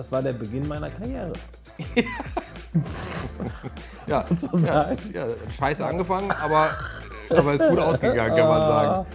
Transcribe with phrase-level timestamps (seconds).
[0.00, 1.34] das war der Beginn meiner Karriere.
[4.06, 4.24] Ja,
[4.64, 5.26] ja, ja,
[5.58, 6.70] scheiße angefangen, aber,
[7.28, 9.06] aber ist gut ausgegangen, kann man sagen.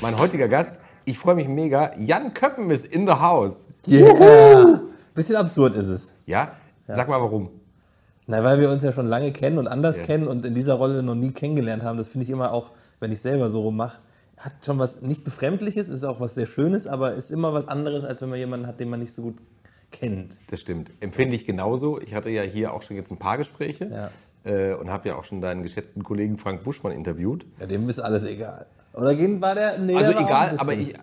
[0.00, 0.74] Mein heutiger Gast,
[1.04, 3.70] ich freue mich mega, Jan Köppen ist in the house.
[3.88, 4.82] Yeah!
[5.14, 6.14] Bisschen absurd ist es.
[6.26, 6.52] Ja?
[6.86, 7.50] Sag mal warum.
[8.28, 10.04] Na, weil wir uns ja schon lange kennen und anders Ja.
[10.04, 11.98] kennen und in dieser Rolle noch nie kennengelernt haben.
[11.98, 12.70] Das finde ich immer auch,
[13.00, 13.98] wenn ich selber so rummache,
[14.40, 18.04] hat schon was nicht Befremdliches, ist auch was sehr Schönes, aber ist immer was anderes,
[18.04, 19.36] als wenn man jemanden hat, den man nicht so gut
[19.90, 20.38] kennt.
[20.50, 20.90] Das stimmt.
[21.00, 22.00] Empfinde ich genauso.
[22.00, 24.10] Ich hatte ja hier auch schon jetzt ein paar Gespräche
[24.44, 24.50] Ja.
[24.50, 27.44] äh, und habe ja auch schon deinen geschätzten Kollegen Frank Buschmann interviewt.
[27.58, 28.66] Ja, dem ist alles egal.
[28.92, 29.78] Oder war der?
[29.78, 30.94] Nee, Also der egal, aber ich,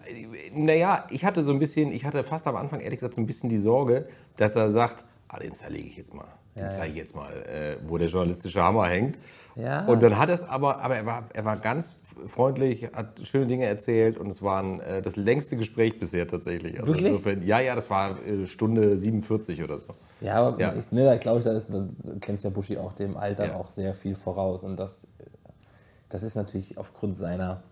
[0.54, 3.28] naja, ich hatte so ein bisschen, ich hatte fast am Anfang ehrlich gesagt so ein
[3.28, 6.28] bisschen die Sorge, dass er sagt, ah, den zerlege ich jetzt mal.
[6.56, 9.18] Den Ja, zeige ich jetzt mal, äh, wo der journalistische Hammer hängt.
[9.56, 9.86] Ja.
[9.86, 11.96] Und dann hat er es aber, aber er war, er war ganz
[12.28, 16.80] freundlich, hat schöne Dinge erzählt und es war ein, äh, das längste Gespräch bisher tatsächlich.
[16.80, 17.08] Also Wirklich?
[17.08, 19.88] insofern- ja, ja, das war äh, Stunde 47 oder so.
[20.22, 20.74] Ja, aber Ja.
[20.78, 23.48] Ich, ne, da glaube ich, da ist, das, du kennst ja Buschi auch dem Alter
[23.48, 23.56] Ja.
[23.56, 24.64] auch sehr viel voraus.
[24.64, 25.08] Und das,
[26.10, 27.64] das ist natürlich aufgrund seiner,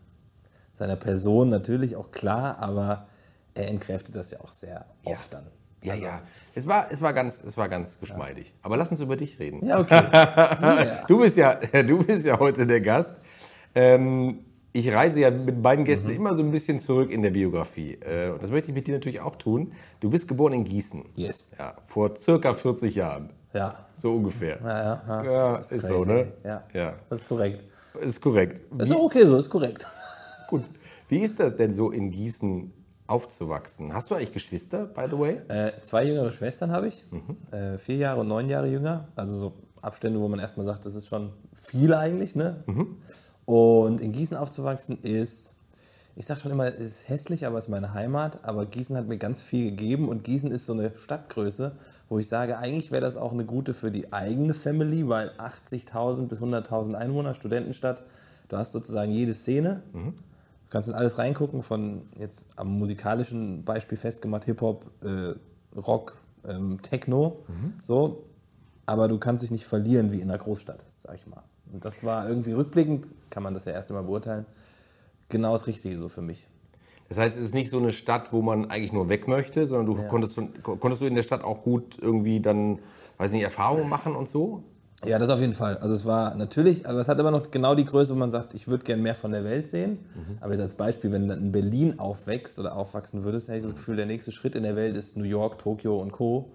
[0.74, 3.08] seiner Person natürlich auch klar, aber
[3.54, 5.12] er entkräftet das ja auch sehr Ja.
[5.12, 5.48] oft dann.
[5.84, 6.22] Ja, ja.
[6.56, 8.54] Es war, es war ganz, es war ganz geschmeidig.
[8.64, 9.64] Aber lass uns über dich reden.
[9.64, 10.02] Ja, okay.
[10.12, 11.04] Ja.
[11.08, 13.16] Du bist ja, du bist ja heute der Gast.
[13.76, 14.40] Ähm,
[14.74, 16.16] ich reise ja mit beiden Gästen Mhm.
[16.16, 17.94] immer so ein bisschen zurück in der Biografie.
[18.02, 19.72] Äh, und das möchte ich mit dir natürlich auch tun.
[20.02, 21.06] Du bist geboren in Gießen.
[21.16, 21.52] Yes.
[21.58, 23.30] Ja, vor circa 40 Jahren.
[23.54, 23.86] Ja.
[23.96, 24.60] So ungefähr.
[24.62, 25.24] Ja, ja, ja.
[25.24, 25.94] Ja, Das ist, crazy.
[25.94, 26.34] so, ne?
[26.44, 26.64] Ja.
[26.74, 26.94] ja.
[27.10, 27.64] Das ist korrekt.
[28.02, 28.62] Ist korrekt.
[28.82, 29.88] Ist auch okay so, ist korrekt.
[30.50, 30.64] Gut.
[31.08, 32.74] Wie ist das denn so in Gießen
[33.08, 33.94] aufzuwachsen?
[33.94, 35.38] Hast du eigentlich Geschwister, by the way?
[35.48, 37.38] Äh, zwei jüngere Schwestern habe ich, Mhm.
[37.54, 39.08] äh, vier Jahre und neun Jahre jünger.
[39.16, 42.36] Also so Abstände, wo man erstmal sagt, das ist schon viel eigentlich.
[42.36, 42.64] Ne?
[42.66, 42.98] Mhm.
[43.46, 45.56] Und in Gießen aufzuwachsen ist,
[46.18, 48.44] ich sage schon immer, es ist hässlich, aber es ist meine Heimat.
[48.44, 51.74] Aber Gießen hat mir ganz viel gegeben und Gießen ist so eine Stadtgröße,
[52.08, 56.28] wo ich sage, eigentlich wäre das auch eine gute für die eigene Family, weil 80.000
[56.28, 58.04] bis 100.000 Einwohner, Studentenstadt,
[58.48, 59.84] du hast sozusagen jede Szene.
[59.94, 65.36] Du kannst in alles reingucken, von jetzt am musikalischen Beispiel festgemacht, Hip-Hop, äh,
[65.78, 67.44] Rock, ähm, Techno,
[67.84, 68.24] so.
[68.86, 71.44] Aber du kannst dich nicht verlieren wie in einer Großstadt, sag ich mal.
[71.74, 74.46] Und das war irgendwie rückblickend, kann man das ja erst einmal beurteilen,
[75.28, 76.48] genau das Richtige so für mich.
[77.10, 79.86] Das heißt, es ist nicht so eine Stadt, wo man eigentlich nur weg möchte, sondern
[79.86, 82.80] du konntest, konntest du in der Stadt auch gut irgendwie dann,
[83.18, 84.64] weiß nicht, Erfahrungen machen und so?
[85.04, 85.78] Ja, das auf jeden Fall.
[85.80, 88.54] Also es war natürlich, aber es hat aber noch genau die Größe, wo man sagt,
[88.54, 90.00] ich würde gern mehr von der Welt sehen.
[90.40, 93.76] Aber jetzt als Beispiel, wenn du in Berlin aufwächst oder aufwachsen würdest, hätte ich das
[93.76, 96.54] Gefühl, der nächste Schritt in der Welt ist New York, Tokio und Co.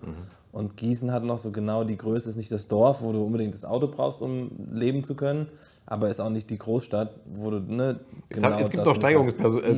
[0.53, 3.55] Und Gießen hat noch so genau die Größe, ist nicht das Dorf, wo du unbedingt
[3.55, 5.47] das Auto brauchst, um leben zu können,
[5.87, 9.01] aber ist auch nicht die Großstadt, wo du, ne, Es, hat, es gibt das doch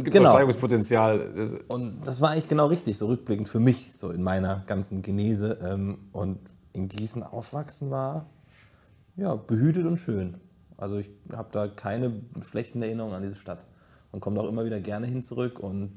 [0.05, 0.31] gibt Genau.
[0.31, 1.31] Steigerungspotenzial.
[1.37, 5.03] Das, Und das war eigentlich genau richtig, so rückblickend für mich, so in meiner ganzen
[5.03, 5.59] Genese.
[5.63, 6.39] Ähm, Und
[6.73, 8.27] in Gießen aufwachsen war
[9.17, 10.37] ja behütet und schön.
[10.79, 13.67] Also ich habe da keine schlechten Erinnerungen an diese Stadt
[14.11, 15.93] und komme da auch immer wieder gerne hin zurück und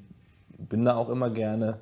[0.58, 1.80] bin da auch immer gerne.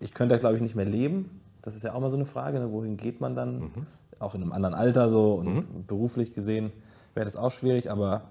[0.00, 1.41] Ich könnte da glaube ich nicht mehr leben.
[1.62, 2.70] Das ist ja auch mal so eine Frage, ne?
[2.72, 3.70] wohin geht man dann?
[4.18, 6.72] Auch in einem anderen Alter so und beruflich gesehen
[7.14, 8.30] wäre das auch schwierig, aber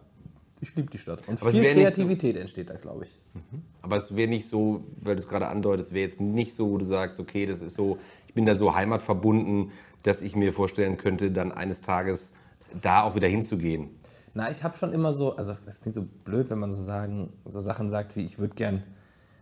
[0.59, 1.27] ich liebe die Stadt.
[1.27, 3.19] Und Aber viel nicht so- Kreativität entsteht da, glaube ich.
[3.81, 6.77] aber es wäre nicht so, weil du es gerade andeutest, wäre jetzt nicht so, wo
[6.77, 7.97] du sagst, okay, das ist so,
[8.27, 9.71] ich bin da so heimatverbunden,
[10.03, 12.33] dass ich mir vorstellen könnte, dann eines Tages
[12.81, 13.89] da auch wieder hinzugehen.
[14.33, 17.33] Na, ich habe schon immer so, also das klingt so blöd, wenn man so sagen,
[17.49, 18.81] so Sachen sagt wie ich würde gern.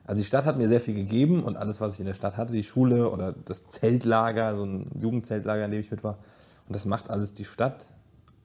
[0.09, 2.36] Also die Stadt hat mir sehr viel gegeben und alles, was ich in der Stadt
[2.36, 6.18] hatte, die Schule oder das Zeltlager, so ein Jugendzeltlager, in dem ich mit war.
[6.66, 7.94] Und das macht alles die Stadt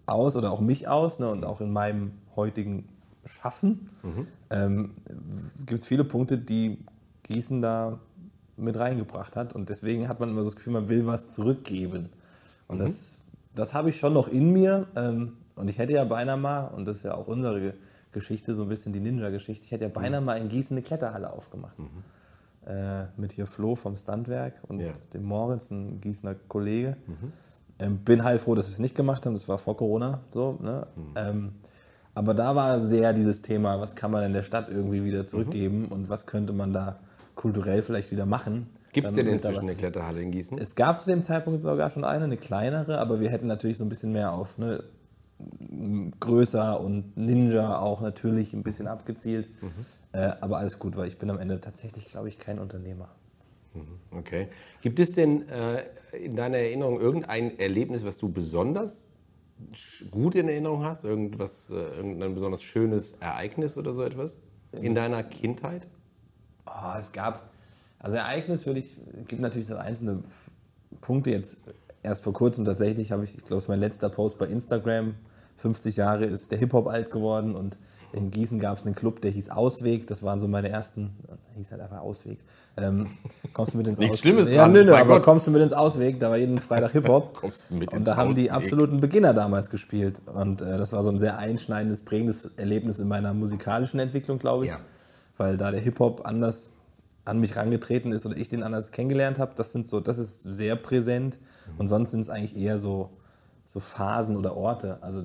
[0.04, 2.86] aus oder auch mich aus ne, und auch in meinem heutigen
[3.24, 3.88] Schaffen
[4.50, 4.92] ähm,
[5.64, 6.76] gibt es viele Punkte, die
[7.22, 7.98] Gießen da
[8.58, 9.54] mit reingebracht hat.
[9.54, 12.10] Und deswegen hat man immer so das Gefühl, man will was zurückgeben.
[12.68, 13.14] Und das,
[13.54, 14.86] das habe ich schon noch in mir.
[14.96, 17.72] Ähm, und ich hätte ja beinahe mal, und das ist ja auch unsere
[18.14, 21.30] Geschichte, so ein bisschen die Ninja-Geschichte, ich hätte ja beinahe mal in Gießen eine Kletterhalle
[21.30, 21.76] aufgemacht.
[22.66, 24.92] Äh, mit hier Flo vom Standwerk und Ja.
[25.12, 26.96] dem Moritz, ein Gießener Kollege.
[27.78, 29.34] Ähm, bin heilfroh, dass wir es nicht gemacht haben.
[29.34, 30.58] Das war vor Corona so.
[30.62, 30.86] Ne?
[31.16, 31.52] Ähm,
[32.14, 35.86] aber da war sehr dieses Thema, was kann man in der Stadt irgendwie wieder zurückgeben
[35.86, 37.00] und was könnte man da
[37.34, 38.70] kulturell vielleicht wieder machen.
[38.92, 40.56] Gibt es denn inzwischen eine Kletterhalle in Gießen?
[40.56, 43.84] es gab zu dem Zeitpunkt sogar schon eine, eine kleinere, aber wir hätten natürlich so
[43.84, 44.84] ein bisschen mehr auf ne,
[46.20, 49.48] größer und Ninja auch natürlich ein bisschen abgezielt.
[50.12, 53.08] Äh, aber alles gut, weil ich bin am Ende tatsächlich, glaube ich, kein Unternehmer.
[54.12, 54.48] Okay.
[54.82, 55.82] Gibt es denn äh,
[56.16, 59.08] in deiner Erinnerung irgendein Erlebnis, was du besonders
[60.10, 61.04] gut in Erinnerung hast?
[61.04, 64.38] Irgendwas, äh, irgendein besonders schönes Ereignis oder so etwas?
[64.80, 65.86] in deiner Kindheit?
[66.66, 67.50] Oh, es gab,
[67.98, 68.96] also Ereignis würde ich,
[69.28, 70.22] gibt natürlich so einzelne
[71.00, 71.30] Punkte.
[71.30, 71.58] Jetzt
[72.02, 75.14] erst vor kurzem tatsächlich habe ich, ich glaube, es ist mein letzter Post bei Instagram.
[75.56, 77.78] 50 Jahre ist der Hip-Hop alt geworden und
[78.14, 80.06] in Gießen gab es einen Club, der hieß Ausweg.
[80.06, 81.16] Das waren so meine ersten,
[81.56, 82.38] hieß halt einfach Ausweg.
[82.76, 83.08] Ähm,
[83.52, 84.34] kommst du mit ins Nichts Ausweg?
[84.34, 85.24] Schlimmes Ja, nö, nö, aber Gott.
[85.24, 86.20] kommst du mit ins Ausweg?
[86.20, 87.34] Da war jeden Freitag Hip-Hop.
[87.34, 88.64] Kommst du mit und ins da haben die Ausweg.
[88.64, 90.22] absoluten Beginner damals gespielt.
[90.32, 94.66] Und äh, das war so ein sehr einschneidendes, prägendes Erlebnis in meiner musikalischen Entwicklung, glaube
[94.66, 94.70] ich.
[94.70, 94.78] Ja.
[95.36, 96.70] Weil da der Hip-Hop anders
[97.24, 100.40] an mich rangetreten ist oder ich den anders kennengelernt habe, das sind so, das ist
[100.40, 101.38] sehr präsent.
[101.78, 103.10] Und sonst sind es eigentlich eher so,
[103.64, 104.98] so Phasen oder Orte.
[105.00, 105.24] Also,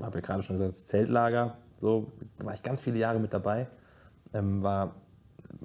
[0.00, 3.68] habe ja gerade schon gesagt, das Zeltlager, so war ich ganz viele Jahre mit dabei.
[4.34, 4.94] Ähm, war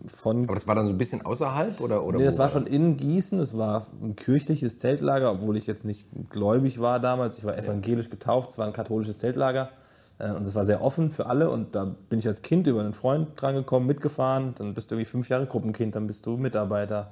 [0.06, 2.04] von Aber das war dann so ein bisschen außerhalb oder?
[2.04, 3.40] oder Nee, das war schon in Gießen.
[3.40, 7.38] Es war ein kirchliches Zeltlager, obwohl ich jetzt nicht gläubig war damals.
[7.38, 8.52] Ich war evangelisch getauft.
[8.52, 9.70] Es war ein katholisches Zeltlager.
[10.20, 11.50] Äh, Und es war sehr offen für alle.
[11.50, 14.54] Und da bin ich als Kind über einen Freund drangekommen, mitgefahren.
[14.56, 17.12] Dann bist du irgendwie fünf Jahre Gruppenkind, dann bist du Mitarbeiter.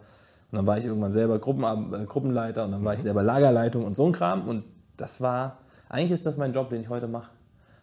[0.51, 1.63] Und dann war ich irgendwann selber Gruppen,
[1.93, 4.47] äh, Gruppenleiter und dann war ich selber Lagerleitung und so ein Kram.
[4.47, 4.63] Und
[4.95, 5.57] das war,
[5.89, 7.29] eigentlich ist das mein Job, den ich heute mache.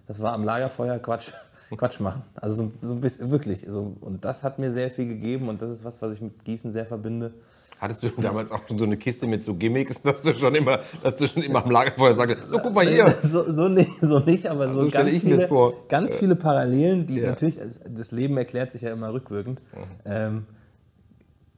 [0.07, 1.33] Das war am Lagerfeuer Quatsch,
[1.77, 2.23] Quatsch machen.
[2.35, 3.65] Also so, so ein bisschen, wirklich.
[3.69, 6.45] So, und das hat mir sehr viel gegeben und das ist was, was ich mit
[6.45, 7.33] Gießen sehr verbinde.
[7.81, 10.79] Hattest du damals auch schon so eine Kiste mit so Gimmicks, dass du schon immer,
[11.03, 13.07] dass du schon immer am Lagerfeuer sagst, so guck mal hier.
[13.23, 15.49] So, so, nicht, so nicht, aber so, So stelle ganz, viele,
[15.89, 17.31] ganz viele Parallelen, die Ja.
[17.31, 19.63] natürlich, es- das Leben erklärt sich ja immer rückwirkend.
[20.05, 20.47] Ähm,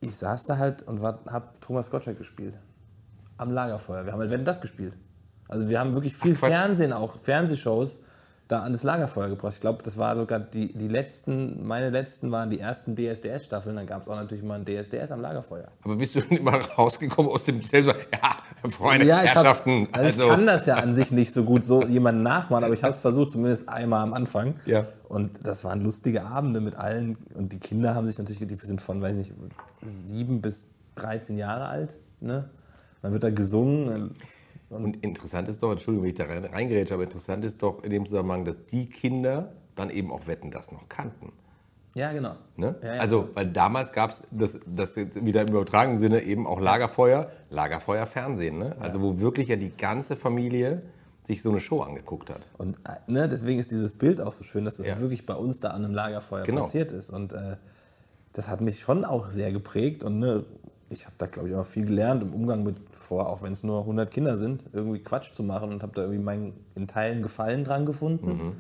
[0.01, 2.59] ich saß da halt und habe Thomas Gottschalk gespielt.
[3.37, 4.07] Am Lagerfeuer.
[4.07, 4.95] Wir haben halt Wenn das gespielt.
[5.49, 6.51] Also wir haben wirklich viel Quatsch.
[6.51, 7.99] Fernsehen auch, Fernsehshows
[8.49, 9.55] da an das Lagerfeuer gebracht.
[9.55, 13.75] Ich glaube, das war sogar die, die letzten, meine letzten waren die ersten DSDS-Staffeln.
[13.75, 15.69] Dann gab es auch natürlich mal ein DSDS am Lagerfeuer.
[15.83, 17.95] Aber bist du immer rausgekommen aus dem so, Ja,
[18.71, 19.89] Freunde, ich, hab's, Herrschaften.
[19.93, 22.75] also ich Also, kann das ja an sich nicht so gut so jemanden nachmachen, aber
[22.75, 24.57] ich habe es versucht, zumindest einmal am Anfang.
[24.67, 24.85] Ja.
[25.09, 27.17] Und das waren lustige Abende mit allen.
[27.35, 29.33] Und die Kinder haben sich natürlich, die sind von, weiß ich nicht,
[29.83, 31.97] sieben bis 13 Jahre alt.
[32.21, 32.51] Ne?
[33.01, 34.17] Dann wird da gesungen.
[34.83, 37.91] Und interessant ist doch, Entschuldigung, wenn ich da rein- reingerätsche, aber interessant ist doch in
[37.91, 41.33] dem Zusammenhang, dass die Kinder dann eben auch Wetten das noch kannten.
[41.97, 42.35] Ja, genau.
[42.57, 42.75] Ne?
[42.83, 43.01] Ja, ja.
[43.01, 48.05] Also, weil damals gab es das, das wieder im übertragenen Sinne eben auch Lagerfeuer, Lagerfeuer
[48.07, 48.59] Fernsehen.
[48.59, 48.75] Ne?
[48.81, 50.83] Also, wo wirklich ja die ganze Familie
[51.23, 52.41] sich so eine Show angeguckt hat.
[52.59, 54.99] Und ne, deswegen ist dieses Bild auch so schön, dass das Ja.
[55.01, 56.63] wirklich bei uns da an einem Lagerfeuer Genau.
[56.63, 57.11] passiert ist.
[57.11, 57.57] Und äh,
[58.33, 60.03] das hat mich schon auch sehr geprägt.
[60.05, 60.45] Und ne,
[60.95, 63.63] ich habe da, glaube ich, auch viel gelernt im Umgang mit vor, auch wenn es
[63.63, 67.21] nur 100 Kinder sind, irgendwie Quatsch zu machen und habe da irgendwie meinen in Teilen
[67.21, 68.27] Gefallen dran gefunden.
[68.27, 68.53] Mhm.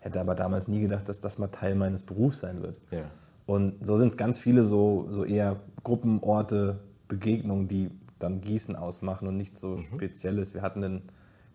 [0.00, 2.78] Hätte aber damals nie gedacht, dass das mal Teil meines Berufs sein wird.
[2.90, 3.04] Ja.
[3.46, 9.26] Und so sind es ganz viele so, so eher Gruppenorte, Begegnungen, die dann Gießen ausmachen
[9.26, 10.54] und nicht so Spezielles.
[10.54, 11.02] Wir hatten einen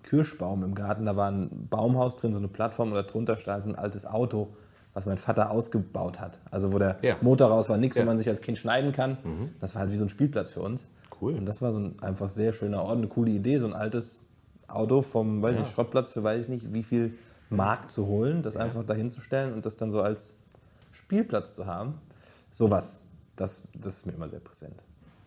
[0.02, 3.76] Kirschbaum im Garten, da war ein Baumhaus drin, so eine Plattform und darunter stand ein
[3.76, 4.56] altes Auto,
[4.94, 6.40] was mein Vater ausgebaut hat.
[6.51, 7.18] Also wo der Ja.
[7.22, 8.04] Motor raus war, nichts, Ja.
[8.04, 9.18] wo man sich als Kind schneiden kann.
[9.60, 10.90] Das war halt wie so ein Spielplatz für uns.
[11.22, 11.34] Cool.
[11.36, 14.19] Und das war so ein einfach sehr schöner Ort, eine coole Idee, so ein altes
[14.68, 17.16] Auto vom, weiß ich nicht, Schrottplatz für weiß ich nicht, wie viel
[17.50, 20.36] Mark zu holen, das einfach dahin zu stellen und das dann so als
[20.92, 21.96] Spielplatz zu haben.
[22.50, 23.00] Sowas,
[23.36, 24.84] das, das ist mir immer sehr präsent.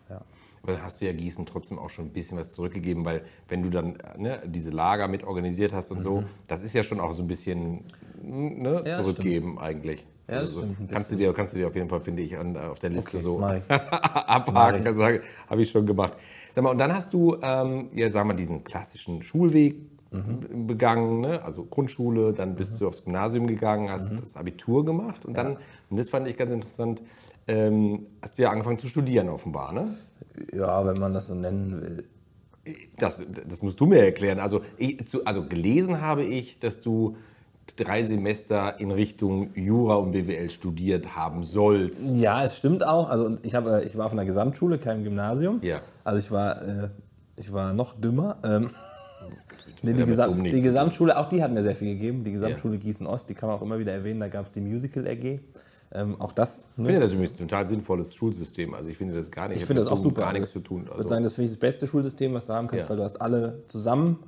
[0.09, 0.21] Ja.
[0.63, 3.63] Aber dann hast du ja Gießen trotzdem auch schon ein bisschen was zurückgegeben, weil wenn
[3.63, 6.99] du dann äh, ne, diese Lager mit organisiert hast und so, das ist ja schon
[6.99, 7.83] auch so ein bisschen
[8.21, 8.85] ne, Mhm.
[8.85, 10.05] Ja, zurückgeben eigentlich.
[10.29, 12.57] Ja, Also, stimmt, kannst, du dir, kannst du dir auf jeden Fall, finde ich, an,
[12.57, 14.85] auf der Liste Okay, so abhaken.
[14.87, 16.13] Also, Habe ich schon gemacht.
[16.53, 19.75] Sag mal, und dann hast du, ähm, ja, sagen wir, diesen klassischen Schulweg
[20.09, 20.67] Mhm.
[20.67, 21.43] begangen, ne?
[21.43, 24.21] also Grundschule, dann bist du aufs Gymnasium gegangen, hast Mhm.
[24.21, 25.57] das Abitur gemacht und dann,
[25.89, 27.01] und das fand ich ganz interessant,
[27.45, 29.93] ähm, hast du ja angefangen zu studieren offenbar, ne?
[30.53, 32.05] ja, wenn man das so nennen will.
[32.97, 34.39] Das, das musst du mir erklären.
[34.39, 37.17] Also, ich, zu, also gelesen habe ich, dass du
[37.75, 42.09] drei Semester in Richtung Jura und BWL studiert haben sollst.
[42.15, 43.09] Ja, es stimmt auch.
[43.09, 45.59] Also ich, hab, ich war von der Gesamtschule, kein Gymnasium.
[45.61, 45.79] Ja.
[46.03, 46.89] Also ich war, äh,
[47.35, 48.37] ich war noch dümmer.
[48.43, 48.69] Ähm,
[49.81, 50.61] nee, hat die, ja Gesam nichts die.
[50.63, 52.23] Gesamtschule, auch die hat mir sehr viel gegeben.
[52.23, 54.19] Die Gesamtschule Gießen-Ost, die kann man auch immer wieder erwähnen.
[54.19, 55.39] Da gab es die Musical AG.
[55.93, 56.65] Ähm, auch das.
[56.77, 58.73] Ich finde das übrigens ein total sinnvolles Schulsystem.
[58.73, 59.57] Also ich finde das gar nicht.
[59.59, 60.21] Ich finde das auch super.
[60.21, 60.81] Gar Also nichts zu tun.
[60.81, 62.89] Ich würde Also, sagen, das finde ich das beste Schulsystem, was du haben kannst, Ja.
[62.89, 64.19] weil du hast alle zusammen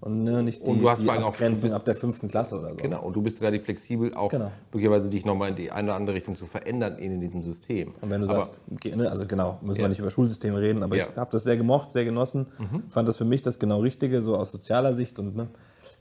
[0.00, 2.70] und ne, nicht die, Und du hast die Abgrenzung bist- ab der fünften Klasse oder
[2.74, 2.76] so.
[2.80, 3.02] genau.
[3.04, 4.50] Und du bist relativ flexibel, auch Genau.
[4.72, 7.92] möglicherweise dich nochmal in die eine oder andere Richtung zu verändern in diesem System.
[8.00, 9.84] Und wenn du Aber- sagst, ne, also genau, müssen Ja.
[9.84, 11.04] wir nicht über Schulsysteme reden, aber Ja.
[11.04, 11.10] Mhm.
[11.12, 12.46] ich habe das sehr gemocht, sehr genossen,
[12.88, 15.48] fand das für mich das genau Richtige, so aus sozialer Sicht und ne,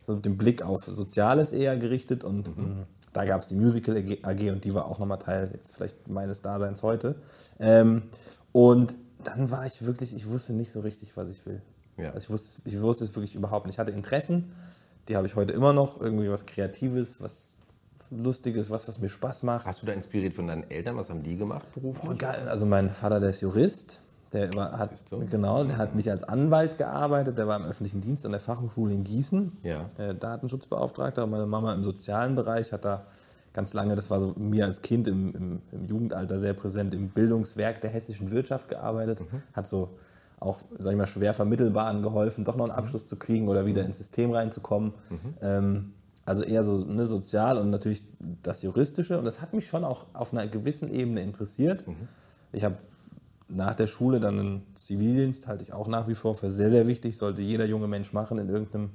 [0.02, 2.24] so mit dem Blick auf Soziales eher gerichtet.
[2.24, 2.64] Und Mhm.
[2.64, 6.08] mh, da gab es die Musical AG und die war auch nochmal Teil jetzt vielleicht
[6.08, 7.16] meines Daseins heute.
[7.60, 8.04] Ähm,
[8.54, 11.62] und dann war ich wirklich, ich wusste nicht so richtig, was ich will.
[12.00, 12.12] Ja.
[12.12, 13.76] Also ich wusste, ich wusste es wirklich überhaupt nicht.
[13.76, 14.52] Ich hatte Interessen,
[15.08, 17.56] die habe ich heute immer noch, irgendwie was Kreatives, was
[18.12, 19.66] Lustiges, was, was mir Spaß macht.
[19.66, 20.98] Hast du da inspiriert von deinen Eltern?
[20.98, 22.18] Was haben die gemacht beruflich?
[22.18, 22.48] Geil.
[22.48, 24.02] Also mein Vater, der ist Jurist.
[24.34, 24.92] Der war, hat,
[25.32, 28.94] genau, der hat nicht als Anwalt gearbeitet, der war im öffentlichen Dienst an der Fachhochschule
[28.94, 29.88] in Gießen, Ja.
[29.98, 31.26] äh, Datenschutzbeauftragter.
[31.26, 33.08] Meine Mama im sozialen Bereich hat da
[33.54, 37.10] ganz lange, das war so mir als Kind im, im, im Jugendalter sehr präsent, im
[37.10, 39.24] Bildungswerk der hessischen Wirtschaft gearbeitet.
[39.54, 39.90] Hat so
[40.40, 43.84] auch, sag ich mal, schwer vermittelbaren geholfen, doch noch einen Abschluss zu kriegen oder wieder
[43.86, 44.94] ins System reinzukommen.
[45.42, 45.94] Ähm,
[46.26, 48.04] also eher so ne, sozial und natürlich
[48.44, 49.18] das Juristische.
[49.18, 51.84] Und das hat mich schon auch auf einer gewissen Ebene interessiert.
[52.52, 52.78] Ich habe
[53.48, 56.88] nach der Schule dann einen Zivildienst, halte ich auch nach wie vor für sehr, sehr
[56.88, 58.92] wichtig, sollte jeder junge Mensch machen, in irgendeinem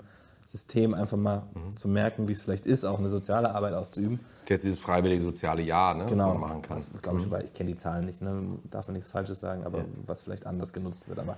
[0.46, 1.42] System einfach mal
[1.74, 4.20] zu merken, wie es vielleicht ist, auch eine soziale Arbeit auszuüben.
[4.48, 6.76] Jetzt dieses freiwillige soziale Jahr, ne, Genau, was man machen kann.
[6.76, 8.58] Das, glaube ich, weil ich kenne die Zahlen nicht, ne?
[8.70, 11.18] darf man nichts Falsches sagen, aber was vielleicht anders genutzt wird.
[11.18, 11.36] Aber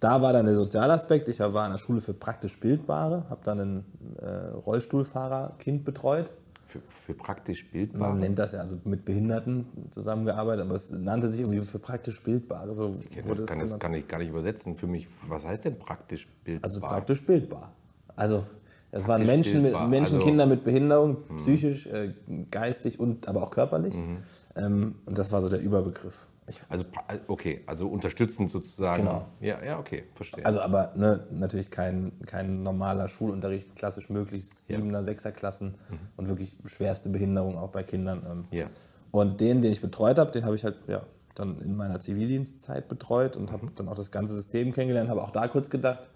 [0.00, 1.28] da war dann der Sozialaspekt.
[1.28, 3.84] Ich war an der Schule für praktisch Bildbare, habe dann ein
[4.20, 6.32] äh, Rollstuhlfahrerkind betreut.
[6.66, 8.10] Für, für praktisch bildbar.
[8.10, 12.20] Man nennt das ja also mit Behinderten zusammengearbeitet, aber es nannte sich irgendwie für praktisch
[12.22, 12.74] Bildbare.
[12.74, 15.06] So es kann, das kann ich gar nicht übersetzen für mich.
[15.28, 16.68] Was heißt denn praktisch bildbar?
[16.68, 17.72] Also praktisch bildbar.
[18.16, 18.44] Also
[18.90, 22.14] es waren Menschen, mit, bildbar, Menschen also- Kinder mit Behinderung, psychisch, äh,
[22.50, 23.94] geistig und aber auch körperlich.
[23.94, 24.16] Mhm.
[24.56, 26.26] Ähm, und das war so der Überbegriff.
[26.48, 26.84] Ich, Also,
[27.26, 29.02] okay, also unterstützend sozusagen.
[29.02, 29.26] Genau.
[29.40, 30.46] Ja, ja, okay, verstehe.
[30.46, 35.74] also aber ne, natürlich kein, kein normaler Schulunterricht, klassisch möglich, Siebener, Sechser Klassen
[36.16, 38.22] und wirklich schwerste Behinderung auch bei Kindern.
[38.30, 38.38] Ähm.
[38.38, 38.44] Mhm.
[38.56, 38.66] Ja.
[39.10, 41.02] Und den, den ich betreut habe, den habe ich halt ja,
[41.34, 43.52] dann in meiner Zivildienstzeit betreut und Mhm.
[43.52, 46.08] habe dann auch das ganze System kennengelernt, habe auch da kurz gedacht,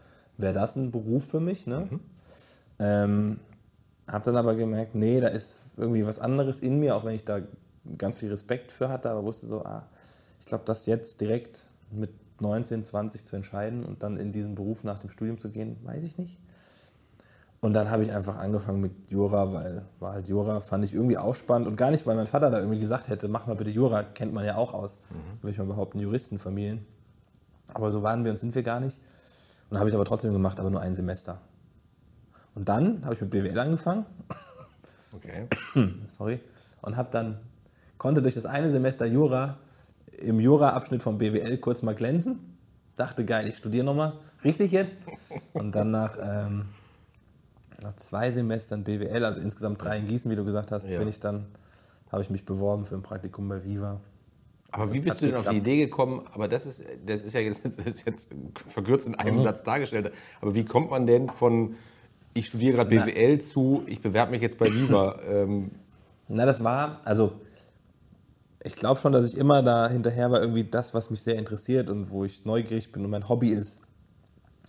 [0.42, 1.66] wäre das ein Beruf für mich?
[1.66, 1.88] Ne?
[1.90, 2.00] Mhm.
[2.78, 3.40] Ähm,
[4.08, 7.24] habe dann aber gemerkt, nee, da ist irgendwie was anderes in mir, auch wenn ich
[7.24, 7.40] da
[7.98, 9.86] ganz viel Respekt für hatte, aber wusste so, ah,
[10.38, 14.84] ich glaube, das jetzt direkt mit 19, 20 zu entscheiden und dann in diesen Beruf
[14.84, 16.38] nach dem Studium zu gehen, weiß ich nicht.
[17.60, 21.18] Und dann habe ich einfach angefangen mit Jura, weil war halt Jura, fand ich irgendwie
[21.18, 23.70] auch spannend und gar nicht, weil mein Vater da irgendwie gesagt hätte, mach mal bitte
[23.70, 24.98] Jura, kennt man ja auch aus,
[25.42, 26.86] würde ich mal behaupten, Juristenfamilien.
[27.74, 28.98] Aber so waren wir und sind wir gar nicht.
[29.70, 31.40] Und habe ich aber trotzdem gemacht, aber nur ein Semester.
[32.54, 34.04] Und dann habe ich mit BWL angefangen,
[35.12, 35.46] okay.
[36.08, 36.40] sorry,
[36.82, 37.38] und habe dann,
[37.96, 39.58] konnte durch das eine Semester Jura
[40.18, 42.56] im Jura-Abschnitt vom BWL kurz mal glänzen.
[42.96, 45.00] Dachte, geil, ich studiere nochmal, richtig jetzt.
[45.54, 46.66] Und dann nach, ähm,
[47.82, 50.98] nach zwei Semestern BWL, also insgesamt drei in Gießen, wie du gesagt hast, Ja.
[50.98, 51.46] bin ich dann,
[52.12, 54.00] habe ich mich beworben für ein Praktikum bei Viva.
[54.72, 55.58] Aber wie Das bist hat du denn auf die geklappt.
[55.58, 56.26] Idee gekommen?
[56.32, 58.30] Aber das ist, das ist ja jetzt, das ist jetzt
[58.66, 59.18] verkürzt in Mhm.
[59.18, 60.12] einem Satz dargestellt.
[60.40, 61.76] Aber wie kommt man denn von,
[62.34, 65.18] ich studiere gerade BWL zu, ich bewerbe mich jetzt bei Viva?
[65.28, 65.70] ähm,
[66.28, 67.32] Na, das war, also
[68.62, 71.88] ich glaube schon, dass ich immer da hinterher war, irgendwie das, was mich sehr interessiert
[71.90, 73.80] und wo ich neugierig bin und mein Hobby ist,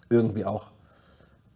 [0.10, 0.72] irgendwie auch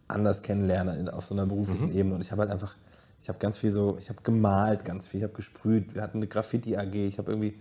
[0.08, 2.14] anders kennenlerne in, auf so einer beruflichen Ebene.
[2.14, 2.76] Und ich habe halt einfach,
[3.20, 6.18] ich habe ganz viel so, ich habe gemalt ganz viel, ich habe gesprüht, wir hatten
[6.18, 7.58] eine Graffiti-AG, ich habe irgendwie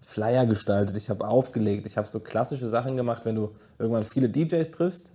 [0.00, 4.28] Flyer gestaltet, ich habe aufgelegt, ich habe so klassische Sachen gemacht, wenn du irgendwann viele
[4.28, 5.12] DJs triffst,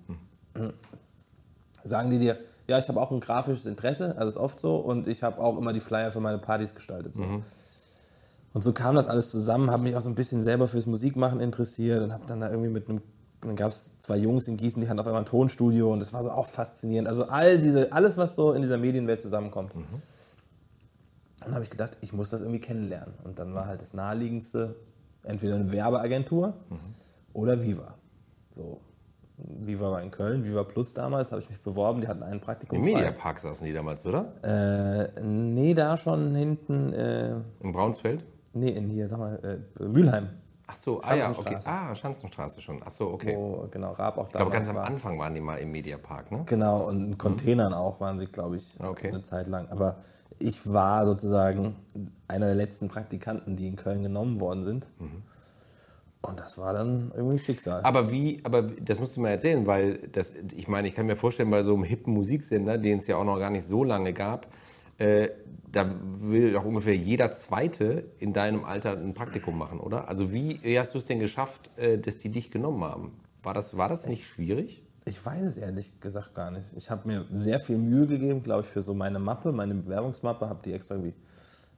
[1.84, 2.38] sagen die dir,
[2.68, 5.58] ja, ich habe auch ein grafisches Interesse, also ist oft so, und ich habe auch
[5.58, 7.16] immer die Flyer für meine Partys gestaltet.
[7.16, 7.24] So.
[8.54, 11.42] Und so kam das alles zusammen, habe mich auch so ein bisschen selber fürs Musikmachen
[11.42, 13.02] interessiert und habe dann da irgendwie mit einem,
[13.42, 16.14] dann gab es zwei Jungs in Gießen, die hatten auf einmal ein Tonstudio und das
[16.14, 17.08] war so auch faszinierend.
[17.08, 19.74] Also all diese, alles, was so in dieser Medienwelt zusammenkommt.
[21.46, 23.14] Dann habe ich gedacht, ich muss das irgendwie kennenlernen.
[23.24, 24.76] Und dann war halt das naheliegendste
[25.24, 26.54] entweder eine Werbeagentur
[27.34, 27.96] oder Viva.
[28.52, 28.82] So.
[29.38, 32.80] Viva war in Köln, Viva Plus damals, habe ich mich beworben, die hatten einen Praktikum.
[32.80, 32.86] Im.
[32.86, 34.32] Mediapark saßen die damals, oder?
[34.44, 38.24] Äh, nee, da schon hinten, äh, In Braunsfeld?
[38.54, 40.30] nee, in hier, sag mal, äh, Mülheim.
[40.68, 41.34] Ach so, ah ja, okay.
[41.34, 41.70] Schanzenstraße.
[41.70, 42.82] Ah, Schanzenstraße schon.
[42.86, 43.36] Ach so, okay.
[43.36, 44.86] Wo, genau, Raab auch glaube, damals ganz am war.
[44.86, 46.44] Anfang waren die mal im Mediapark, ne?
[46.46, 49.10] Genau, und in Containern auch waren sie, glaube ich, Okay.
[49.10, 49.70] eine Zeit lang.
[49.70, 49.98] Aber
[50.40, 51.76] ich war sozusagen
[52.28, 54.90] einer der letzten Praktikanten, die in Köln genommen worden sind.
[56.22, 57.84] Und das war dann irgendwie Schicksal.
[57.84, 61.16] Aber wie, aber das musst du mal erzählen, weil das, ich meine, ich kann mir
[61.16, 64.12] vorstellen, bei so einem hippen Musiksender, den es ja auch noch gar nicht so lange
[64.12, 64.48] gab,
[64.98, 65.30] äh,
[65.72, 70.08] da will doch ungefähr jeder Zweite in deinem Alter ein Praktikum machen, oder?
[70.08, 73.12] Also wie, hast du es denn geschafft, äh, dass die dich genommen haben?
[73.44, 74.84] War das, war das nicht schwierig?
[75.06, 76.74] Ich weiß es ehrlich gesagt gar nicht.
[76.76, 80.50] Ich habe mir sehr viel Mühe gegeben, glaube ich, für so meine Mappe, meine Bewerbungsmappe,
[80.50, 81.14] habe die extra irgendwie,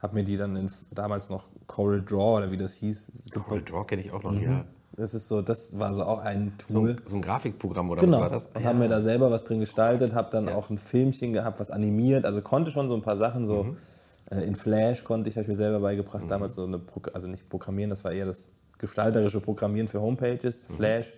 [0.00, 3.30] habe mir die dann in, damals noch Coral Draw oder wie das hieß.
[3.34, 4.64] Coral Draw kenne ich auch noch, ja.
[4.96, 6.90] Das ist so, das war so auch ein So, Tool.
[6.90, 8.16] ein- so ein Grafikprogramm oder Genau.
[8.16, 8.48] was war das?
[8.54, 11.70] Und haben mir da selber was drin gestaltet, habe dann auch ein Filmchen gehabt, was
[11.70, 12.24] animiert.
[12.24, 13.76] Also konnte schon so ein paar Sachen so Mhm.
[14.30, 16.24] äh, in Flash konnte ich, habe ich mir selber beigebracht.
[16.28, 20.64] Damals so eine, Pro also nicht Programmieren, das war eher das gestalterische Programmieren für Homepages,
[20.68, 20.74] Mhm.
[20.74, 21.14] Flash.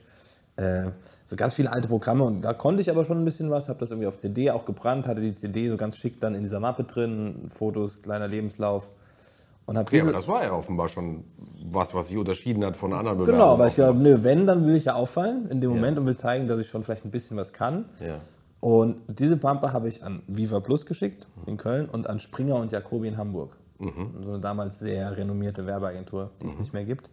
[0.57, 0.91] Äh,
[1.25, 3.79] so ganz viele alte Programme und da konnte ich aber schon ein bisschen was, habe
[3.81, 6.61] das irgendwie auf CD auch gebrannt, hatte die CD so ganz schick dann in dieser
[6.61, 8.91] Mappe drin, Fotos, kleiner Lebenslauf.
[9.67, 11.25] Und hab Ja, diese, aber das war ja offenbar schon
[11.65, 14.05] was, was sich unterschieden hat von anderen genau, weil ich Bewerbungen.
[14.05, 16.61] glaube, nö, wenn, dann will ich ja auffallen in dem Moment und will zeigen, dass
[16.61, 17.85] ich schon vielleicht ein bisschen was kann.
[18.01, 18.17] Ja.
[18.61, 22.73] Und diese Pampe habe ich an Viva Plus geschickt in Köln und an Springer und
[22.73, 23.57] Jacobi in Hamburg.
[24.23, 27.09] So eine damals sehr renommierte Werbeagentur, die es nicht mehr gibt.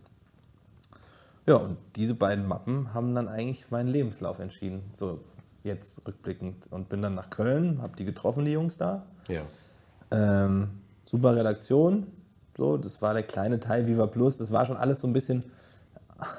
[1.47, 4.81] Ja, und diese beiden Mappen haben dann eigentlich meinen Lebenslauf entschieden.
[4.91, 5.21] So
[5.63, 6.67] jetzt rückblickend.
[6.71, 9.05] Und bin dann nach Köln, habe die getroffen, die Jungs da.
[9.29, 9.41] Ja.
[10.11, 10.69] Ähm,
[11.05, 12.07] super Redaktion.
[12.57, 14.37] So, das war der kleine Teil Viva Plus.
[14.37, 15.43] Das war schon alles so ein bisschen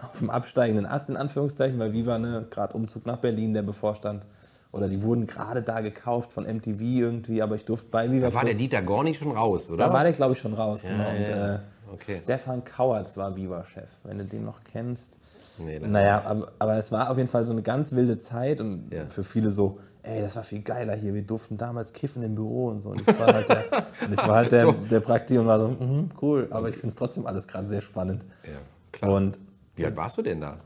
[0.02, 4.26] auf dem absteigenden Ast, in Anführungszeichen, weil Viva, ne, gerade Umzug nach Berlin, der bevorstand.
[4.70, 8.34] Oder die wurden gerade da gekauft von MTV irgendwie, aber ich durfte bei Viva Da
[8.34, 8.58] war der Plus.
[8.58, 9.86] Dieter Gorni schon raus, oder?
[9.86, 10.82] Da war der, glaube ich, schon raus.
[10.82, 11.04] genau.
[11.04, 11.54] ja, Und, ja.
[11.54, 11.58] äh,
[11.90, 12.20] Okay.
[12.22, 15.18] Stefan Kauertz war Viva-Chef, wenn du den noch kennst.
[15.60, 18.92] Nee, naja, aber, aber es war auf jeden Fall so eine ganz wilde Zeit und
[18.92, 19.06] Ja.
[19.08, 22.66] für viele so, ey, das war viel geiler hier, wir durften damals kiffen im Büro
[22.68, 22.90] und so.
[22.90, 23.64] Und ich war halt der,
[24.04, 26.88] und ich war halt der, der Prakti und war so, mhm, cool, aber ich finde
[26.88, 28.24] es trotzdem alles gerade sehr spannend.
[28.44, 28.50] Ja,
[28.92, 29.12] klar.
[29.12, 29.38] Und
[29.76, 30.58] Wie alt warst du denn da?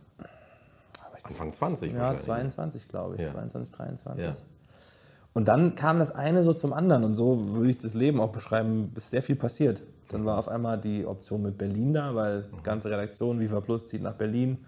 [1.24, 2.24] Anfang 20 ja, wahrscheinlich.
[2.24, 3.28] 22, glaube ich, Ja.
[3.28, 4.24] 22, 23.
[4.24, 4.32] Ja.
[5.34, 8.30] Und dann kam das eine so zum anderen und so würde ich das Leben auch
[8.32, 9.82] beschreiben, ist sehr viel passiert.
[10.08, 14.02] Dann war auf einmal die Option mit Berlin da, weil ganze Redaktion, Viva Plus zieht
[14.02, 14.58] nach Berlin,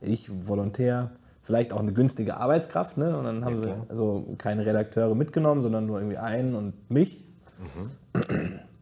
[0.00, 1.10] ich Volontär,
[1.42, 3.16] vielleicht auch eine günstige Arbeitskraft, ne?
[3.16, 3.86] Und dann haben sie klar.
[3.88, 7.24] also keine Redakteure mitgenommen, sondern nur irgendwie einen und mich.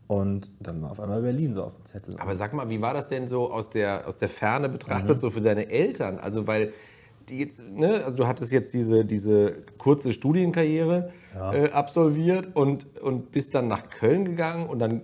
[0.06, 2.16] Und dann war auf einmal Berlin so auf dem Zettel.
[2.18, 5.30] Aber sag mal, wie war das denn so aus der, aus der Ferne betrachtet, so
[5.30, 6.18] für deine Eltern?
[6.18, 6.72] Also, weil
[7.30, 13.54] jetzt, ne, also du hattest jetzt diese, diese kurze Studienkarriere äh, absolviert und, und bist
[13.54, 15.00] dann nach Köln gegangen und dann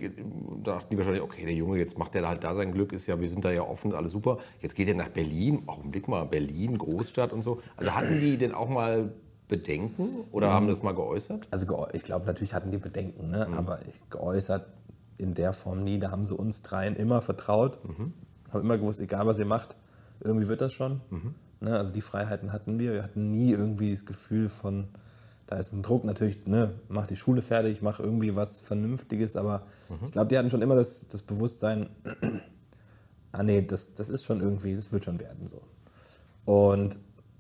[0.63, 3.21] dachten die wahrscheinlich, okay, der Junge, jetzt macht er halt da sein Glück, ist ja,
[3.21, 4.39] wir sind da ja offen, alles super.
[4.61, 7.61] Jetzt geht er nach Berlin, Augenblick mal, Berlin, Großstadt und so.
[7.77, 9.13] Also hatten die denn auch mal
[9.49, 11.47] Bedenken oder haben das mal geäußert?
[11.51, 13.47] Also ich glaube, natürlich hatten die Bedenken, ne?
[13.57, 14.67] aber ich, geäußert
[15.19, 15.99] in der Form nie.
[15.99, 17.79] Da haben sie uns dreien immer vertraut,
[18.53, 19.77] haben immer gewusst, egal was ihr macht,
[20.21, 21.01] irgendwie wird das schon.
[21.65, 21.77] Ne?
[21.77, 22.93] Also die Freiheiten hatten wir.
[22.93, 24.89] Wir hatten nie irgendwie das Gefühl von,
[25.47, 26.75] da ist ein Druck natürlich, ne?
[26.89, 29.63] mach die Schule fertig, mach irgendwie was Vernünftiges, aber
[30.05, 31.89] ich glaube, die hatten schon immer das, das Bewusstsein,
[33.33, 35.63] ah nee, das, das ist schon irgendwie, das wird schon werden so.
[36.45, 36.99] Und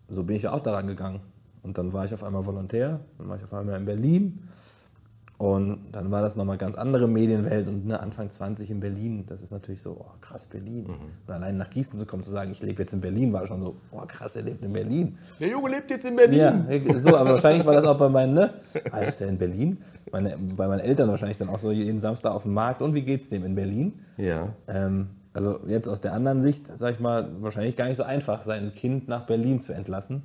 [0.08, 1.20] so bin ich auch daran gegangen.
[1.62, 4.48] Und dann war ich auf einmal Volontär, dann war ich auf einmal in Berlin.
[5.36, 9.42] Und dann war das nochmal ganz andere Medienwelt und ne, Anfang 20 in Berlin, das
[9.42, 10.86] ist natürlich so, oh krass, Berlin.
[10.86, 13.60] Und allein nach Gießen zu kommen, zu sagen, ich lebe jetzt in Berlin, war schon
[13.60, 15.18] so, oh krass, er lebt in Berlin.
[15.40, 16.38] Der Junge lebt jetzt in Berlin.
[16.38, 18.54] Ja, so, aber wahrscheinlich war das auch bei meinen, ne?
[18.92, 19.78] Ah, ist der in Berlin?
[20.12, 22.80] Meine, bei meinen Eltern wahrscheinlich dann auch so jeden Samstag auf dem Markt.
[22.80, 24.00] Und wie geht's dem in Berlin?
[24.16, 24.54] ja.
[24.68, 28.42] Ähm, also jetzt aus der anderen Sicht, sag ich mal, wahrscheinlich gar nicht so einfach,
[28.42, 30.22] sein Kind nach Berlin zu entlassen.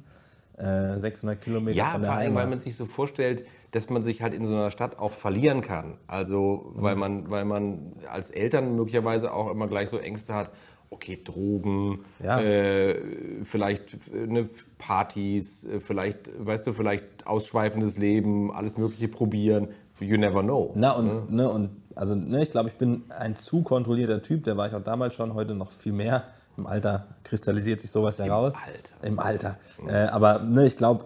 [0.56, 4.04] Äh, 600 Kilometer Ja, von der vor allem, weil man sich so vorstellt, dass man
[4.04, 5.98] sich halt in so einer Stadt auch verlieren kann.
[6.08, 7.00] Also, weil, Mhm.
[7.00, 10.52] man, weil man als Eltern möglicherweise auch immer gleich so Ängste hat,
[10.92, 12.40] okay, Drogen, Ja.
[12.42, 13.00] äh,
[13.44, 19.68] vielleicht äh, ne, Partys, äh, vielleicht, weißt du, vielleicht ausschweifendes Leben, alles Mögliche probieren.
[20.00, 20.72] You never know.
[20.76, 24.56] Na und, ne, und also ne, ich glaube, ich bin ein zu kontrollierter Typ, der
[24.56, 26.24] war ich auch damals schon, heute noch viel mehr.
[26.58, 28.56] Im Alter kristallisiert sich sowas ja raus.
[28.66, 29.08] Alter.
[29.08, 29.58] Im Alter.
[29.88, 31.04] Äh, aber ne, ich glaube,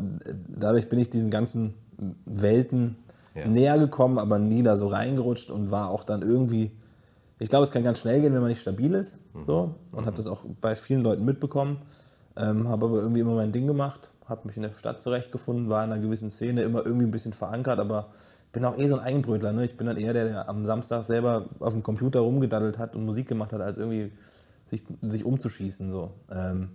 [0.47, 1.73] dadurch bin ich diesen ganzen
[2.25, 2.97] Welten
[3.35, 3.47] Ja.
[3.47, 6.71] näher gekommen, aber nie da so reingerutscht und war auch dann irgendwie.
[7.39, 9.15] Ich glaube, es kann ganz schnell gehen, wenn man nicht stabil ist.
[9.41, 9.75] So.
[9.93, 11.77] Und habe das auch bei vielen Leuten mitbekommen.
[12.37, 15.83] Ähm, habe aber irgendwie immer mein Ding gemacht, habe mich in der Stadt zurechtgefunden, war
[15.83, 18.09] in einer gewissen Szene immer irgendwie ein bisschen verankert, aber
[18.51, 19.51] bin auch eh so ein Eigenbrötler.
[19.51, 19.65] Ne?
[19.65, 23.03] Ich bin dann eher der, der am Samstag selber auf dem Computer rumgedaddelt hat und
[23.05, 24.11] Musik gemacht hat, als irgendwie
[24.65, 25.89] sich, sich umzuschießen.
[25.89, 26.11] So.
[26.31, 26.69] Ähm,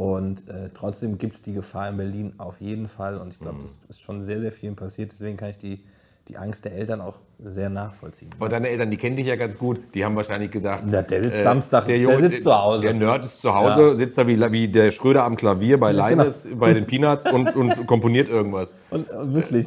[0.00, 3.18] und äh, trotzdem gibt es die Gefahr in Berlin auf jeden Fall.
[3.18, 5.12] Und ich glaube, das ist schon sehr, sehr vielen passiert.
[5.12, 5.84] Deswegen kann ich die,
[6.28, 8.30] die Angst der Eltern auch sehr nachvollziehen.
[8.38, 11.20] Und deine Eltern, die kennen dich ja ganz gut, die haben wahrscheinlich gedacht, Na, der
[11.20, 12.80] sitzt äh, Samstag, der, Junge- sitzt zu Hause.
[12.80, 13.94] Der Nerd ist zu Hause, Ja.
[13.94, 16.06] sitzt da wie, wie der Schröder am Klavier bei genau.
[16.08, 18.76] Linus, bei den Peanuts und, und komponiert irgendwas.
[18.88, 19.66] Und, und wirklich.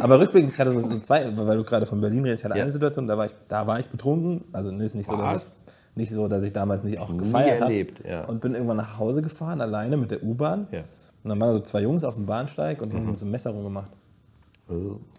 [0.00, 2.64] Aber rückblickend, ich hatte so, zwei, weil du gerade von Berlin redest, ich hatte Ja.
[2.64, 4.46] eine Situation, da war ich, da war ich betrunken.
[4.52, 5.56] Also ist nicht so, dass Was?
[5.92, 7.72] Ich, nicht so, dass ich damals nicht auch gefeiert habe.
[7.72, 8.24] erlebt, ja.
[8.24, 10.66] Und bin irgendwann nach Hause gefahren, alleine mit der U-Bahn.
[10.70, 10.80] Ja.
[10.80, 10.84] Mhm.
[11.22, 13.32] Und dann waren so zwei Jungs auf dem Bahnsteig und die haben mit so einem
[13.32, 13.90] Messer rumgemacht.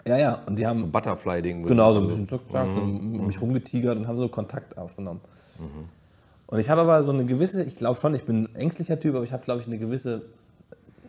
[0.07, 0.39] Ja, ja.
[0.47, 1.63] Und die haben Butterfly-Ding.
[1.63, 3.19] Genau, so ein bisschen zack, zack, so Mhm.
[3.19, 5.19] um mich rumgetigert und haben so Kontakt aufgenommen.
[6.47, 9.15] Und ich habe aber so eine gewisse, ich glaube schon, ich bin ein ängstlicher Typ,
[9.15, 10.23] aber ich habe, glaube ich, eine gewisse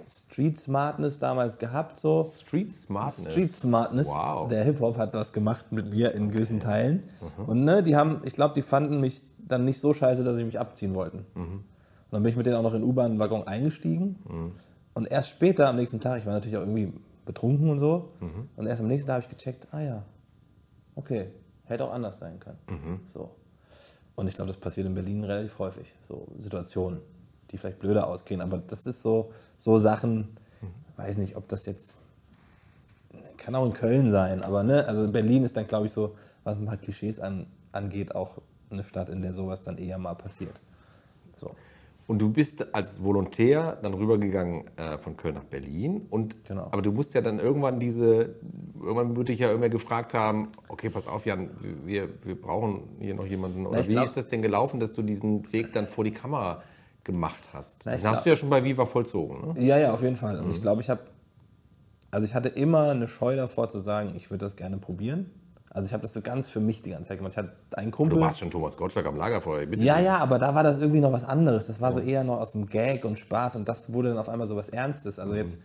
[0.07, 1.97] Street Smartness damals gehabt.
[1.97, 2.25] So.
[2.25, 3.31] Street Smartness.
[3.31, 4.07] Street Smartness.
[4.09, 4.49] Wow.
[4.49, 7.05] Der Hip-Hop hat das gemacht mit mir in gewissen Teilen.
[7.47, 10.45] Und ne, die haben, ich glaube, die fanden mich dann nicht so scheiße, dass sie
[10.45, 11.27] mich abziehen wollten.
[11.35, 11.65] Und
[12.11, 14.19] dann bin ich mit denen auch noch in den U-Bahn-Waggon eingestiegen.
[14.95, 16.93] Und erst später, am nächsten Tag, ich war natürlich auch irgendwie
[17.25, 18.11] betrunken und so.
[18.57, 20.03] Und erst am nächsten Tag habe ich gecheckt, ah ja,
[20.95, 21.29] okay,
[21.65, 23.01] hätte auch anders sein können.
[23.05, 23.31] So.
[24.15, 25.95] Und ich glaube, das passiert in Berlin relativ häufig.
[26.03, 27.01] So Situationen,
[27.53, 28.41] die vielleicht blöder ausgehen.
[28.41, 30.37] Aber das ist so, so Sachen,
[30.97, 31.99] weiß nicht, ob das jetzt,
[33.37, 36.59] kann auch in Köln sein, aber ne, also Berlin ist dann, glaube ich, so, was
[36.59, 38.39] ein paar Klischees an, angeht, auch
[38.71, 40.61] eine Stadt, in der sowas dann eher mal passiert.
[41.37, 41.51] So.
[42.09, 46.07] Und du bist als Volontär dann rübergegangen äh, von Köln nach Berlin.
[46.11, 46.69] Und, Genau.
[46.71, 48.35] Aber du musst ja dann irgendwann diese,
[48.81, 51.51] irgendwann würde dich ja irgendwer gefragt haben, okay, pass auf, Jan,
[51.85, 53.67] wir, wir brauchen hier noch jemanden.
[53.67, 56.11] Oder ich wie glaub- ist das denn gelaufen, dass du diesen Weg dann vor die
[56.11, 56.63] Kamera
[57.05, 57.83] gemacht hast?
[57.85, 59.61] Na, Den hast du ja schon bei Viva vollzogen, ne?
[59.61, 60.39] Ja, ja, auf jeden Fall.
[60.39, 61.01] Und ich glaube, ich habe,
[62.11, 65.31] also ich hatte immer eine Scheu davor zu sagen, ich würde das gerne probieren.
[65.75, 67.33] Also ich habe das so ganz für mich die ganze Zeit gemacht.
[67.33, 68.19] Ich hatte einen Kumpel.
[68.19, 69.65] Du warst schon Thomas Gottschalk am Lagerfeuer.
[69.65, 69.83] Bitte.
[69.83, 71.67] Ja, ja, aber da war das irgendwie noch was anderes.
[71.67, 74.29] Das war so eher noch aus dem Gag und Spaß und das wurde dann auf
[74.29, 75.19] einmal so was Ernstes.
[75.19, 75.59] Also jetzt,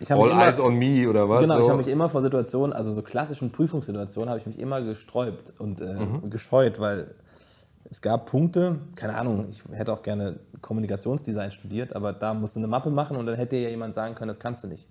[0.00, 1.42] ich habe All mich immer, Eyes on Me oder was?
[1.42, 1.62] genau, so?
[1.62, 5.52] ich habe mich immer vor Situationen, also so klassischen Prüfungssituationen, habe ich mich immer gesträubt
[5.60, 5.94] und äh,
[6.28, 7.14] gescheut, weil
[7.90, 12.60] es gab Punkte, keine Ahnung, ich hätte auch gerne Kommunikationsdesign studiert, aber da musst du
[12.60, 14.86] eine Mappe machen und dann hätte dir ja jemand sagen können, das kannst du nicht.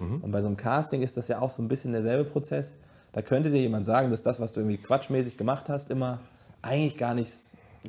[0.00, 2.74] Und bei so einem Casting ist das ja auch so ein bisschen derselbe Prozess.
[3.12, 6.20] Da könnte dir jemand sagen, dass das, was du irgendwie quatschmäßig gemacht hast, immer
[6.62, 7.32] eigentlich gar nicht.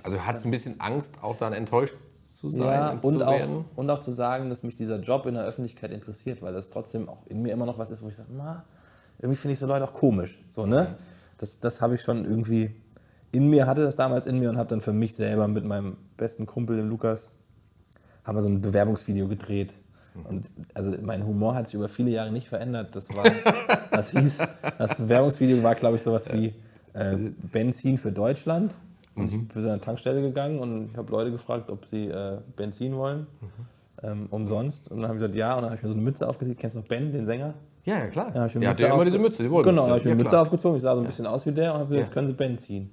[0.04, 3.28] also du hattest ein bisschen Angst, auch dann enttäuscht zu sein ja, und, und zu
[3.28, 3.66] auch, werden?
[3.76, 7.08] und auch zu sagen, dass mich dieser Job in der Öffentlichkeit interessiert, weil das trotzdem
[7.08, 8.30] auch in mir immer noch was ist, wo ich sage,
[9.20, 10.44] irgendwie finde ich so Leute auch komisch.
[10.50, 10.98] So, ne?
[11.38, 12.76] Das, das habe ich schon irgendwie
[13.32, 15.98] in mir, hatte das damals in mir und habe dann für mich selber mit meinem
[16.18, 17.30] besten Kumpel, dem Lukas,
[18.24, 19.74] haben wir so ein Bewerbungsvideo gedreht.
[20.26, 22.96] Und also mein Humor hat sich über viele Jahre nicht verändert.
[22.96, 23.24] Das war,
[23.92, 24.40] das hieß,
[24.78, 26.54] das Bewerbungsvideo war, glaube ich, sowas wie
[26.94, 27.16] äh,
[27.52, 28.76] Benzin für Deutschland.
[29.16, 32.38] Und ich bin an eine Tankstelle gegangen und ich habe Leute gefragt, ob sie äh,
[32.56, 33.28] Benzin wollen.
[34.04, 34.90] Ähm, umsonst.
[34.90, 35.54] Und dann haben sie gesagt, ja.
[35.54, 36.58] Und dann habe ich mir so eine Mütze aufgezogen.
[36.58, 37.54] Kennst du noch Ben, den Sänger?
[37.86, 38.34] Ja, ja, klar.
[38.34, 40.04] Hab ich mir Der Mütze hatte ja immer diese Mütze, die Genau, dann habe ich
[40.06, 40.76] mir ja, eine Mütze aufgezogen.
[40.78, 42.06] Ich sah so ein bisschen aus wie der und habe gesagt, Ja.
[42.06, 42.90] jetzt können sie Ben ziehen.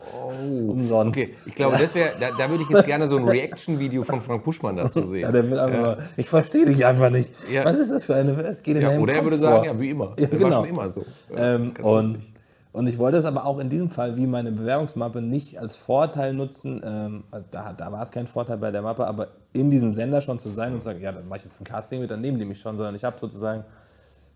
[0.00, 0.70] Oh.
[0.72, 1.18] Umsonst.
[1.18, 4.20] Okay, ich glaube, das wär, da, da würde ich jetzt gerne so ein Reaction-Video von
[4.20, 5.22] Frank Buschmann dazu sehen.
[5.22, 7.32] Ja, der will einfach nur, ich verstehe dich einfach nicht.
[7.52, 7.64] Ja.
[7.64, 9.46] Was ist das für eine, es geht in Ja, oder er würde vor.
[9.46, 10.14] sagen, ja, wie immer.
[10.18, 10.44] Ja, Das genau.
[10.44, 11.04] war schon immer so.
[11.36, 12.32] Ja, Ähm, und, lustig.
[12.72, 16.32] und ich wollte es aber auch in diesem Fall wie meine Bewerbungsmappe nicht als Vorteil
[16.32, 16.80] nutzen.
[16.84, 20.38] Ähm, da, da war es kein Vorteil bei der Mappe, aber in diesem Sender schon
[20.38, 22.38] zu sein und zu sagen, ja, dann mache ich jetzt ein Casting mit, dann nehmen
[22.38, 23.64] die mich schon, sondern ich habe sozusagen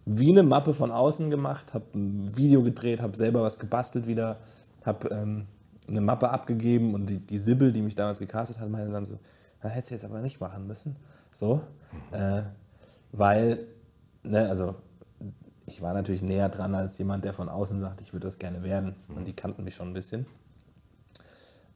[0.04, 4.38] wie eine Mappe von außen gemacht, habe ein Video gedreht, habe selber was gebastelt wieder,
[4.86, 5.46] habe ähm,
[5.88, 9.18] eine Mappe abgegeben und die, die Sibyl, die mich damals gecastet hat, meinte dann so,
[9.62, 10.96] na, hättest du jetzt aber nicht machen müssen.
[11.30, 11.62] So,
[12.12, 12.42] äh,
[13.12, 13.66] weil,
[14.22, 14.76] ne, also
[15.66, 18.62] ich war natürlich näher dran als jemand, der von außen sagt, ich würde das gerne
[18.62, 18.96] werden.
[19.08, 20.26] Und die kannten mich schon ein bisschen.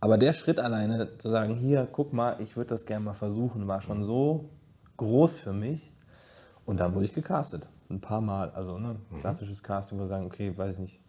[0.01, 3.67] Aber der Schritt alleine zu sagen, hier, guck mal, ich würde das gerne mal versuchen,
[3.67, 4.51] war schon so
[4.97, 5.93] groß für mich.
[6.65, 7.69] Und dann wurde ich gecastet.
[7.89, 8.51] Ein paar Mal.
[8.51, 11.01] Also ne, klassisches Casting, wo wir sagen, okay, weiß ich nicht.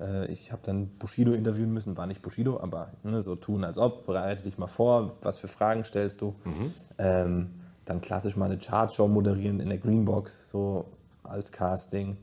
[0.00, 3.78] Äh, ich habe dann Bushido interviewen müssen, war nicht Bushido, aber ne, so tun als
[3.78, 6.34] ob, bereite dich mal vor, was für Fragen stellst du.
[6.98, 7.50] Ähm,
[7.84, 10.86] dann klassisch mal eine Chartshow moderieren in der Greenbox, so
[11.22, 12.16] als Casting.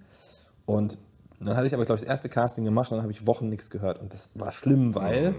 [0.66, 0.98] Und
[1.40, 3.50] dann hatte ich aber, glaube ich, das erste Casting gemacht und dann habe ich Wochen
[3.50, 4.00] nichts gehört.
[4.00, 5.36] Und das war schlimm, weil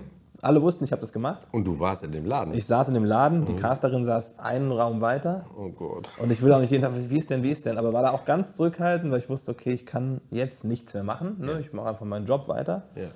[0.46, 1.46] alle wussten, ich habe das gemacht.
[1.52, 2.54] Und du warst in dem Laden.
[2.54, 5.44] Ich saß in dem Laden, die Casterin saß einen Raum weiter.
[5.58, 6.08] oh Gott.
[6.22, 7.76] Und ich will auch nicht jeden Tag, wie ist denn, wie ist denn?
[7.78, 11.02] Aber war da auch ganz zurückhaltend, weil ich wusste, okay, ich kann jetzt nichts mehr
[11.02, 11.36] machen.
[11.40, 11.58] Ne?
[11.60, 12.84] Ich mache einfach meinen Job weiter.
[12.94, 13.08] Ja.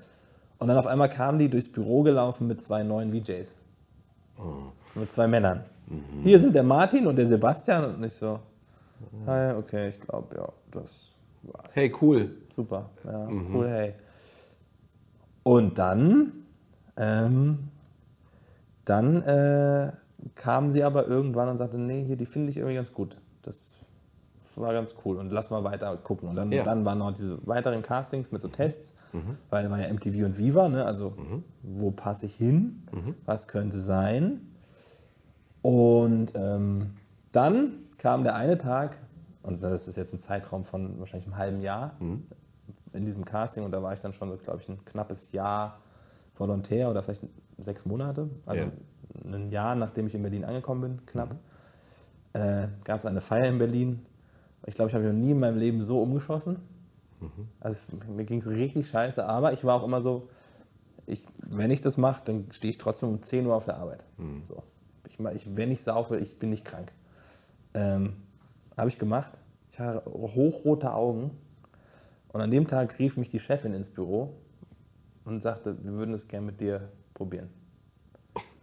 [0.59, 3.55] Und dann auf einmal kamen die durchs Büro gelaufen mit zwei neuen VJs.
[4.95, 5.65] Mit zwei Männern.
[6.23, 7.95] Hier sind der Martin und der Sebastian.
[7.95, 8.39] Und ich so,
[9.27, 11.13] hi, okay, ich glaube, ja, das
[11.43, 11.75] war's.
[11.75, 12.31] Hey, cool.
[12.49, 13.95] Super, ja, cool, hey.
[15.43, 16.40] Und dann,
[17.01, 17.69] ähm,
[18.85, 19.93] dann äh,
[20.35, 23.19] kamen sie aber irgendwann und sagte, nee, hier, die finde ich irgendwie ganz gut.
[23.43, 23.73] Das
[24.57, 26.29] war ganz cool und lass mal weiter gucken.
[26.29, 26.63] Und dann, Ja.
[26.65, 28.95] dann waren noch diese weiteren Castings mit so Tests,
[29.49, 30.85] weil da war ja MTV und Viva, ne?
[30.85, 31.15] also
[31.63, 32.83] wo passe ich hin,
[33.27, 34.41] was könnte sein.
[35.63, 36.95] Und ähm,
[37.33, 38.99] dann kam der eine Tag,
[39.43, 41.95] und das ist jetzt ein Zeitraum von wahrscheinlich einem halben Jahr
[42.93, 45.79] in diesem Casting, und da war ich dann schon so, glaube ich, ein knappes Jahr
[46.41, 47.23] Volontär oder vielleicht
[47.59, 48.71] sechs Monate, also Ja.
[49.25, 51.37] ein Jahr nachdem ich in Berlin angekommen bin, knapp,
[52.33, 54.01] äh, gab es eine Feier in Berlin.
[54.67, 56.57] Ich glaube, ich habe mich noch nie in meinem Leben so umgeschossen.
[57.61, 60.29] Also es, mir ging es richtig scheiße, aber ich war auch immer so,
[61.07, 64.05] ich, wenn ich das mache, dann stehe ich trotzdem um 10 Uhr auf der Arbeit.
[64.43, 64.63] So.
[65.07, 66.93] Ich, ich, wenn ich saufe, ich bin nicht krank.
[67.75, 68.15] Ähm,
[68.77, 69.39] Habe ich gemacht.
[69.71, 71.33] Ich hatte hochrote Augen.
[72.33, 74.33] Und an dem Tag rief mich die Chefin ins Büro
[75.31, 77.51] und sagte, wir würden es gerne mit dir probieren.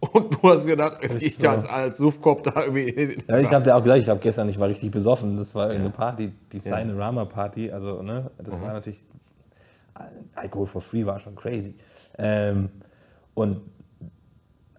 [0.00, 1.48] Und du hast gedacht, gehe ich so.
[1.48, 3.18] als, als Suffkopf da irgendwie.
[3.28, 5.36] Ja, ich habe dir auch gesagt, ich habe gestern, ich war richtig besoffen.
[5.36, 7.70] Das war irgendeine Party, die Sinorama Party.
[7.72, 9.04] Also, ne, das war natürlich.
[10.36, 11.74] Alkohol for free war schon crazy.
[12.16, 12.70] Ähm,
[13.34, 13.60] und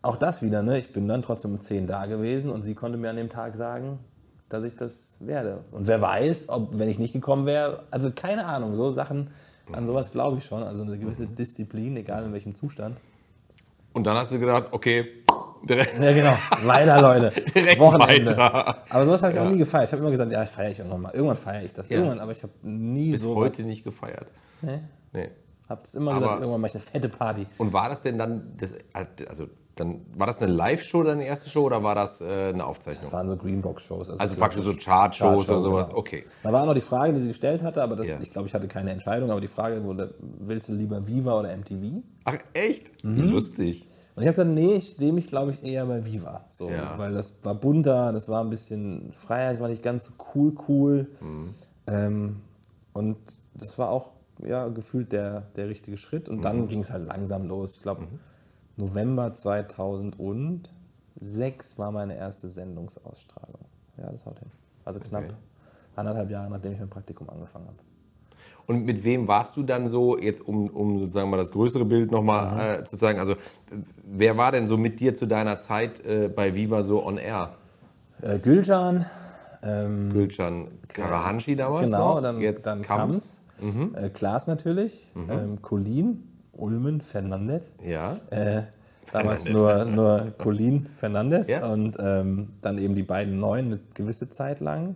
[0.02, 0.80] auch das wieder, ne?
[0.80, 3.58] Ich bin dann trotzdem um 10 da gewesen und sie konnte mir an dem Tag
[3.58, 3.99] sagen,
[4.47, 5.65] dass ich das werde.
[5.71, 9.30] Und wer weiß, ob, wenn ich nicht gekommen wäre, also keine Ahnung, so Sachen,
[9.73, 10.63] an sowas glaube ich schon.
[10.63, 12.99] Also eine gewisse Disziplin, egal in welchem Zustand.
[13.93, 15.23] Und dann hast du gedacht, okay,
[15.67, 15.99] direkt.
[15.99, 16.38] Ja, genau.
[16.63, 17.32] Weiter, Leute.
[17.55, 18.32] Direkt Wochenende.
[18.38, 18.84] weiter.
[18.89, 19.88] Aber sowas habe ich auch nie gefeiert.
[19.88, 21.13] Ich habe immer gesagt, ja, feiere ich irgendwann mal.
[21.13, 21.89] Irgendwann feiere ich das.
[21.89, 24.27] Irgendwann, aber ich habe nie Bis so heute nicht gefeiert.
[24.62, 24.79] Nee.
[25.12, 25.29] Nee.
[25.67, 27.47] Habe es immer Aber- gesagt, irgendwann mache ich eine fette Party.
[27.58, 28.75] Und war das denn dann, das,
[29.27, 29.47] also
[29.80, 33.04] dann, war das eine Live-Show, deine erste Show, oder war das äh, eine Aufzeichnung?
[33.04, 34.10] Das waren so Greenbox-Shows.
[34.12, 35.88] also praktisch so Chart-Shows Chartshow, oder sowas?
[35.88, 36.00] genau.
[36.00, 36.24] Okay.
[36.44, 38.20] Da war noch die Frage, die sie gestellt hatte, aber das, Ja.
[38.22, 39.32] ich glaube, ich hatte keine Entscheidung.
[39.32, 42.02] Aber die Frage wurde, willst du lieber Viva oder MTV?
[42.26, 43.04] Ach, echt?
[43.04, 43.15] Mhm.
[43.18, 43.86] Wie lustig.
[44.15, 46.44] Und ich habe gesagt, nee, ich sehe mich, glaube ich, eher bei Viva.
[46.50, 46.98] So, Ja.
[46.98, 50.54] Weil das war bunter, das war ein bisschen freier, das war nicht ganz so cool,
[50.68, 51.08] cool.
[51.22, 51.54] Mhm.
[51.88, 52.36] Ähm,
[52.94, 53.18] und
[53.54, 54.12] das war auch
[54.46, 56.30] ja, gefühlt der, der richtige Schritt.
[56.30, 56.42] Und Mhm.
[56.42, 57.74] dann ging es halt langsam los.
[57.76, 58.08] Ich glaube,
[58.80, 63.60] November 2006 war meine erste Sendungsausstrahlung.
[63.98, 64.50] Ja, das haut hin.
[64.86, 65.34] Also knapp Okay.
[65.98, 67.78] anderthalb Jahre, nachdem ich mein Praktikum angefangen habe.
[68.68, 72.12] Und mit wem warst du dann so, jetzt um, um sozusagen mal das größere Bild
[72.12, 73.36] nochmal äh, zu zeigen, also
[74.06, 77.56] wer war denn so mit dir zu deiner Zeit äh, bei Viva so on air?
[78.22, 79.06] Äh, Gülcan,
[79.63, 82.22] ähm, Gülcan Karahanshi damals Genau, noch?
[82.22, 83.42] dann, jetzt dann Kams.
[83.60, 86.29] Kams, äh, Klaas natürlich, ähm, Colin,
[86.60, 87.74] Ulmen, Fernandez.
[87.86, 88.17] Ja.
[88.30, 88.63] Äh,
[89.12, 91.65] damals nur, nur Colin Fernandez Ja.
[91.67, 94.95] und ähm, dann eben die beiden neuen eine gewisse Zeit lang.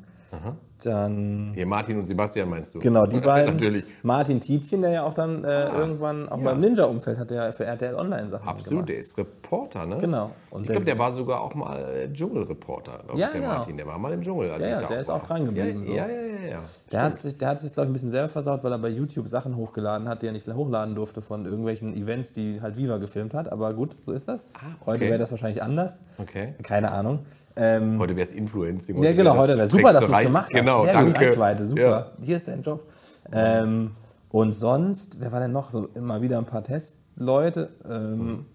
[0.83, 2.79] Dann, Hier Martin und Sebastian meinst du?
[2.79, 3.53] genau, die beiden.
[3.53, 3.85] Natürlich.
[4.01, 6.43] Martin Tietjen, der ja auch dann äh, irgendwann auch ja.
[6.43, 8.89] beim Ninja-Umfeld hat, der für RTL Online Sachen Absolut, gemacht.
[8.89, 9.97] der ist Reporter, ne?
[9.99, 10.31] Genau.
[10.49, 13.53] Und ich glaube, der war sogar auch mal äh, Dschungelreporter, glaube Ja, ich, der genau.
[13.53, 13.77] Martin.
[13.77, 14.51] Der war mal im Dschungel.
[14.51, 15.15] Als Ja, ich ja, da der ist war.
[15.15, 15.93] auch dran geblieben, Ja, so.
[15.93, 16.51] ja, ja, ja.
[16.51, 16.59] ja.
[16.91, 18.89] Der hat sich, der hat sich glaube ich, ein bisschen selber versaut, weil er bei
[18.89, 22.97] YouTube Sachen hochgeladen hat, die er nicht hochladen durfte von irgendwelchen Events, die halt Viva
[22.97, 23.49] gefilmt hat.
[23.51, 24.45] Aber gut, so ist das.
[24.85, 25.09] Heute okay.
[25.09, 26.01] wäre das wahrscheinlich anders.
[26.17, 26.55] Okay.
[26.63, 27.19] Keine Ahnung.
[27.55, 29.01] Ähm, Heute wäre es Influencing.
[29.03, 30.59] ja, genau, heute wäre super, dass du es gemacht hast.
[30.59, 31.11] Genau, Sehr danke.
[31.13, 31.81] gut, Reichweite, super.
[31.81, 32.11] Ja.
[32.21, 32.87] Hier ist dein Job.
[33.31, 33.91] Ähm,
[34.29, 35.69] und sonst, wer war denn noch?
[35.69, 37.69] So immer wieder ein paar Testleute.
[37.87, 38.45] Ähm,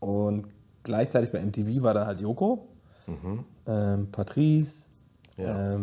[0.00, 0.46] Und
[0.84, 2.68] gleichzeitig bei MTV war dann halt Joko,
[3.66, 4.88] ähm, Patrice,
[5.36, 5.44] Mhm.
[5.44, 5.74] Ja.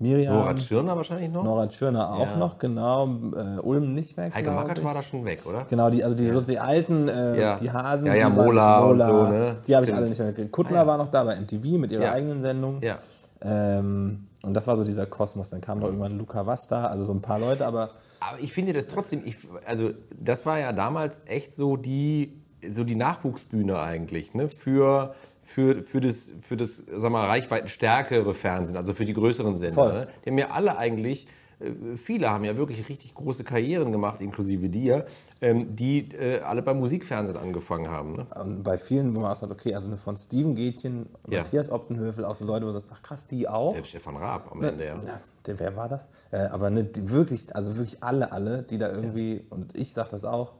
[0.00, 0.34] Miriam.
[0.34, 1.42] Nora Tschirner wahrscheinlich noch?
[1.42, 2.36] Nora Tschirner auch Ja.
[2.36, 3.06] noch, genau.
[3.06, 4.84] Äh, Ulm nicht mehr, Heike Makatsch ich.
[4.84, 5.64] war da schon weg, oder?
[5.68, 7.56] Genau, die, also die, so die alten, äh, Ja.
[7.56, 9.58] die Hasen, Ja, ja, die waren- Mola und so, ne?
[9.66, 10.52] die habe ich alle nicht mehr gekriegt.
[10.52, 12.80] Kuttler war noch da bei MTV mit ihrer eigenen Sendung.
[12.80, 12.96] Ja.
[13.42, 15.50] Ähm, und das war so dieser Kosmos.
[15.50, 18.72] Dann kam noch irgendwann Luca Vasta, also so ein paar Leute, aber Aber ich finde
[18.72, 24.34] das trotzdem, ich, also das war ja damals echt so die, so die Nachwuchsbühne eigentlich,
[24.34, 24.48] ne?
[24.48, 25.14] Für,
[25.48, 29.92] für, für das, für das sag mal, reichweitenstärkere Fernsehen, also für die größeren Sender.
[29.92, 30.08] Ne?
[30.24, 31.26] Die haben ja alle eigentlich,
[31.58, 35.06] äh, viele haben ja wirklich richtig große Karrieren gemacht, inklusive dir,
[35.40, 38.16] ähm, die äh, alle beim Musikfernsehen angefangen haben.
[38.16, 38.26] Ne?
[38.38, 41.38] und bei vielen, wo man auch sagt, okay, also von Steven Gätchen, Ja.
[41.38, 43.72] Matthias Optenhöfel, auch so Leute, wo man sagt, ach krass, die auch.
[43.72, 44.96] Selbst Stefan Raab am Ende, ja.
[44.96, 46.10] Ja, der, wer war das?
[46.30, 50.26] Äh, aber ne, wirklich, also wirklich alle, alle, die da irgendwie, und ich sage das
[50.26, 50.52] auch,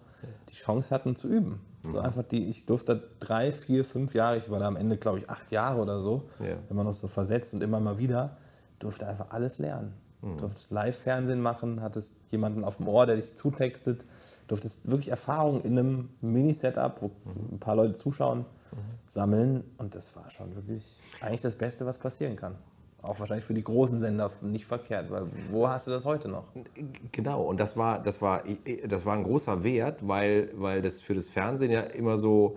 [0.49, 1.61] die Chance hatten zu üben.
[1.89, 1.93] Mhm.
[1.93, 5.19] So einfach die, ich durfte drei, vier, fünf Jahre, ich war da am Ende, glaube
[5.19, 6.57] ich, acht Jahre oder so, Ja.
[6.71, 8.37] immer noch so versetzt und immer mal wieder,
[8.79, 9.95] durfte einfach alles lernen.
[10.23, 10.37] Mhm.
[10.39, 14.05] Durftest Live-Fernsehen machen, hattest jemanden auf dem Ohr, der dich zutextet,
[14.49, 17.55] durftest wirklich Erfahrung in einem Mini-Setup, wo Mhm.
[17.55, 18.45] ein paar Leute zuschauen,
[19.07, 22.55] sammeln und das war schon wirklich eigentlich das Beste, was passieren kann.
[23.01, 26.45] Auch wahrscheinlich für die großen Sender nicht verkehrt, weil wo hast du das heute noch?
[27.13, 28.43] Genau, und das war, das war,
[28.87, 32.57] das war ein großer Wert, weil, weil das für das Fernsehen ja immer so,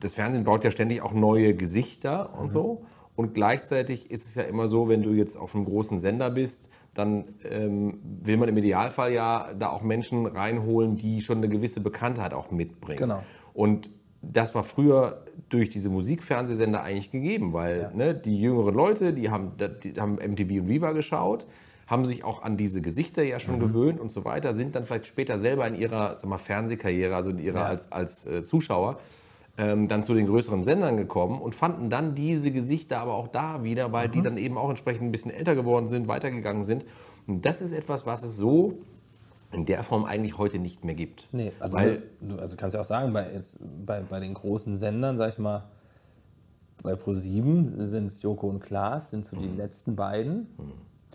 [0.00, 2.82] das Fernsehen baut ja ständig auch neue Gesichter und so.
[3.14, 6.68] Und gleichzeitig ist es ja immer so, wenn du jetzt auf einem großen Sender bist,
[6.94, 11.80] dann ähm, will man im Idealfall ja da auch Menschen reinholen, die schon eine gewisse
[11.80, 12.98] Bekanntheit auch mitbringen.
[12.98, 13.22] Genau.
[13.54, 13.90] Und
[14.22, 19.52] das war früher durch diese Musikfernsehsender eigentlich gegeben, weil ne, die jüngeren Leute, die haben,
[19.82, 21.46] die haben MTV und Viva geschaut,
[21.86, 23.40] haben sich auch an diese Gesichter ja Mhm.
[23.40, 27.16] schon gewöhnt und so weiter, sind dann vielleicht später selber in ihrer sag mal, Fernsehkarriere,
[27.16, 28.98] also in ihrer als, als äh, Zuschauer,
[29.56, 33.64] ähm, dann zu den größeren Sendern gekommen und fanden dann diese Gesichter aber auch da
[33.64, 34.12] wieder, weil Mhm.
[34.12, 36.84] die dann eben auch entsprechend ein bisschen älter geworden sind, weitergegangen sind.
[37.26, 38.78] Und das ist etwas, was es so
[39.52, 41.28] in der Form eigentlich heute nicht mehr gibt.
[41.32, 44.76] Nee, also, weil, du also kannst ja auch sagen, bei, jetzt, bei, bei den großen
[44.76, 45.64] Sendern, sag ich mal,
[46.82, 49.40] bei Pro7 sind es Joko und Klaas, sind so Mhm.
[49.40, 50.46] die letzten beiden,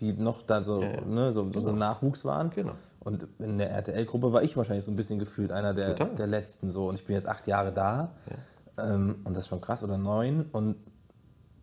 [0.00, 2.50] die noch da so, Ne, so, so, so Nachwuchs waren.
[2.50, 2.72] Genau.
[3.00, 6.16] Und in der RTL-Gruppe war ich wahrscheinlich so ein bisschen gefühlt einer der, Total.
[6.16, 6.88] der letzten so.
[6.88, 8.12] Und ich bin jetzt acht Jahre da.
[8.78, 10.46] Ähm, und das ist schon krass, oder neun.
[10.52, 10.76] Und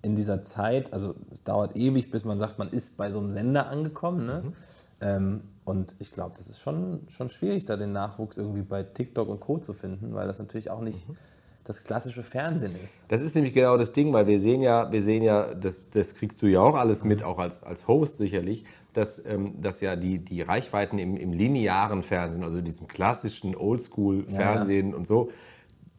[0.03, 3.31] in dieser Zeit, also es dauert ewig, bis man sagt, man ist bei so einem
[3.31, 4.25] Sender angekommen.
[4.25, 4.43] Ne?
[4.45, 4.53] Mhm.
[5.01, 9.29] Ähm, und ich glaube, das ist schon, schon schwierig, da den Nachwuchs irgendwie bei TikTok
[9.29, 9.59] und Co.
[9.59, 11.17] zu finden, weil das natürlich auch nicht mhm.
[11.63, 13.05] das klassische Fernsehen ist.
[13.09, 16.15] Das ist nämlich genau das Ding, weil wir sehen ja, wir sehen ja, das, das
[16.15, 19.95] kriegst du ja auch alles mit, auch als, als Host sicherlich, dass, ähm, dass ja
[19.95, 24.97] die, die Reichweiten im, im linearen Fernsehen, also diesem klassischen Oldschool-Fernsehen ja, ja.
[24.97, 25.31] und so,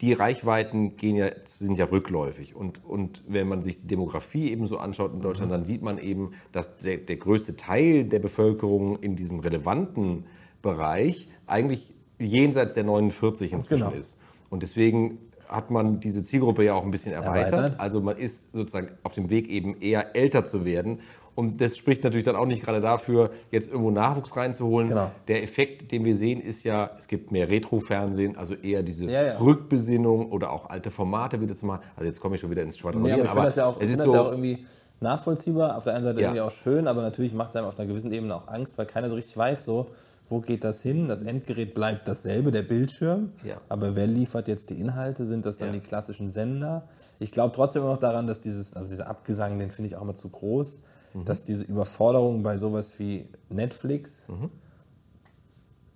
[0.02, 2.56] die Reichweiten gehen ja, sind ja rückläufig.
[2.56, 5.54] Und, und wenn man sich die Demografie eben so anschaut in Deutschland, mhm.
[5.54, 10.26] dann sieht man eben, dass der, der größte Teil der Bevölkerung in diesem relevanten
[10.60, 13.96] Bereich eigentlich jenseits der 49 inzwischen genau.
[13.96, 14.18] ist.
[14.50, 17.52] Und deswegen hat man diese Zielgruppe ja auch ein bisschen erweitert.
[17.52, 17.80] erweitert.
[17.80, 21.00] Also man ist sozusagen auf dem Weg eben eher älter zu werden
[21.34, 24.88] und das spricht natürlich dann auch nicht gerade dafür, jetzt irgendwo Nachwuchs reinzuholen.
[24.88, 25.10] Genau.
[25.28, 29.22] Der Effekt, den wir sehen, ist ja, es gibt mehr Retro-Fernsehen, also eher diese ja,
[29.22, 29.38] ja.
[29.38, 31.82] Rückbesinnung oder auch alte Formate wieder zu machen.
[31.96, 33.20] Also jetzt komme ich schon wieder ins Schwadronieren.
[33.20, 34.64] Nee, aber finde das ja auch, es ist das so, ja auch irgendwie
[35.00, 35.76] nachvollziehbar.
[35.76, 36.28] Auf der einen Seite ja.
[36.28, 38.84] irgendwie auch schön, aber natürlich macht es einem auf einer gewissen Ebene auch Angst, weil
[38.84, 39.88] keiner so richtig weiß, so,
[40.28, 41.08] wo geht das hin?
[41.08, 43.32] Das Endgerät bleibt dasselbe, der Bildschirm.
[43.42, 43.56] Ja.
[43.70, 45.24] Aber wer liefert jetzt die Inhalte?
[45.24, 45.74] Sind das dann ja.
[45.74, 46.88] die klassischen Sender?
[47.18, 50.02] Ich glaube trotzdem immer noch daran, dass dieses, also dieser Abgesang, den finde ich auch
[50.02, 50.80] immer zu groß
[51.14, 51.24] mhm.
[51.24, 54.50] dass diese Überforderung bei sowas wie Netflix mhm.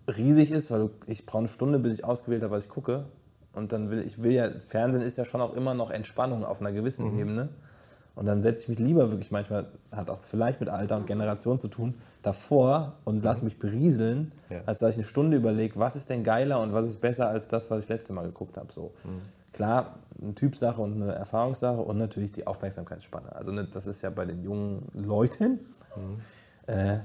[0.09, 3.07] riesig ist, weil du, ich brauche eine Stunde, bis ich ausgewählt habe, was ich gucke.
[3.52, 6.61] Und dann will ich will ja, Fernsehen ist ja schon auch immer noch Entspannung auf
[6.61, 7.18] einer gewissen mhm.
[7.18, 7.48] Ebene.
[8.16, 11.59] Und dann setze ich mich lieber wirklich manchmal, hat auch vielleicht mit Alter und Generation
[11.59, 14.62] zu tun, davor und lasse mich berieseln, ja.
[14.64, 17.46] als dass ich eine Stunde überlege, was ist denn geiler und was ist besser als
[17.46, 18.72] das, was ich letzte Mal geguckt habe.
[18.72, 18.92] So.
[19.57, 23.35] Klar, eine Typsache und eine Erfahrungssache und natürlich die Aufmerksamkeitsspanne.
[23.35, 25.61] Also ne, das ist ja bei den jungen Leuten,
[25.97, 26.19] mhm.
[26.66, 26.99] äh,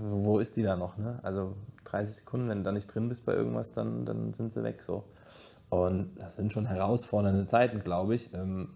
[0.00, 0.96] wo ist die da noch?
[0.96, 1.20] Ne?
[1.22, 4.62] Also 30 Sekunden, wenn du da nicht drin bist bei irgendwas, dann, dann sind sie
[4.62, 5.04] weg so.
[5.68, 8.32] Und das sind schon herausfordernde Zeiten, glaube ich.
[8.32, 8.70] Ähm,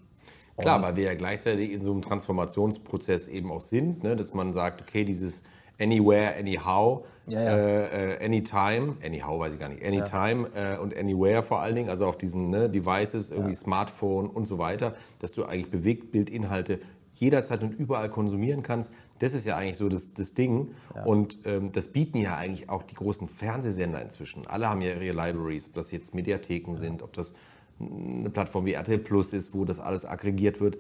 [0.59, 4.15] Klar, weil wir ja gleichzeitig in so einem Transformationsprozess eben auch sind, ne?
[4.15, 5.45] dass man sagt, okay, dieses
[5.79, 7.57] Anywhere, Anyhow, ja, ja.
[7.57, 10.75] Äh, äh, Anytime, Anyhow weiß ich gar nicht, Anytime ja.
[10.75, 14.59] äh, und Anywhere vor allen Dingen, also auf diesen ne, Devices, irgendwie Smartphone und so
[14.59, 16.81] weiter, dass du eigentlich Bewegtbildinhalte
[17.15, 18.93] jederzeit und überall konsumieren kannst.
[19.21, 20.75] Das ist ja eigentlich so das, das Ding.
[21.05, 24.47] Und ähm, das bieten ja eigentlich auch die großen Fernsehsender inzwischen.
[24.47, 27.35] Alle haben ja ihre Libraries, ob das jetzt Mediatheken sind, ob das
[27.81, 30.79] eine Plattform wie RTL Plus ist, wo das alles aggregiert wird.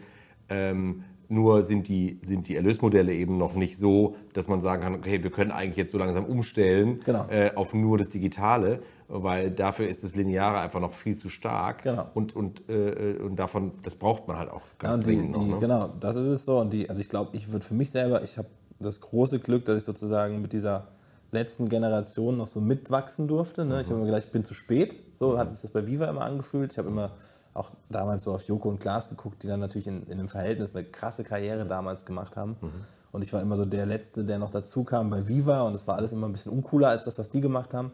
[0.48, 4.95] Ähm, nur sind die, sind die Erlösmodelle eben noch nicht so, dass man sagen kann,
[4.95, 7.27] okay, wir können eigentlich jetzt so langsam umstellen genau.
[7.29, 11.83] äh, auf nur das Digitale, weil dafür ist das Lineare einfach noch viel zu stark.
[11.83, 12.07] Genau.
[12.15, 15.37] Und, und, äh, und davon, das braucht man halt auch ganz ja, dringend.
[15.37, 15.57] Die, noch, ne?
[15.61, 16.59] Genau, das ist es so.
[16.59, 19.65] Und die, also ich glaube, ich würde für mich selber, ich habe das große Glück,
[19.65, 20.89] dass ich sozusagen mit dieser
[21.31, 23.65] letzten Generation noch so mitwachsen durfte.
[23.65, 23.75] Ne?
[23.75, 23.81] Mhm.
[23.81, 24.95] Ich habe mir gedacht, ich bin zu spät.
[25.15, 25.39] So mhm.
[25.39, 26.73] hat sich das bei Viva immer angefühlt.
[26.73, 27.11] Ich habe immer
[27.55, 30.75] auch damals so auf Joko und Klaas geguckt, die dann natürlich in, in einem Verhältnis
[30.75, 32.57] eine krasse Karriere damals gemacht haben.
[32.61, 32.71] Mhm.
[33.12, 35.87] Und ich war immer so der Letzte, der noch dazu kam bei Viva und es
[35.87, 37.93] war alles immer ein bisschen uncooler als das, was die gemacht haben.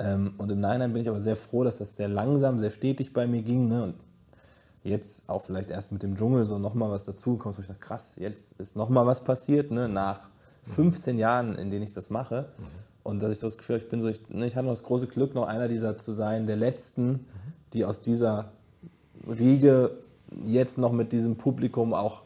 [0.00, 3.12] Ähm, und im Nachhinein bin ich aber sehr froh, dass das sehr langsam, sehr stetig
[3.12, 3.68] bei mir ging.
[3.68, 3.84] Ne?
[3.84, 3.94] Und
[4.82, 8.14] jetzt auch vielleicht erst mit dem Dschungel so nochmal was dazugekommen, wo ich dachte, krass,
[8.16, 9.88] jetzt ist nochmal was passiert, ne?
[9.88, 10.30] nach
[10.64, 11.20] 15 mhm.
[11.20, 12.48] Jahren, in denen ich das mache.
[12.58, 12.64] Mhm.
[13.04, 14.72] Und dass ich so das Gefühl habe, ich bin so, ich, ne, ich hatte noch
[14.72, 17.20] das große Glück, noch einer dieser zu sein, der Letzten, mhm.
[17.72, 18.50] die aus dieser
[19.26, 19.98] Riege
[20.44, 22.22] jetzt noch mit diesem Publikum auch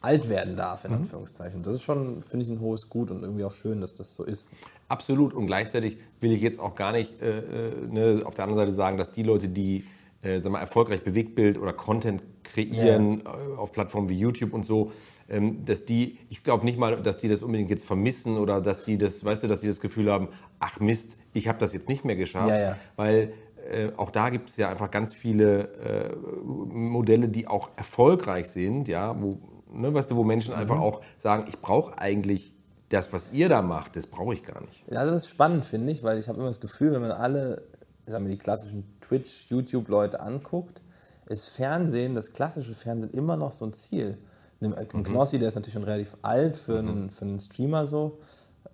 [0.00, 0.98] alt werden darf, in mhm.
[0.98, 1.62] Anführungszeichen.
[1.62, 4.24] Das ist schon, finde ich, ein hohes Gut und irgendwie auch schön, dass das so
[4.24, 4.52] ist.
[4.88, 5.32] Absolut.
[5.32, 8.72] Und gleichzeitig will ich jetzt auch gar nicht äh, äh ne, auf der anderen Seite
[8.72, 9.84] sagen, dass die Leute, die
[10.22, 13.32] äh, sag mal, erfolgreich Bewegtbild oder Content kreieren ja.
[13.32, 14.92] Äh, auf Plattformen wie YouTube und so,
[15.28, 18.84] ähm, dass die, ich glaube nicht mal, dass die das unbedingt jetzt vermissen oder dass
[18.84, 20.28] die das, weißt du, dass die das Gefühl haben,
[20.60, 22.76] ach Mist, ich habe das jetzt nicht mehr geschafft, ja, ja.
[22.96, 23.32] weil
[23.70, 28.88] äh, auch da gibt es ja einfach ganz viele äh, Modelle, die auch erfolgreich sind,
[28.88, 29.38] ja, wo,
[29.72, 30.60] ne, weißt du, wo Menschen mhm.
[30.60, 32.54] einfach auch sagen, ich brauche eigentlich
[32.88, 34.84] das, was ihr da macht, das brauche ich gar nicht.
[34.90, 37.62] Ja, das ist spannend, finde ich, weil ich habe immer das Gefühl, wenn man alle,
[38.06, 40.82] sagen wir, die klassischen Twitch, YouTube-Leute anguckt,
[41.26, 44.18] ist Fernsehen, das klassische Fernsehen immer noch so ein Ziel.
[44.60, 45.02] Ein mhm.
[45.02, 46.88] Knossi, der ist natürlich schon relativ alt für, mhm.
[46.88, 48.18] einen, für einen Streamer so.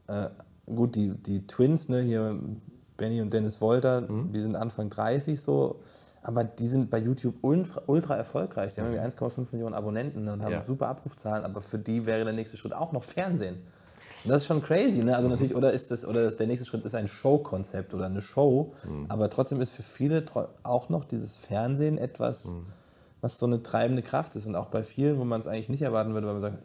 [0.07, 0.29] Äh,
[0.67, 2.39] gut, die, die Twins, ne, hier
[2.99, 4.33] Benny und Dennis Wolter, mhm.
[4.33, 5.81] die sind Anfang 30 so,
[6.23, 8.75] aber die sind bei YouTube ultra, ultra erfolgreich.
[8.75, 10.65] Die haben irgendwie 1,5 Millionen Abonnenten und haben ja.
[10.65, 13.63] super Abrufzahlen, aber für die wäre der nächste Schritt auch noch Fernsehen.
[14.25, 15.15] Und das ist schon crazy, ne?
[15.15, 15.35] Also mhm.
[15.35, 18.75] natürlich, oder ist das, oder das, der nächste Schritt ist ein Showkonzept oder eine Show,
[18.85, 19.07] mhm.
[19.09, 20.25] aber trotzdem ist für viele
[20.65, 22.67] auch noch dieses Fernsehen etwas, mhm.
[23.21, 24.47] was so eine treibende Kraft ist.
[24.47, 26.65] Und auch bei vielen, wo man es eigentlich nicht erwarten würde, weil man sagt,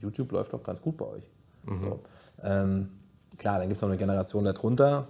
[0.00, 1.30] YouTube läuft doch ganz gut bei euch.
[1.64, 1.76] Mhm.
[1.76, 2.00] So.
[2.42, 2.88] Ähm,
[3.38, 5.08] klar, dann gibt es noch eine Generation darunter,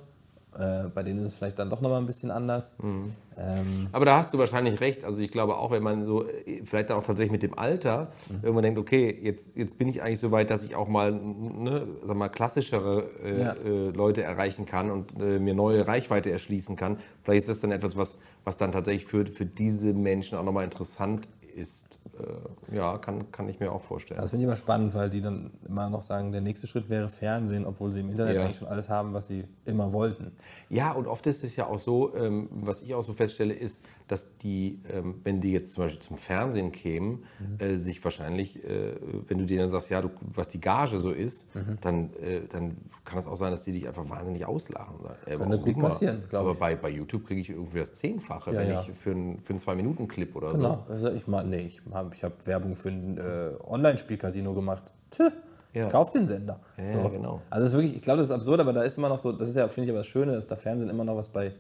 [0.59, 2.75] Äh, bei denen ist es vielleicht dann doch nochmal ein bisschen anders.
[2.83, 3.13] Mhm.
[3.39, 5.05] Ähm, Aber da hast du wahrscheinlich recht.
[5.05, 8.11] Also ich glaube auch, wenn man so, äh, vielleicht dann auch tatsächlich mit dem Alter,
[8.29, 8.39] Mhm.
[8.43, 11.87] irgendwann denkt, okay, jetzt, jetzt bin ich eigentlich so weit, dass ich auch mal, ne,
[12.05, 13.53] sag mal klassischere äh, Ja.
[13.53, 16.99] äh, Leute erreichen kann und äh, mir neue Reichweite erschließen kann.
[17.23, 20.65] Vielleicht ist das dann etwas, was, was dann tatsächlich für, für diese Menschen auch nochmal
[20.65, 21.31] interessant ist.
[21.63, 24.21] Äh, ja, kann, kann ich mir auch vorstellen.
[24.21, 27.09] das finde ich immer spannend, weil die dann immer noch sagen, der nächste Schritt wäre
[27.09, 28.43] Fernsehen, obwohl sie im Internet Ja.
[28.45, 30.33] eigentlich schon alles haben, was sie immer wollten.
[30.69, 33.85] Ja, und oft ist es ja auch so, ähm, was ich auch so feststelle, ist,
[34.11, 37.23] dass die, ähm, wenn die jetzt zum Beispiel zum Fernsehen kämen,
[37.59, 38.95] äh, sich wahrscheinlich, äh,
[39.29, 41.51] wenn du denen dann sagst, ja, du, was die Gage so ist,
[41.81, 44.97] dann, äh, dann kann es auch sein, dass die dich einfach wahnsinnig auslachen.
[45.27, 46.59] Äh, Könnte gut mal, passieren, glaub Aber ich.
[46.59, 48.83] bei, bei YouTube kriege ich irgendwie das Zehnfache, Ja, wenn ja.
[48.89, 50.85] ich für einen für einen Zwei-Minuten-Clip oder Genau.
[50.89, 54.83] Also ich mal, nee, ich habe ich hab Werbung für ein äh, Online-Spiel-Casino gemacht.
[55.11, 55.31] Tja,
[55.73, 55.87] Ja.
[55.87, 56.59] ich kauf den Sender.
[56.79, 57.43] Ja, genau.
[57.49, 59.49] Also ist wirklich, ich glaube, das ist absurd, aber da ist immer noch so, das
[59.51, 61.53] ist ja, finde ich aber das Schöne, dass der Fernsehen immer noch was bei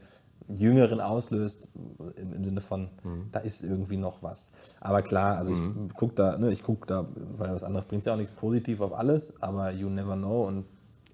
[0.56, 1.68] Jüngeren auslöst,
[2.16, 3.28] im, im Sinne von, Mhm.
[3.32, 4.50] da ist irgendwie noch was.
[4.80, 5.60] Aber klar, also ich
[5.94, 8.92] gucke da, ne, ich gucke da, weil was anderes bringt ja auch nichts positiv auf
[8.96, 10.64] alles, aber you never know und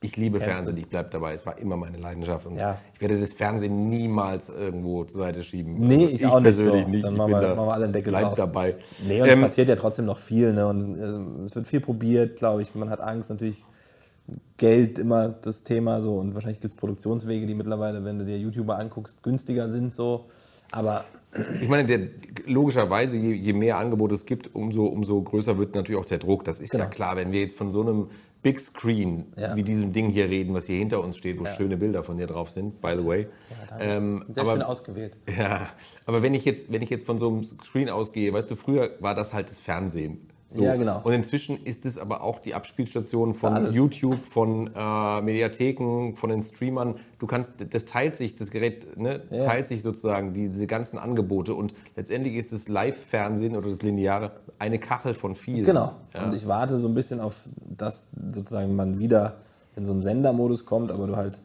[0.03, 0.79] Ich liebe Fernsehen, es.
[0.79, 1.33] ich bleibe dabei.
[1.33, 2.47] Es war immer meine Leidenschaft.
[2.47, 2.77] Und Ja.
[2.95, 5.75] ich werde das Fernsehen niemals irgendwo zur Seite schieben.
[5.75, 6.71] Nee, Also ich, auch nicht so.
[6.71, 8.35] persönlich Dann Ich machen wir, da- machen wir alle einen Deckel bleib drauf.
[8.37, 8.77] dabei.
[9.07, 10.53] Nee, und Ähm, es passiert ja trotzdem noch viel.
[10.53, 10.67] Ne?
[10.67, 12.75] Und äh, es wird viel probiert, glaube ich.
[12.75, 13.65] Man hat Angst natürlich.
[14.57, 18.39] Geld immer das Thema so und wahrscheinlich gibt es Produktionswege, die mittlerweile, wenn du dir
[18.39, 20.27] YouTuber anguckst, günstiger sind so.
[20.73, 21.05] Aber
[21.61, 22.09] Ich meine, der,
[22.47, 26.45] logischerweise, je, je mehr Angebot es gibt, umso, umso größer wird natürlich auch der Druck.
[26.45, 26.91] Das ist ja Genau.
[26.91, 28.09] klar, wenn wir jetzt von so einem
[28.43, 29.55] Big Screen Ja.
[29.55, 32.27] wie diesem Ding hier reden, was hier hinter uns steht, wo schöne Bilder von dir
[32.27, 33.27] drauf sind, by the way.
[33.79, 35.17] ähm, sehr aber, schön ausgewählt.
[35.39, 35.69] Ja,
[36.07, 38.91] aber wenn ich, jetzt, wenn ich jetzt von so einem Screen ausgehe, weißt du, früher
[39.01, 40.29] war das halt das Fernsehen.
[40.49, 40.63] So.
[40.63, 41.01] Ja, genau.
[41.03, 43.73] Und inzwischen ist es aber auch die Abspielstation von.
[43.73, 46.97] YouTube, von äh, Mediatheken, von den Streamern.
[47.19, 49.45] Du kannst, das teilt sich, das Gerät ne, Ja.
[49.45, 54.33] teilt sich sozusagen die, diese ganzen Angebote und letztendlich ist das Live-Fernsehen oder das Lineare
[54.59, 55.65] eine Kachel von vielen.
[55.65, 55.93] Genau.
[56.15, 56.25] Ja.
[56.25, 59.39] Und ich warte so ein bisschen auf, dass sozusagen man wieder
[59.75, 61.41] in so einen Sendermodus kommt, aber du halt,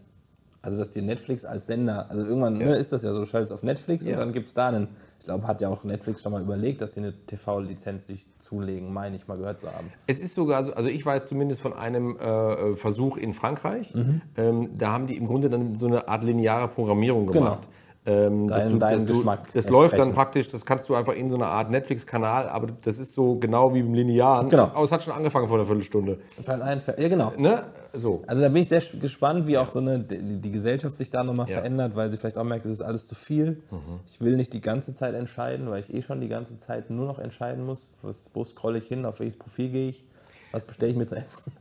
[0.63, 3.51] also dass dir Netflix als Sender, also irgendwann ne, ist das ja so, du schaltest
[3.51, 4.11] auf Netflix Ja.
[4.11, 4.89] und dann gibt es da einen,
[5.19, 8.93] ich glaube, hat ja auch Netflix schon mal überlegt, dass sie eine TV-Lizenz sich zulegen,
[8.93, 9.91] meine ich mal gehört zu haben.
[10.07, 14.21] Es ist sogar so, also ich weiß zumindest von einem äh, Versuch in Frankreich, Mhm.
[14.37, 17.67] ähm, da haben die im Grunde dann so eine Art lineare Programmierung gemacht.
[18.03, 21.35] Ähm, Dein- deinem dass Geschmack Das läuft dann praktisch, das kannst du einfach in so
[21.35, 24.49] einer Art Netflix-Kanal, aber das ist so genau wie im Linearen.
[24.49, 24.63] Genau.
[24.73, 26.17] Aber es hat schon angefangen vor einer Viertelstunde.
[26.35, 27.31] Das ist halt ein, Ver- ja genau.
[27.37, 27.63] Ne?
[27.93, 28.23] So.
[28.25, 31.23] Also da bin ich sehr gespannt, wie auch so eine, die, die Gesellschaft sich da
[31.23, 31.57] nochmal Ja.
[31.57, 31.59] Mhm.
[31.59, 33.61] verändert, weil sie vielleicht auch merkt, es ist alles zu viel.
[34.07, 37.05] Ich will nicht die ganze Zeit entscheiden, weil ich eh schon die ganze Zeit nur
[37.05, 40.03] noch entscheiden muss, was, wo scrolle ich hin, auf welches Profil gehe ich,
[40.51, 41.51] was bestelle ich mir zu essen.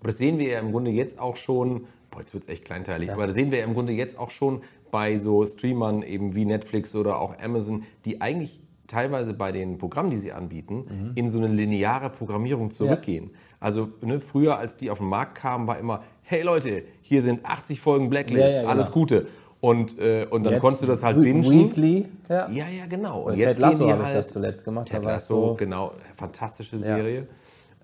[0.00, 2.64] Aber das sehen wir ja im Grunde jetzt auch schon, boah, jetzt wird es echt
[2.64, 6.34] kleinteilig, aber das sehen wir ja im Grunde jetzt auch schon bei so Streamern eben
[6.34, 11.12] wie Netflix oder auch Amazon, die eigentlich teilweise bei den Programmen, die sie anbieten, Mhm.
[11.16, 13.30] in so eine lineare Programmierung zurückgehen.
[13.58, 17.44] Also ne, früher, als die auf den Markt kamen, war immer, hey Leute, hier sind
[17.44, 18.70] 80 Folgen Blacklist, Ja, ja, genau.
[18.70, 19.26] alles Gute.
[19.60, 21.42] Und, äh, und dann Jetzt konntest du das halt bingen.
[21.50, 22.48] Weekly, ja.
[22.50, 23.22] Ja, ja, genau.
[23.22, 24.86] Und Bei jetzt Ted Lasso habe ich halt, das zuletzt gemacht.
[24.88, 27.26] Ted Lasso, so, genau, fantastische Serie.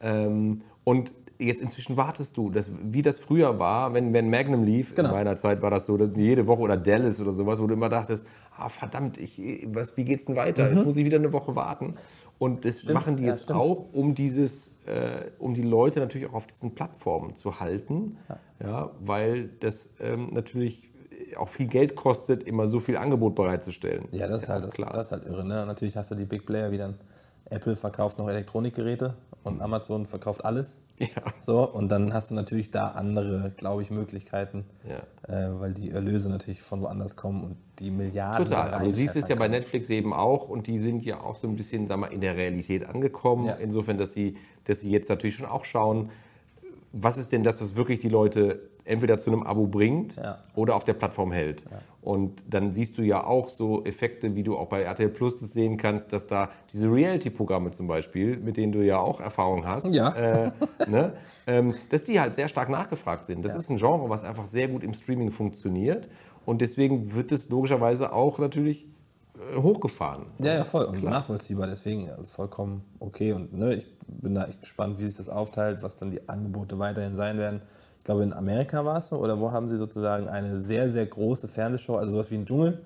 [0.00, 1.14] Ähm, und
[1.44, 5.08] jetzt inzwischen wartest du, dass, wie das früher war, wenn, wenn Magnum lief, Genau.
[5.10, 7.74] in meiner Zeit war das so, dass jede Woche oder Dallas oder sowas, wo du
[7.74, 8.26] immer dachtest,
[8.56, 10.70] ah verdammt, ich, was, wie geht's denn weiter?
[10.70, 11.94] Jetzt muss ich wieder eine Woche warten.
[12.38, 13.28] Und das machen die Mhm.
[13.28, 13.60] ja, jetzt stimmt.
[13.60, 18.16] auch, um dieses, äh, um die Leute natürlich auch auf diesen Plattformen zu halten,
[18.60, 18.90] ja.
[19.00, 20.88] weil das ähm, natürlich
[21.36, 24.06] auch viel Geld kostet, immer so viel Angebot bereitzustellen.
[24.10, 25.44] ja, das ist, halt, das, das ist halt irre.
[25.46, 25.64] Ne?
[25.66, 26.94] Natürlich hast du die Big Player wie dann
[27.52, 30.80] Apple verkauft noch Elektronikgeräte und Amazon verkauft alles.
[30.98, 31.08] Ja.
[31.40, 34.98] So, und dann hast du natürlich da andere, glaube ich, Möglichkeiten, Ja.
[35.34, 38.46] äh, weil die Erlöse natürlich von woanders kommen und die Milliarden.
[38.46, 38.72] Total.
[38.72, 41.48] Aber du siehst es ja bei Netflix eben auch und die sind ja auch so
[41.48, 43.46] ein bisschen, sag mal, in der Realität angekommen.
[43.46, 43.54] Ja.
[43.54, 46.10] Insofern, dass sie, dass sie jetzt natürlich schon auch schauen,
[46.92, 50.38] was ist denn das, was wirklich die Leute entweder zu einem Abo bringt Ja.
[50.54, 51.64] oder auf der Plattform hält.
[52.00, 55.52] Und dann siehst du ja auch so Effekte, wie du auch bei RTL Plus das
[55.52, 59.94] sehen kannst, dass da diese Reality-Programme zum Beispiel, mit denen du ja auch Erfahrung hast,
[59.94, 60.10] Ja.
[60.14, 60.50] äh,
[60.88, 61.12] ne,
[61.46, 63.44] ähm, dass die halt sehr stark nachgefragt sind.
[63.44, 66.08] Das ist ein Genre, was einfach sehr gut im Streaming funktioniert.
[66.44, 68.88] Und deswegen wird es logischerweise auch natürlich
[69.36, 70.26] äh, hochgefahren.
[70.40, 70.86] Ja, ja, voll.
[70.86, 71.68] Und nachvollziehbar.
[71.68, 73.32] Deswegen äh, vollkommen okay.
[73.32, 76.80] Und ne, ich bin da echt gespannt, wie sich das aufteilt, was dann die Angebote
[76.80, 77.62] weiterhin sein werden.
[78.02, 81.06] Ich glaube, in Amerika war es so, oder wo haben sie sozusagen eine sehr, sehr
[81.06, 82.80] große Fernsehshow, also sowas wie ein Dschungel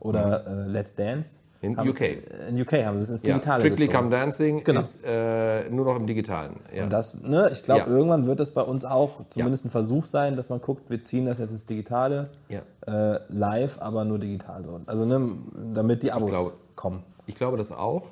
[0.00, 0.60] oder Mhm.
[0.60, 1.36] äh, Let's Dance.
[1.60, 2.00] In haben, UK.
[2.48, 4.04] In UK haben sie es ins Ja, Digitale Strictly gezogen.
[4.08, 4.80] Come Dancing Genau.
[4.80, 6.54] ist äh, nur noch im Digitalen.
[6.74, 6.84] Ja.
[6.84, 7.86] Und das, ne, ich glaube, Ja.
[7.86, 11.26] irgendwann wird das bei uns auch zumindest ein Versuch sein, dass man guckt, wir ziehen
[11.26, 12.62] das jetzt ins Digitale, Ja.
[12.86, 14.64] äh, live, aber nur digital.
[14.64, 14.80] So.
[14.86, 15.36] Also ne,
[15.74, 17.02] damit die Abos glaube- kommen.
[17.26, 18.04] Ich glaube das auch,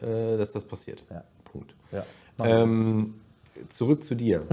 [0.00, 1.02] äh, dass das passiert.
[1.10, 1.24] Ja.
[1.52, 1.74] Punkt.
[1.90, 2.04] Ja.
[2.38, 3.14] Ähm,
[3.68, 4.42] zurück zu dir.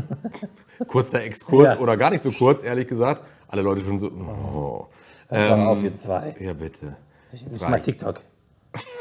[0.87, 1.79] Kurzer Exkurs Ja.
[1.79, 3.21] oder gar nicht so kurz, ehrlich gesagt.
[3.47, 4.07] Alle Leute schon so.
[4.07, 4.87] Oh.
[5.29, 6.35] Hört doch auf, ihr zwei.
[6.39, 6.97] Ja, bitte.
[7.31, 7.85] Ich mal reicht's.
[7.87, 8.21] TikTok.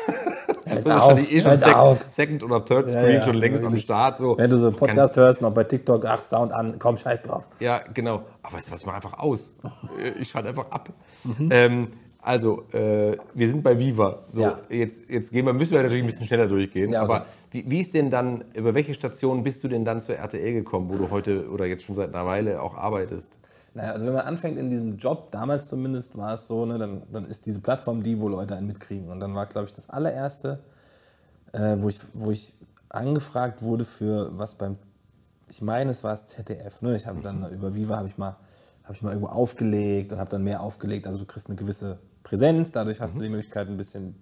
[0.05, 0.17] Hört
[0.65, 1.99] Das ist auf, wahrscheinlich eh schon Sek auf.
[1.99, 3.83] Second oder Third Screen ja, schon längst am wirklich.
[3.85, 4.17] Start.
[4.19, 4.39] So.
[4.39, 7.49] Wenn du so einen Podcast hörst, noch bei TikTok, ach, Sound an, komm, scheiß drauf.
[7.59, 8.23] Ja, genau.
[8.43, 9.57] Aber weißt du was, mach einfach aus.
[10.01, 10.91] Äh, Ich schalte einfach ab.
[11.25, 11.49] Mhm.
[11.51, 11.89] Ähm,
[12.23, 14.21] also, äh, wir sind bei Viva.
[14.29, 14.59] So, Ja.
[14.69, 16.93] jetzt, jetzt gehen wir, müssen wir natürlich ein bisschen schneller durchgehen.
[16.93, 17.13] Ja, okay.
[17.15, 20.53] aber wie, wie ist denn dann, über welche Station bist du denn dann zur RTL
[20.53, 23.39] gekommen, wo du heute oder jetzt schon seit einer Weile auch arbeitest?
[23.75, 27.03] Naja, also wenn man anfängt in diesem Job, damals zumindest war es so, ne, dann,
[27.13, 29.09] dann ist diese Plattform die, wo Leute einen mitkriegen.
[29.09, 30.61] Und dann war, glaube ich, das allererste,
[31.53, 32.55] äh, wo, ich, wo ich
[32.89, 34.77] angefragt wurde für was beim,
[35.49, 36.83] ich meine, es war das ZDF.
[36.83, 36.97] Ne?
[36.97, 38.37] Ich habe dann über Viva habe ich mal
[38.91, 41.07] habe ich mal irgendwo aufgelegt und habe dann mehr aufgelegt.
[41.07, 44.17] Also du kriegst eine gewisse Präsenz, dadurch hast du die Möglichkeit, ein bisschen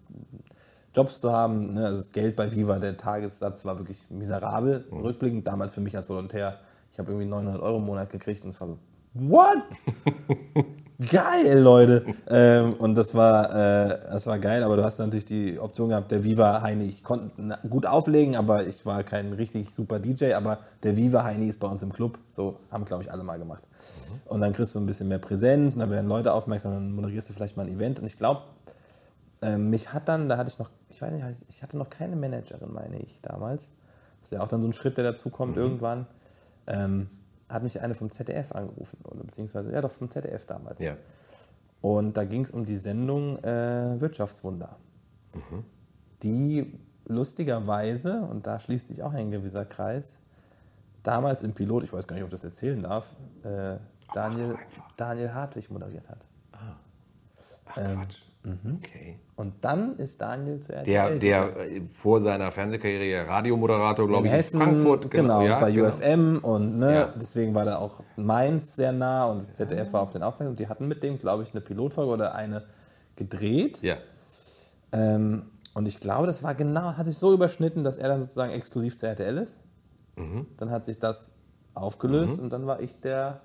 [0.94, 1.74] Jobs zu haben.
[1.74, 1.86] Ne?
[1.86, 5.46] Also das Geld bei Viva, der Tagessatz war wirklich miserabel, rückblickend.
[5.46, 6.58] Damals für mich als Volontär,
[6.92, 8.78] ich habe irgendwie 900 Euro im Monat gekriegt und es war so,
[9.14, 9.62] what?
[11.10, 12.04] geil, Leute.
[12.28, 16.10] ähm, und das war, äh, das war geil, aber du hast natürlich die Option gehabt,
[16.10, 17.30] der Viva Heini, ich konnte
[17.68, 21.68] gut auflegen, aber ich war kein richtig super DJ, aber der Viva Heini ist bei
[21.68, 23.62] uns im Club, so haben, glaube ich, alle mal gemacht.
[24.24, 27.28] Und dann kriegst du ein bisschen mehr Präsenz und dann werden Leute aufmerksam, dann moderierst
[27.28, 28.42] du vielleicht mal ein Event und ich glaube,
[29.42, 32.16] ähm, mich hat dann, da hatte ich noch, ich weiß nicht, ich hatte noch keine
[32.16, 33.70] Managerin, meine ich, damals.
[34.20, 36.06] Das ist ja auch dann so ein Schritt, der dazu kommt irgendwann.
[36.66, 37.08] Ähm,
[37.48, 40.80] hat mich eine vom ZDF angerufen, oder beziehungsweise, ja doch, vom ZDF damals.
[40.80, 40.96] Ja.
[41.80, 44.76] Und da ging es um die Sendung äh, Wirtschaftswunder.
[46.22, 50.18] Die lustigerweise, und da schließt sich auch ein gewisser Kreis,
[51.02, 53.14] damals im Pilot, ich weiß gar nicht, ob ich das erzählen darf,
[53.44, 53.76] äh,
[54.12, 54.56] Daniel,
[54.96, 56.26] Daniel Hartwig moderiert hat.
[56.52, 58.22] Ach, Ähm, Quatsch.
[58.44, 58.78] Mhm.
[58.78, 59.18] Okay.
[59.36, 61.18] Und dann ist Daniel zu RTL.
[61.18, 65.10] Der, der äh, vor seiner Fernsehkarriere Radiomoderator, in glaube ich, Hessen, in Frankfurt.
[65.10, 65.86] genau, ja, bei genau.
[65.88, 67.06] UFM und ne, Ja.
[67.14, 70.60] deswegen war da auch Mainz sehr nah und das ZDF war auf den aufmerksam und
[70.60, 72.64] die hatten mit dem, glaube ich, eine Pilotfolge oder eine
[73.16, 73.80] gedreht.
[73.82, 73.96] Ja.
[74.92, 75.42] Ähm,
[75.74, 78.96] und ich glaube, das war genau, hat sich so überschnitten, dass er dann sozusagen exklusiv
[78.96, 79.62] zu RTL ist.
[80.16, 80.46] Mhm.
[80.56, 81.32] Dann hat sich das
[81.74, 83.40] aufgelöst und dann war ich der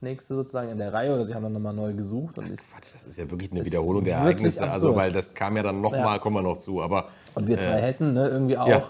[0.00, 2.60] Nächste sozusagen in der Reihe oder sie haben dann nochmal neu gesucht und ich.
[2.60, 4.62] Quatsch, das ist ja wirklich eine Wiederholung der Ereignisse.
[4.62, 4.96] Also, absurd.
[4.96, 6.18] weil das kam ja dann nochmal, Ja.
[6.18, 6.82] kommen wir noch zu.
[6.82, 8.68] Aber Und wir zwei Hessen, ne, irgendwie auch.
[8.68, 8.82] Ja.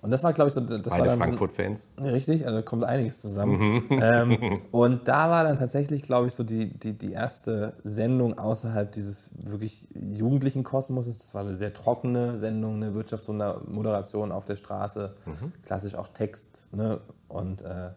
[0.00, 1.88] Und das war, glaube ich, so, das war beide dann so, Frankfurt-Fans.
[2.00, 3.84] Richtig, also kommt einiges zusammen.
[3.88, 4.00] Mhm.
[4.00, 8.92] ähm, und da war dann tatsächlich, glaube ich, so die, die, die erste Sendung außerhalb
[8.92, 11.18] dieses wirklich jugendlichen Kosmoses.
[11.18, 15.52] Das war eine sehr trockene Sendung, eine Wirtschaftswunder-Moderation auf der Straße, Mhm.
[15.64, 17.00] klassisch auch Text ne?
[17.26, 17.90] und äh,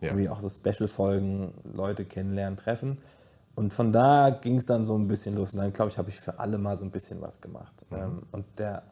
[0.00, 0.08] Ja.
[0.08, 2.98] irgendwie auch so Special-Folgen, Leute kennenlernen, treffen.
[3.54, 5.54] Und von da ging es dann so ein bisschen los.
[5.54, 7.84] Und dann, glaube ich, habe ich für alle mal so ein bisschen was gemacht.
[7.90, 7.96] Mhm.
[7.96, 8.82] Ähm, und der,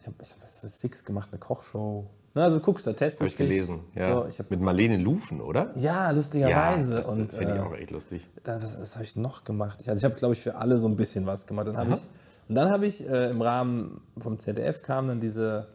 [0.00, 2.10] ich habe hab was für Six gemacht, eine Kochshow.
[2.34, 3.48] Na, also du guckst, da testest Habe ich dich.
[3.48, 3.80] gelesen.
[3.94, 4.12] Ja.
[4.12, 5.70] So, ich hab, Mit Marlene Lufen, oder?
[5.76, 6.96] ja, lustigerweise.
[6.96, 8.28] das und finde ich äh, auch echt lustig.
[8.42, 9.80] dann, was, was habe ich noch gemacht?
[9.80, 11.68] Ich, also ich habe, glaube ich, für alle so ein bisschen was gemacht.
[11.68, 12.00] Dann ich,
[12.48, 15.68] und dann habe ich äh, im Rahmen vom ZDF kam dann diese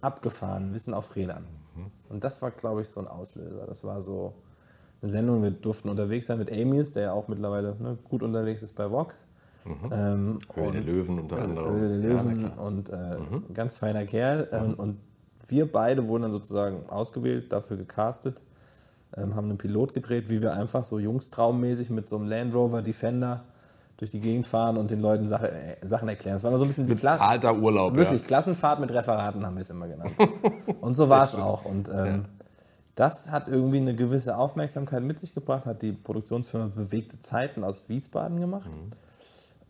[0.00, 1.46] abgefahren, Wissen auf Rädern.
[2.12, 3.66] Und das war, glaube ich, so ein Auslöser.
[3.66, 4.34] Das war so
[5.00, 8.62] eine Sendung, wir durften unterwegs sein mit Amius, der ja auch mittlerweile ne, gut unterwegs
[8.62, 9.26] ist bei Vox.
[9.92, 11.72] Ähm, Höhle der Löwen unter anderem.
[11.74, 12.66] Höhle der Ja, Löwen klar.
[12.66, 13.16] und äh,
[13.54, 14.48] ganz feiner Kerl.
[14.52, 14.98] Ähm, und
[15.48, 18.42] wir beide wurden dann sozusagen ausgewählt, dafür gecastet,
[19.16, 22.82] ähm, haben einen Pilot gedreht, wie wir einfach so jungstraummäßig mit so einem Land Rover
[22.82, 23.44] Defender
[24.02, 26.34] durch die Gegend fahren und den Leuten Sache, äh, Sachen erklären.
[26.34, 27.94] Es war immer so ein bisschen Bezahlter Urlaub.
[27.94, 28.26] Wirklich, Ja.
[28.26, 30.14] Klassenfahrt mit Referaten haben wir es immer genannt.
[30.80, 31.64] Und so war es auch.
[31.64, 32.24] Und ähm,
[32.96, 37.88] das hat irgendwie eine gewisse Aufmerksamkeit mit sich gebracht, hat die Produktionsfirma Bewegte Zeiten aus
[37.88, 38.72] Wiesbaden gemacht.
[38.74, 38.90] Mhm.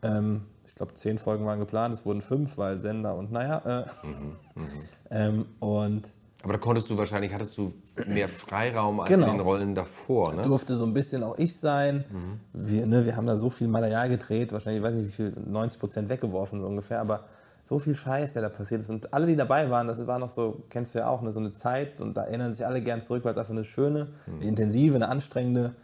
[0.01, 3.59] Ähm, ich glaube, zehn Folgen waren geplant, es wurden fünf, weil Sender und naja.
[3.66, 4.37] Äh, Mhm,
[5.11, 7.74] ähm, und Aber da konntest du wahrscheinlich, hattest du
[8.07, 9.26] mehr Freiraum als Genau.
[9.26, 10.43] in den Rollen davor, ne?
[10.43, 12.05] durfte so ein bisschen auch ich sein.
[12.53, 15.32] Wir, ne, wir haben da so viel Material gedreht, wahrscheinlich, ich weiß nicht, wie viel,
[15.47, 17.24] 90 Prozent weggeworfen so ungefähr, aber
[17.64, 18.90] so viel Scheiß, der da passiert ist.
[18.90, 21.40] Und alle, die dabei waren, das war noch so, kennst du ja auch, ne, so
[21.40, 24.45] eine Zeit und da erinnern sich alle gern zurück, weil es einfach eine schöne, eine
[24.45, 25.74] intensive, eine anstrengende,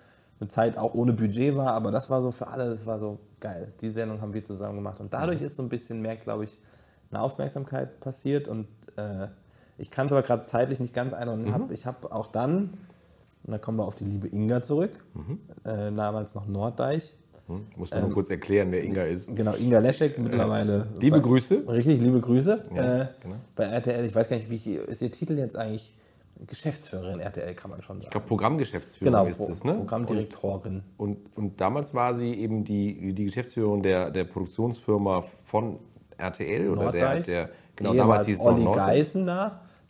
[0.41, 3.19] eine Zeit auch ohne Budget war, aber das war so für alle, das war so
[3.41, 3.73] geil.
[3.81, 6.59] Die Sendung haben wir zusammen gemacht und dadurch ist so ein bisschen mehr, glaube ich,
[7.11, 9.29] eine Aufmerksamkeit passiert und äh,
[9.79, 11.47] ich kann es aber gerade zeitlich nicht ganz einordnen.
[11.47, 12.79] Ich habe ich hab auch dann,
[13.45, 15.05] und da kommen wir auf die liebe Inga zurück,
[15.65, 17.15] äh, damals noch Norddeich,
[17.77, 19.35] Muss man nur kurz erklären, wer Inga ist.
[19.35, 20.89] Genau, Inga Leschek mittlerweile.
[21.01, 21.65] Liebe bei, Grüße.
[21.69, 22.65] Richtig, liebe Grüße.
[22.75, 23.37] Ja, äh, genau.
[23.57, 25.95] Bei RTL, ich weiß gar nicht, wie ich, ist ihr Titel jetzt eigentlich
[26.47, 28.07] Geschäftsführerin RTL, kann man schon sagen.
[28.07, 29.75] Ich glaube, Programmgeschäftsführung genau, ist Pro es, ne?
[29.75, 30.83] Programmdirektorin.
[30.97, 35.79] Und, und damals war sie eben die, die Geschäftsführerin der, der Produktionsfirma von
[36.17, 37.27] RTL oder der, Norddeich.
[37.27, 39.15] der genau damals hieß Olli Norddeich.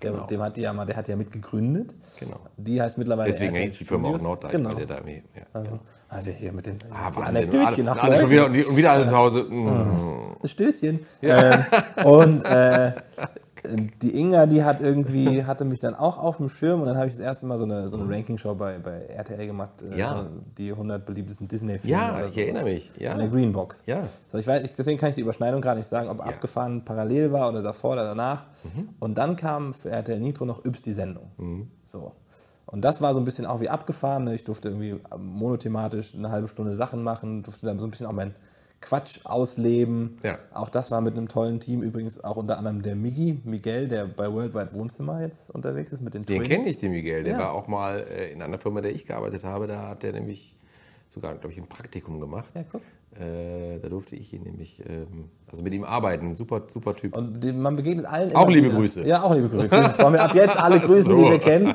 [0.00, 0.26] Der, Genau.
[0.26, 1.94] dem hat die ja mal, der hat ja mitgegründet.
[2.20, 2.36] Genau.
[2.56, 4.20] Die heißt mittlerweile Deswegen hieß die Firma auch.
[4.20, 4.72] Norddeich, Genau.
[4.74, 5.42] der da irgendwie, ja.
[5.52, 7.18] Also, ah, wir hier mit den Ah, die.
[7.20, 8.30] Anekdötchen nach alle Leute.
[8.30, 9.46] wieder, und, und wieder alle zu Hause.
[10.40, 11.00] Das Stößchen.
[11.22, 11.64] Ähm,
[12.04, 12.92] und äh,
[14.02, 17.06] die Inga, die hat irgendwie, hatte mich dann auch auf dem Schirm und dann habe
[17.08, 19.82] ich das erste Mal so eine, so eine Ranking-Show bei, bei RTL gemacht.
[19.82, 20.22] äh, Ja.
[20.22, 21.96] So die 100 beliebtesten Disney-Filme.
[21.96, 22.36] Ja, oder ich sowas.
[22.44, 23.12] erinnere mich, ja.
[23.12, 23.82] In der Greenbox.
[23.86, 24.02] Ja.
[24.26, 27.32] So, ich weiß, ich, deswegen kann ich die Überschneidung gerade nicht sagen, ob abgefahren parallel
[27.32, 28.44] war oder davor oder danach.
[28.64, 28.88] Mhm.
[28.98, 31.68] Und dann kam für RTL Nitro noch Yps die Sendung.
[31.84, 32.12] So.
[32.66, 34.24] Und das war so ein bisschen auch wie abgefahren.
[34.24, 34.34] ne?
[34.34, 38.12] Ich durfte irgendwie monothematisch eine halbe Stunde Sachen machen, durfte dann so ein bisschen auch
[38.12, 38.34] meinen
[38.80, 40.18] Quatsch ausleben.
[40.22, 40.38] Ja.
[40.54, 44.06] Auch das war mit einem tollen Team, übrigens auch unter anderem der Migi, Miguel, der
[44.06, 46.48] bei Worldwide Wohnzimmer jetzt unterwegs ist mit den Den Twins.
[46.48, 47.24] kenne ich, den Miguel.
[47.24, 47.38] Der Ja.
[47.40, 49.66] war auch mal äh, in einer Firma, der ich gearbeitet habe.
[49.66, 50.56] Da hat der nämlich
[51.08, 52.50] sogar, glaube ich, ein Praktikum gemacht.
[52.54, 52.82] Ja, guck.
[53.18, 56.34] Äh, da durfte ich ihn nämlich, ähm, also mit ihm arbeiten.
[56.36, 57.16] Super, super Typ.
[57.16, 58.32] Und die, man begegnet allen.
[58.36, 58.76] Auch liebe wieder.
[58.76, 59.02] Grüße.
[59.04, 59.70] Ja, auch liebe Grüße.
[59.70, 61.30] Wollen wir ab jetzt alle grüßen, die So.
[61.30, 61.74] wir kennen.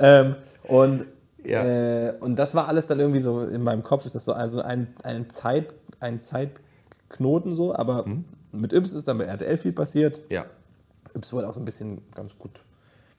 [0.00, 0.34] Ähm,
[0.64, 1.06] und,
[1.46, 1.64] Ja.
[1.64, 4.60] äh, und das war alles dann irgendwie so, in meinem Kopf ist das so also
[4.60, 5.72] ein, ein, Zeit,
[6.02, 8.24] ein Zeitknoten so, aber Mhm.
[8.52, 10.22] mit Yps ist dann bei RTL viel passiert.
[10.28, 10.44] ja.
[11.14, 12.60] Yps wurde auch so ein bisschen ganz gut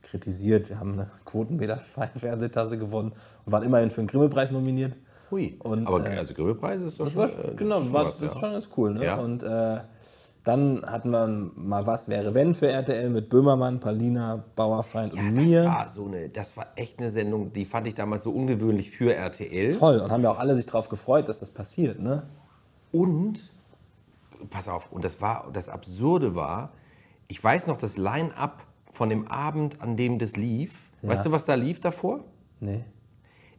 [0.02, 0.70] kritisiert.
[0.70, 3.12] Wir haben eine Quotenmeter-Fernsehtasse gewonnen
[3.46, 4.94] und waren immerhin für den Grimme-Preis nominiert.
[5.32, 5.56] Hui.
[5.64, 8.06] Und, Aber äh, also Grimme-Preis ist doch Das schon, war, äh, das genau, schon war,
[8.06, 8.40] was, das ist ja.
[8.40, 8.94] schon ganz cool.
[8.94, 9.06] Ne?
[9.06, 9.16] Ja.
[9.18, 9.80] Und äh,
[10.44, 15.46] dann hatten wir mal Was wäre wenn für RTL mit Böhmermann, Palina, Bauerfeind und Das
[15.46, 15.66] mir.
[15.66, 19.14] war so eine, das war echt eine Sendung, die fand ich damals so ungewöhnlich für
[19.16, 19.72] RTL.
[19.72, 20.00] Voll.
[20.00, 22.00] Und haben ja auch alle sich darauf gefreut, dass das passiert.
[22.00, 22.24] Ne?
[22.94, 23.52] Und,
[24.50, 26.72] pass auf, und das war, das Absurde war,
[27.28, 30.74] ich weiß noch das Line-Up von dem Abend, an dem das lief.
[31.02, 32.22] Weißt du, was da lief davor?
[32.62, 32.86] Nee.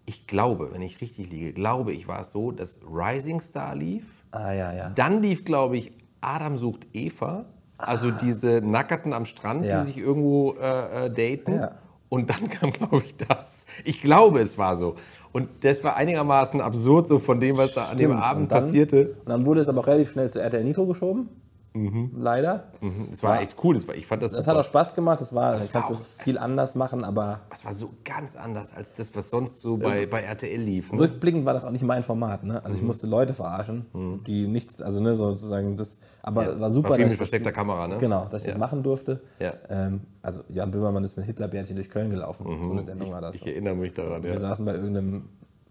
[0.06, 4.04] Ich glaube, wenn ich richtig liege, glaube ich, war es so, dass Rising Star lief.
[4.30, 4.88] Ah, ja, ja.
[4.90, 7.44] Dann lief, glaube ich, Adam sucht Eva.
[7.76, 9.80] Also diese Nackerten am Strand, Ja.
[9.80, 11.54] die sich irgendwo äh, äh, daten.
[11.56, 11.72] Ja.
[12.08, 13.66] Und dann kam, glaube ich, das.
[13.84, 14.96] Ich glaube, es war so.
[15.34, 18.22] Und das war einigermaßen absurd, so von dem, was da an dem Stimmt.
[18.24, 19.16] Abend Und dann- passierte.
[19.24, 21.28] Und dann wurde es aber auch relativ schnell zu RTL Nitro geschoben.
[21.76, 22.68] Leider.
[23.12, 23.74] Es war echt cool.
[23.74, 24.52] Das war, ich fand das, Das super.
[24.58, 25.20] hat auch Spaß gemacht.
[25.20, 28.72] Das war, das kannst du auch- viel anders machen, aber Das war so ganz anders
[28.74, 30.92] als das, was sonst so bei, bei RTL lief.
[30.92, 31.00] Ne?
[31.00, 32.44] rückblickend war das auch nicht mein Format.
[32.44, 32.64] Ne?
[32.64, 33.86] Also ich musste Leute verarschen,
[34.24, 37.18] die nichts, also ne, sozusagen das, aber Ja, war super, war viel dass mit ich
[37.18, 37.98] das- versteckter Kamera, ne?
[37.98, 38.52] Genau, dass ich Ja.
[38.52, 39.20] das machen durfte.
[39.40, 39.52] Ja.
[39.68, 42.46] Ähm, also Jan Böhmermann ist mit Hitlerbärtchen durch Köln gelaufen.
[42.64, 43.34] So eine Sendung war das.
[43.36, 43.40] Mhm.
[43.40, 44.22] Ich erinnere mich daran.
[44.22, 44.38] Wir Ja.
[44.38, 45.28] saßen bei irgendeinem,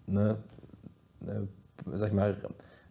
[0.07, 0.35] ne,
[1.21, 1.47] ne,
[1.93, 2.35] sag ich mal,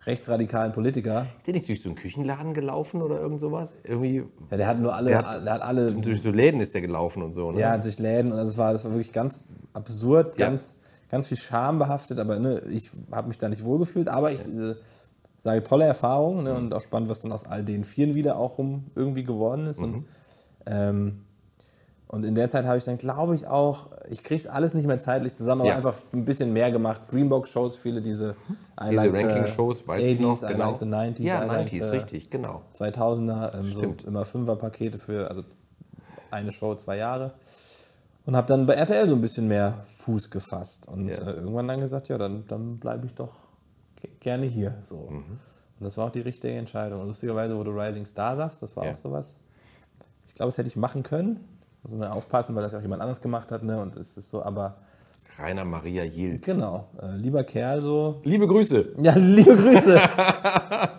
[0.05, 1.27] rechtsradikalen Politiker.
[1.39, 3.77] Ist der nicht durch so einen Küchenladen gelaufen oder irgend sowas?
[3.85, 6.75] Irgendwie Ja, der hat nur alle, Der hat- der hat alle, durch so Läden ist
[6.75, 7.53] der gelaufen und so.
[7.53, 7.61] Ne?
[7.61, 10.47] ja, durch Läden und das war, das war wirklich ganz absurd, Ja.
[10.49, 10.77] ganz,
[11.09, 14.75] ganz viel Scham behaftet, aber ne, ich habe mich da nicht wohlgefühlt, aber ich äh,
[15.39, 18.59] sage tolle Erfahrung ne, und auch spannend, was dann aus all den Vieren wieder auch
[18.59, 20.03] rum irgendwie geworden ist und
[20.67, 21.25] ähm,
[22.13, 24.87] und in der Zeit habe ich dann, glaube ich, auch, ich kriege es alles nicht
[24.87, 25.77] mehr zeitlich zusammen, aber Ja.
[25.77, 27.09] einfach ein bisschen mehr gemacht.
[27.09, 28.37] Greenbox-Shows, viele diese
[28.81, 30.37] Diese like Ranking-Shows, weiß ich noch.
[30.41, 30.71] 80s, I Genau.
[30.71, 32.63] like the 90s, ja, I like 90s, the richtig, genau.
[32.73, 35.43] 2000er, ähm, so immer Fünferpakete für, also
[36.31, 37.33] eine Show, zwei Jahre.
[38.25, 41.15] Und habe dann bei RTL so ein bisschen mehr Fuß gefasst und Ja.
[41.15, 43.33] äh, irgendwann dann gesagt, ja, dann, dann bleibe ich doch
[44.01, 44.77] ge- gerne hier.
[44.81, 45.09] So.
[45.11, 45.25] Mhm.
[45.81, 47.01] Und das war auch die richtige Entscheidung.
[47.01, 48.91] Und lustigerweise, wo du Rising Star sagst, das war Ja.
[48.93, 49.39] auch sowas.
[50.29, 51.41] Ich glaube, das hätte ich machen können.
[51.83, 53.63] Muss man aufpassen, weil das ja auch jemand anderes gemacht hat.
[53.63, 53.81] Ne?
[53.81, 54.77] Und es ist so, aber
[55.39, 56.39] Rainer Maria Jill.
[56.39, 58.21] genau, äh, lieber Kerl so.
[58.25, 58.91] Liebe Grüße.
[59.03, 59.99] Ja, liebe Grüße.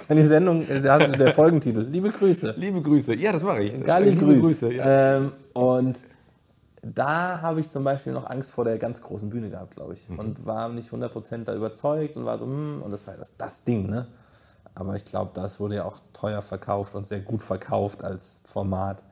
[0.07, 1.81] Kann die Sendung, äh, der Folgentitel.
[1.81, 2.53] Liebe Grüße.
[2.57, 3.15] Liebe Grüße.
[3.15, 3.83] Ja, das mache ich.
[3.83, 4.39] Gali Liebe Grü.
[4.41, 4.73] Grüße.
[4.73, 5.17] Ja.
[5.17, 5.99] Ähm, und
[6.81, 10.13] da habe ich zum Beispiel noch Angst vor der ganz großen Bühne gehabt, glaube Mhm.
[10.13, 10.19] ich.
[10.19, 13.63] Und war nicht 100% da überzeugt und war so, hm, und das war das, das
[13.63, 14.07] Ding, ne?
[14.75, 19.05] Aber ich glaube, das wurde ja auch teuer verkauft und sehr gut verkauft als Format.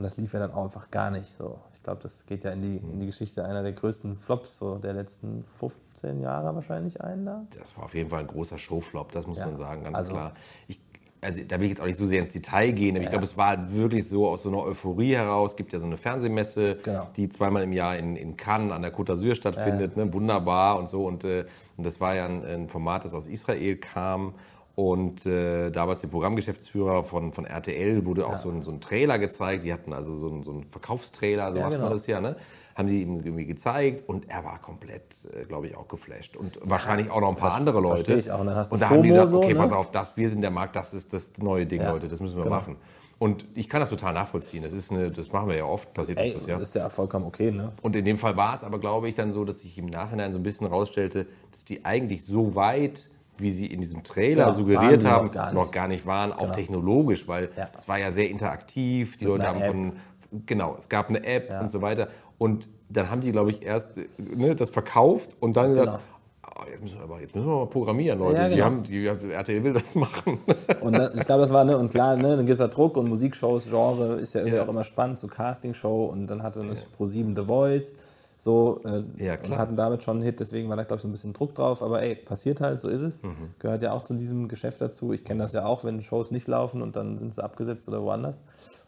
[0.00, 1.30] Und das lief ja dann auch einfach gar nicht.
[1.36, 1.58] So.
[1.74, 4.78] Ich glaube, das geht ja in die, in die Geschichte einer der größten Flops so
[4.78, 7.44] der letzten 15 Jahre wahrscheinlich ein da.
[7.58, 10.12] Das war auf jeden Fall ein großer Showflop, das muss Ja, man sagen, ganz also-
[10.12, 10.32] klar.
[10.68, 10.80] Ich,
[11.20, 13.24] also da will ich jetzt auch nicht so sehr ins Detail gehen, aber ich glaube,
[13.26, 15.50] es war halt wirklich so aus so einer Euphorie heraus.
[15.50, 17.08] Es gibt ja so eine Fernsehmesse, Genau.
[17.16, 20.10] die zweimal im Jahr in, in Cannes an der Côte d'Azur stattfindet, ne?
[20.14, 21.04] wunderbar und so.
[21.04, 21.44] Und, äh,
[21.76, 24.32] und das war ja ein, ein Format, das aus Israel kam.
[24.74, 29.18] Und äh, damals dem Programmgeschäftsführer von, von RTL wurde auch so, ein, so ein Trailer
[29.18, 29.64] gezeigt.
[29.64, 31.84] Die hatten also so einen, so Verkaufstrailer, so Ja, macht genau.
[31.84, 32.36] man das ja, ne?
[32.76, 36.36] Haben die ihm irgendwie gezeigt und er war komplett, äh, glaube ich, auch geflasht.
[36.36, 37.96] Und wahrscheinlich auch noch ein paar andere Leute.
[37.96, 38.40] verstehe ich auch.
[38.40, 39.60] Und dann hast du und da haben die FOMO gesagt, so, okay, ne?
[39.60, 42.20] pass auf, das, wir sind der Markt, das ist das neue Ding, Ja, Leute, das
[42.20, 42.56] müssen wir genau.
[42.56, 42.76] machen.
[43.18, 44.62] Und ich kann das total nachvollziehen.
[44.62, 46.56] Das, ist eine, das machen wir ja oft, passiert Ey, das ja.
[46.56, 47.72] ist ja vollkommen okay, ne?
[47.82, 50.32] Und in dem Fall war es aber, glaube ich, dann so, dass sich im Nachhinein
[50.32, 53.10] so ein bisschen rausstellte, dass die eigentlich so weit,
[53.40, 55.54] wie sie in diesem Trailer Genau, waren suggeriert die haben, noch gar nicht.
[55.54, 57.68] noch gar nicht waren, auch technologisch, weil Ja.
[57.76, 59.16] es war ja sehr interaktiv.
[59.18, 59.92] Die Leute einer haben
[60.30, 61.60] von, genau, es gab eine App Ja.
[61.60, 62.08] und so weiter.
[62.38, 65.98] Und dann haben die, glaube ich, erst ne, das verkauft und dann gesagt, Genau.
[66.42, 68.38] "Ah, jetzt, müssen wir aber, jetzt müssen wir mal programmieren, Leute.
[68.38, 68.64] Ja, die genau.
[68.66, 70.38] haben, die, RTL will das machen.
[70.80, 73.68] Und das, ich glaube, das war, ne, und klar, ne, dann gewisser Druck und Musikshows,
[73.70, 77.46] Genre ist ja irgendwie auch immer spannend, so Castingshow und dann hatte natürlich Pro7 The
[77.46, 77.94] Voice,
[78.40, 81.08] so, äh, Ja, und hatten damit schon einen Hit, deswegen war da, glaube ich, so
[81.08, 83.22] ein bisschen Druck drauf, aber ey, passiert halt, so ist es.
[83.22, 83.34] Mhm.
[83.58, 85.12] Gehört ja auch zu diesem Geschäft dazu.
[85.12, 88.02] Ich kenne das ja auch, wenn Shows nicht laufen und dann sind sie abgesetzt oder
[88.02, 88.40] woanders.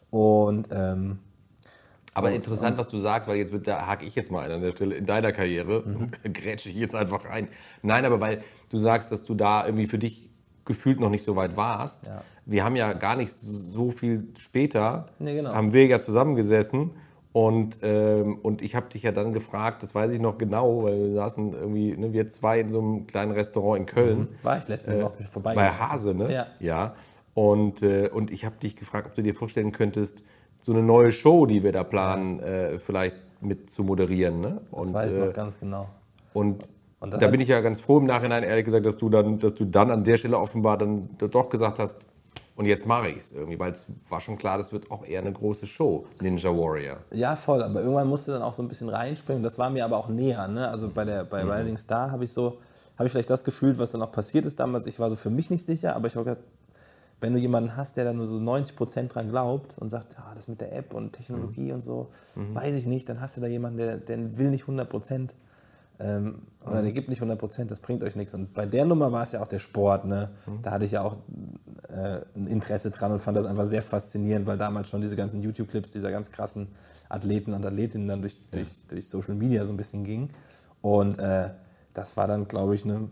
[0.09, 1.19] Und, ähm,
[2.15, 4.61] Aber interessant, was du sagst, weil jetzt wird, da hake ich jetzt mal ein an
[4.61, 5.83] der Stelle in deiner Karriere,
[6.33, 7.47] grätsche ich jetzt einfach rein.
[7.83, 10.31] Nein, aber weil du sagst, dass du da irgendwie für dich
[10.65, 12.07] gefühlt noch nicht so weit warst.
[12.07, 12.23] Ja.
[12.47, 15.53] Wir haben ja gar nicht so viel später, Nee, genau.
[15.53, 16.89] haben wir ja zusammengesessen
[17.33, 20.99] und, ähm, und ich habe dich ja dann gefragt, das weiß ich noch genau, weil
[20.99, 24.27] wir saßen irgendwie, ne, wir zwei in so einem kleinen Restaurant in Köln.
[24.43, 25.53] war ich letztens noch vorbei.
[25.53, 26.31] Äh, Bei Hase, ne?
[26.31, 26.45] Ja.
[26.59, 26.93] ja.
[27.33, 30.23] Und, äh, und ich habe dich gefragt, ob du dir vorstellen könntest,
[30.61, 34.39] so eine neue Show, die wir da planen, äh, vielleicht mit zu moderieren.
[34.39, 34.61] Ne?
[34.71, 35.89] Das Und, weiß ich äh, noch ganz genau.
[36.33, 36.69] und,
[36.99, 39.09] Und das da hat- bin ich ja ganz froh im Nachhinein, ehrlich gesagt, dass du
[39.09, 42.05] dann, dass du dann an der Stelle offenbar dann doch gesagt hast,
[42.55, 45.21] und jetzt mache ich es irgendwie, weil es war schon klar, das wird auch eher
[45.21, 46.97] eine große Show, Ninja Warrior.
[47.11, 49.41] Ja, voll, aber irgendwann musste dann auch so ein bisschen reinspringen.
[49.41, 50.47] Das war mir aber auch näher.
[50.47, 50.67] Ne?
[50.69, 52.59] Also bei, der, bei Rising Star habe ich so,
[52.95, 54.85] habe ich vielleicht das gefühlt, was dann auch passiert ist damals.
[54.85, 56.43] Ich war so für mich nicht sicher, aber ich habe gedacht,
[57.21, 60.33] wenn du jemanden hast, der da nur so 90 Prozent dran glaubt und sagt, ja,
[60.35, 63.47] das mit der App und Technologie und so, weiß ich nicht, dann hast du da
[63.47, 65.33] jemanden, der, der will nicht 100 Prozent.
[66.03, 68.33] Ähm, oder der gibt nicht 100 Prozent, das bringt euch nichts.
[68.33, 70.05] Und bei der Nummer war es ja auch der Sport.
[70.05, 70.29] Ne?
[70.61, 71.17] Da hatte ich ja auch
[71.89, 75.41] äh, ein Interesse dran und fand das einfach sehr faszinierend, weil damals schon diese ganzen
[75.41, 76.67] YouTube-Clips dieser ganz krassen
[77.09, 80.29] Athleten und Athletinnen dann durch, durch, durch Social Media so ein bisschen gingen.
[80.81, 81.49] Und äh,
[81.93, 83.09] das war dann, glaube ich, ne,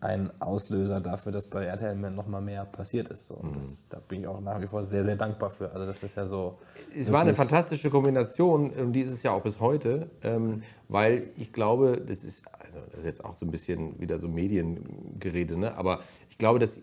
[0.00, 3.26] ein Auslöser dafür, dass bei RTL noch mal mehr passiert ist.
[3.26, 3.34] So.
[3.34, 5.72] Und das, da bin ich auch nach wie vor sehr, sehr dankbar für.
[5.72, 6.58] Also das ist ja so.
[6.96, 11.30] Es war eine fantastische Kombination und die ist es ja auch bis heute, ähm, weil
[11.36, 15.56] ich glaube, das ist, also das ist jetzt auch so ein bisschen wieder so Mediengerede,
[15.56, 15.76] ne?
[15.76, 16.80] aber ich glaube, dass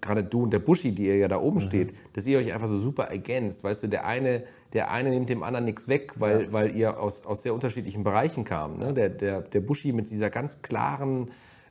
[0.00, 1.44] gerade du und der Buschi, die ihr ja da Mhm.
[1.44, 3.64] oben steht, dass ihr euch einfach so super ergänzt.
[3.64, 4.42] Weißt du, der eine,
[4.72, 8.44] der eine nimmt dem anderen nichts weg, weil, weil ihr aus, aus sehr unterschiedlichen Bereichen
[8.44, 8.78] kam.
[8.78, 8.92] Ne?
[8.92, 11.30] Der, der, der Buschi mit dieser ganz klaren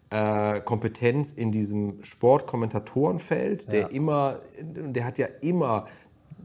[0.09, 5.87] äh, Kompetenz in diesem Sportkommentatorenfeld, der immer, der hat ja immer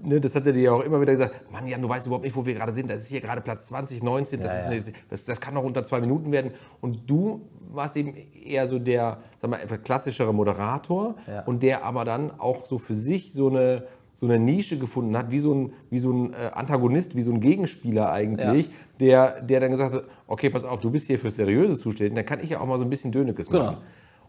[0.03, 2.25] Ne, das hat er dir ja auch immer wieder gesagt, Mann, Jan, du weißt überhaupt
[2.25, 2.89] nicht, wo wir gerade sind.
[2.89, 5.85] Das ist hier gerade Platz 20, 19, das, Ja, ist, das, das kann noch unter
[5.85, 6.53] zwei Minuten werden.
[6.81, 7.43] Und du
[7.73, 11.43] warst eben eher so der, sag mal, etwas klassischere Moderator Ja.
[11.45, 15.31] und der aber dann auch so für sich so eine, so eine Nische gefunden hat,
[15.31, 19.61] wie so ein, wie so ein äh, Antagonist, wie so ein Gegenspieler eigentlich, der, der
[19.61, 22.51] dann gesagt hat, okay, pass auf, du bist hier für Seriöse zuständig, dann kann ich
[22.51, 23.67] ja auch mal so ein bisschen Dönekes machen.
[23.77, 23.79] Genau.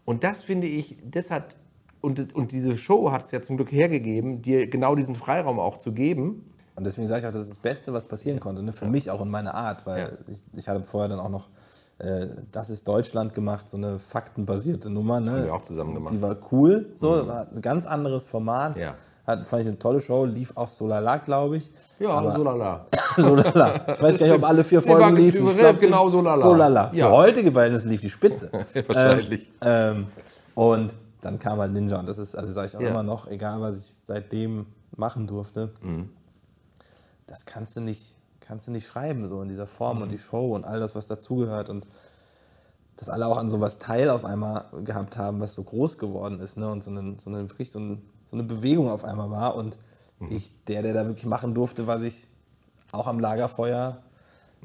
[0.04, 1.56] Und das finde ich, das hat,
[2.02, 5.78] und, und diese Show hat es ja zum Glück hergegeben, dir genau diesen Freiraum auch
[5.78, 6.44] zu geben.
[6.74, 8.62] Und deswegen sage ich auch, das ist das Beste, was passieren konnte.
[8.62, 8.72] Ne?
[8.72, 10.08] Für mich auch in meiner Art, weil Ja.
[10.26, 11.48] ich, ich hatte vorher dann auch noch
[11.98, 15.20] äh, Das ist Deutschland gemacht, so eine faktenbasierte Nummer.
[15.20, 15.30] Ne?
[15.32, 16.12] Haben wir auch zusammen gemacht.
[16.12, 18.76] Die war cool, so, war ein ganz anderes Format.
[18.78, 18.94] Ja.
[19.26, 21.70] Hat, fand ich eine tolle Show, lief auch so lala, glaube ich.
[22.00, 22.86] Ja, aber so lala.
[23.16, 23.74] so lala.
[23.94, 25.46] Ich weiß gar nicht, ob alle vier Nee, Folgen liefen.
[25.46, 26.42] Ich relativ genau so lala.
[26.42, 26.90] So lala.
[26.90, 27.10] Für Ja.
[27.10, 28.50] heutige Verhältnisse lief die Spitze.
[28.88, 29.48] Wahrscheinlich.
[29.60, 30.06] Ähm,
[30.54, 32.90] und dann kam halt Ninja und das ist, also sage ich auch Ja.
[32.90, 34.66] immer noch, egal was ich seitdem
[34.96, 36.10] machen durfte, Mhm.
[37.26, 40.02] das kannst du nicht, kannst du nicht schreiben, so in dieser Form Mhm.
[40.04, 41.86] und die Show und all das, was dazugehört und
[42.96, 46.58] dass alle auch an sowas teil auf einmal gehabt haben, was so groß geworden ist,
[46.58, 46.70] ne?
[46.70, 49.54] Und so eine, so eine wirklich so, ein, so eine Bewegung auf einmal war.
[49.56, 49.78] Und
[50.20, 50.28] Mhm.
[50.30, 52.28] ich, der, der da wirklich machen durfte, was ich
[52.92, 54.02] auch am Lagerfeuer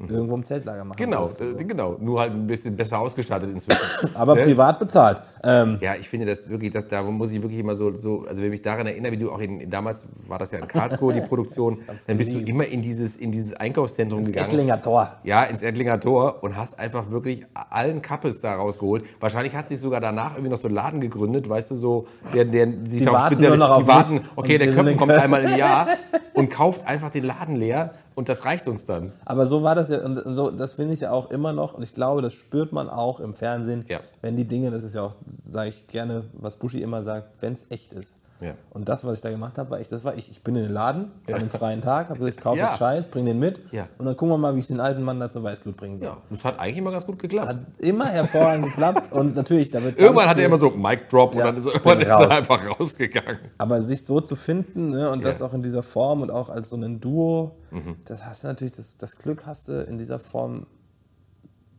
[0.06, 1.46] irgendwo im Zeltlager machen Genau, durfte.
[1.46, 1.56] So.
[1.56, 1.96] äh, genau.
[2.00, 4.10] Nur halt ein bisschen besser ausgestattet inzwischen.
[4.14, 4.42] Aber Ne?
[4.42, 5.22] privat bezahlt.
[5.42, 8.36] Ähm, Ja, ich finde das wirklich, das, da muss ich wirklich immer so, so also
[8.38, 11.14] wenn ich mich daran erinnere, wie du auch in, damals war das ja in Karlsruhe,
[11.14, 12.48] die Produktion, dann bist du geliebt.
[12.48, 14.48] immer in dieses, in dieses Einkaufszentrum gegangen.
[14.50, 15.16] Ettlinger Tor.
[15.24, 19.04] Ja, ins Ettlinger Tor und hast einfach wirklich allen Kappes da rausgeholt.
[19.18, 22.44] Wahrscheinlich hat sich sogar danach irgendwie noch so ein Laden gegründet, weißt du, so, der,
[22.44, 25.56] der sich Die warten nur noch auf die warten, okay, der Köppen kommt einmal im
[25.58, 25.88] Jahr
[26.34, 29.12] und kauft einfach den Laden leer Und das reicht uns dann.
[29.26, 31.84] Aber so war das ja, und so, das finde ich ja auch immer noch, und
[31.84, 34.00] ich glaube, das spürt man auch im Fernsehen, Ja.
[34.22, 37.52] wenn die Dinge, das ist ja auch, sage ich gerne, was Buschi immer sagt, wenn
[37.52, 38.16] es echt ist.
[38.40, 38.54] Ja.
[38.70, 40.30] Und das, was ich da gemacht habe, war echt, das war ich.
[40.30, 42.70] Ich bin in den Laden an einem freien Tag, habe gesagt, ich kaufe Ja.
[42.76, 43.88] Scheiß, bring den mit Ja.
[43.98, 46.08] und dann gucken wir mal, wie ich den alten Mann da zur Weißglut bringen soll.
[46.08, 47.48] Ja, das hat eigentlich immer ganz gut geklappt.
[47.48, 51.32] Hat immer hervorragend geklappt und natürlich, da wird irgendwann hat er immer so Mic Drop
[51.32, 53.38] und Ja, dann ist er, irgendwann ist er einfach rausgegangen.
[53.58, 55.46] Aber sich so zu finden ne, und das Ja.
[55.46, 57.96] auch in dieser Form und auch als so ein Duo, Mhm.
[58.04, 60.66] das hast du natürlich, das, das Glück hast du in dieser Form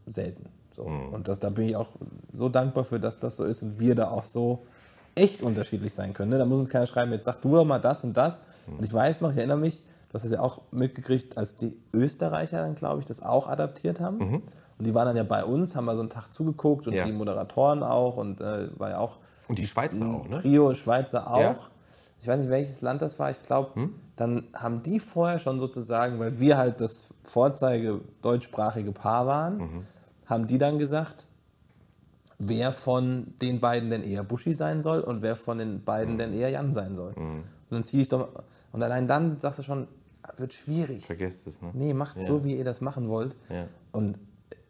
[0.05, 0.45] selten.
[0.75, 0.83] So.
[0.85, 1.09] Mhm.
[1.13, 1.87] Und das, da bin ich auch
[2.33, 4.63] so dankbar für, dass das so ist und wir da auch so
[5.19, 6.31] echt unterschiedlich sein können.
[6.31, 6.37] Ne?
[6.37, 8.41] Da muss uns keiner schreiben, jetzt sag du doch mal das und das.
[8.67, 8.77] Mhm.
[8.77, 11.77] Und ich weiß noch, ich erinnere mich, du hast das ja auch mitgekriegt, als die
[11.93, 14.41] Österreicher dann, glaube ich, das auch adaptiert haben.
[14.77, 16.99] Und die waren dann ja bei uns, haben mal so einen Tag zugeguckt und Mhm.
[16.99, 17.05] Ja.
[17.05, 19.17] die Moderatoren auch und äh, war ja auch
[19.47, 20.41] Und die Schweizer auch, ne?
[20.41, 21.39] Trio, Schweizer auch.
[21.41, 21.55] Ja.
[22.21, 23.31] Ich weiß nicht, welches Land das war.
[23.31, 29.25] Ich glaube, dann haben die vorher schon sozusagen, weil wir halt das Vorzeige deutschsprachige Paar
[29.25, 29.85] waren,
[30.25, 31.25] haben die dann gesagt,
[32.39, 36.33] wer von den beiden denn eher Buschi sein soll und wer von den beiden denn
[36.33, 37.13] eher Jan sein soll.
[37.13, 38.29] Und dann ziehe ich doch
[38.71, 39.87] und allein dann sagst du schon,
[40.37, 41.05] wird schwierig.
[41.05, 41.71] Vergesst es, ne?
[41.73, 43.35] Nee, macht so, wie ihr das machen wollt.
[43.49, 43.65] Ja.
[43.91, 44.19] Und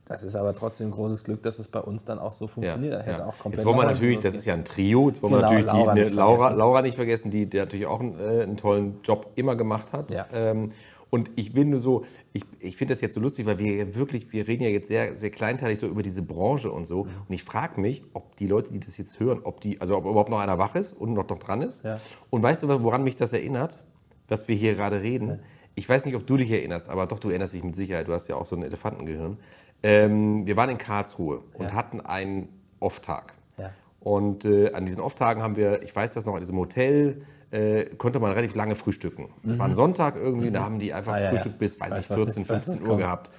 [0.05, 2.93] das ist aber trotzdem großes Glück, dass es bei uns dann auch so funktioniert.
[2.93, 3.27] Er hätte ja.
[3.27, 5.59] auch komplett Jetzt wollen wir natürlich, das ist ja ein Trio, jetzt wollen Genau, wir
[5.59, 6.57] natürlich Laura die, nicht ne, Laura, vergessen.
[6.57, 10.11] Laura nicht vergessen, die, die natürlich auch einen, äh, einen tollen Job immer gemacht hat.
[10.11, 10.25] Ja.
[10.33, 10.71] Ähm,
[11.11, 13.95] und ich bin nur so, ich, ich finde das jetzt so lustig, weil wir ja
[13.95, 16.85] wirklich, wir reden ja jetzt sehr, sehr kleinteilig so über diese Branche und Mhm.
[16.85, 17.01] so.
[17.01, 20.05] Und ich frage mich, ob die Leute, die das jetzt hören, ob die, also ob
[20.05, 21.83] überhaupt noch einer wach ist und noch, noch dran ist.
[21.83, 21.99] Ja.
[22.29, 23.81] Und weißt du, woran mich das erinnert,
[24.27, 25.39] was wir hier gerade reden?
[25.75, 28.07] Ich weiß nicht, ob du dich erinnerst, aber doch, du erinnerst dich mit Sicherheit.
[28.07, 29.37] Du hast ja auch so ein Elefantengehirn.
[29.81, 31.73] Ähm, wir waren in Karlsruhe und Ja.
[31.73, 32.49] hatten einen
[32.79, 33.33] Off-Tag.
[33.57, 33.71] Ja.
[34.01, 37.21] Und äh, an diesen Off-Tagen haben wir, ich weiß das noch, an diesem Hotel
[37.51, 39.29] äh, konnte man relativ lange frühstücken.
[39.47, 41.17] Es war ein Sonntag irgendwie, da haben die einfach Mhm.
[41.17, 41.29] Ah, ja, ja.
[41.31, 43.31] Frühstück bis, weiß Weiß, 14, nicht, weiß, was 15 Uhr gehabt.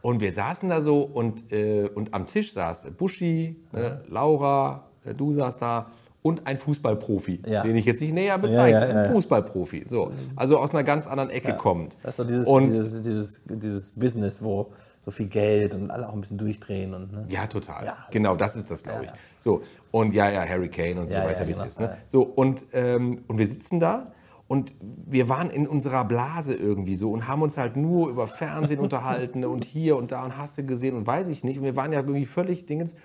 [0.00, 5.12] Und wir saßen da so und, äh, und am Tisch saß Buschi, ne, Laura, äh,
[5.12, 5.86] du saßt da
[6.22, 7.62] und ein Fußballprofi, Ja.
[7.62, 9.02] den ich jetzt nicht näher bezeichne, ja, ja, ja.
[9.04, 9.84] ein Fußballprofi.
[9.88, 11.96] So, also aus einer ganz anderen Ecke kommt.
[12.02, 14.70] Das ist so dieses, und dieses, dieses, dieses Business, wo
[15.10, 16.92] so viel Geld und alle auch ein bisschen durchdrehen.
[16.92, 17.24] Und, ne?
[17.28, 17.84] Ja, total.
[17.86, 17.96] Ja.
[18.10, 19.10] Genau, das ist das, glaube Ja, ich.
[19.10, 19.16] ja.
[19.36, 21.68] So, und ja, ja, Harry Kane und so, Ja, weiß ja, ja, wie es genau.
[21.68, 21.80] ist.
[21.80, 21.86] Ne?
[21.86, 21.96] Ja.
[22.06, 24.12] So, und, ähm, und wir sitzen da
[24.48, 28.80] und wir waren in unserer Blase irgendwie so und haben uns halt nur über Fernsehen
[28.86, 31.58] unterhalten und hier und da und hast du gesehen und weiß ich nicht.
[31.58, 32.96] Und wir waren ja irgendwie völlig Dingens.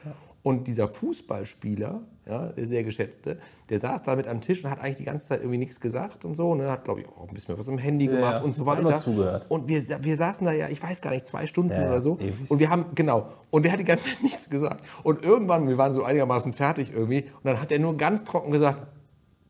[0.44, 3.40] Und dieser Fußballspieler, ja, der sehr geschätzte,
[3.70, 6.26] der saß da mit am Tisch und hat eigentlich die ganze Zeit irgendwie nichts gesagt
[6.26, 6.54] und so.
[6.54, 6.70] Ne?
[6.70, 8.42] Hat, glaube ich, auch ein bisschen was im Handy gemacht ja.
[8.42, 8.98] und so weiter.
[8.98, 9.46] zugehört.
[9.48, 12.18] Und wir, wir saßen da ja, ich weiß gar nicht, zwei Stunden Ja, oder so.
[12.20, 12.52] ewig.
[12.52, 14.86] Und wir haben, genau, und der hat die ganze Zeit nichts gesagt.
[15.04, 18.52] Und irgendwann, wir waren so einigermaßen fertig irgendwie, und dann hat er nur ganz trocken
[18.52, 18.86] gesagt,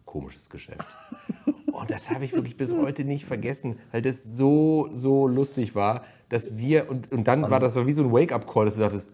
[0.06, 0.88] komisches Geschäft.
[1.74, 6.04] Und das habe ich wirklich bis heute nicht vergessen, weil das so, so lustig war,
[6.30, 9.08] dass wir, und, und dann war das so wie so ein Wake-up-Call, dass du dachtest,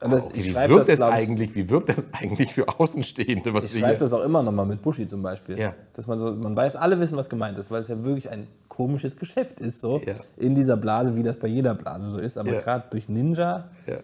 [0.00, 3.80] das, okay, wie, wirkt das, das eigentlich, wie wirkt das eigentlich für Außenstehende, was ich
[3.80, 5.58] schreibe das auch immer noch mal mit Buschi zum Beispiel.
[5.58, 5.74] Ja.
[5.92, 8.46] Dass man so, man weiß, alle wissen, was gemeint ist, weil es ja wirklich ein
[8.68, 10.14] komisches Geschäft ist, so Ja.
[10.36, 12.36] in dieser Blase, wie das bei jeder Blase so ist.
[12.36, 12.60] Aber Ja.
[12.60, 13.96] gerade durch Ninja, Ja.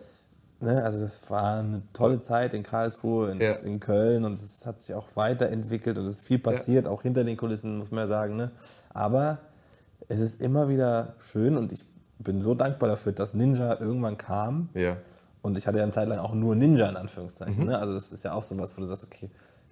[0.61, 4.80] ne, also das war eine tolle Zeit in Karlsruhe, in, in Köln und es hat
[4.80, 8.09] sich auch weiterentwickelt und es ist viel passiert, auch hinter den Kulissen, muss man ja
[8.09, 8.36] sagen.
[8.36, 8.51] Ne?
[8.95, 9.38] Aber
[10.09, 11.84] es ist immer wieder schön und ich
[12.18, 14.68] bin so dankbar dafür, dass Ninja irgendwann kam.
[14.74, 14.97] Ja.
[15.43, 17.64] Und ich hatte ja eine Zeit lang auch nur Ninja in Anführungszeichen.
[17.64, 17.70] Mhm.
[17.70, 17.78] Ne?
[17.78, 19.28] Also das ist ja auch so was, wo du sagst, okay,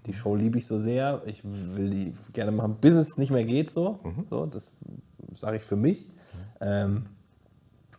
[0.06, 3.44] die Show liebe ich so sehr, ich will die gerne machen, bis es nicht mehr
[3.44, 4.00] geht so.
[4.02, 4.26] Mhm.
[4.28, 4.72] so das
[5.32, 6.08] sage ich für mich.
[6.60, 7.06] Ähm,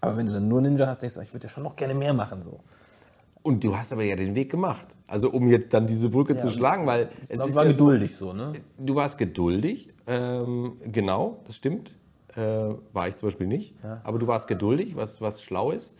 [0.01, 1.93] aber wenn du dann nur Ninja hast, denkst du, ich würde ja schon noch gerne
[1.93, 2.41] mehr machen.
[2.41, 2.59] So.
[3.43, 4.87] Und du hast aber ja den Weg gemacht.
[5.07, 7.77] Also um jetzt dann diese Brücke zu schlagen, weil es glaub, ist war ja so,
[7.77, 8.53] geduldig so, ne?
[8.77, 11.91] Du warst geduldig, ähm, genau, das stimmt.
[12.35, 12.41] Äh,
[12.93, 13.75] war ich zum Beispiel nicht.
[14.03, 15.97] Aber du warst geduldig, was, was schlau ist.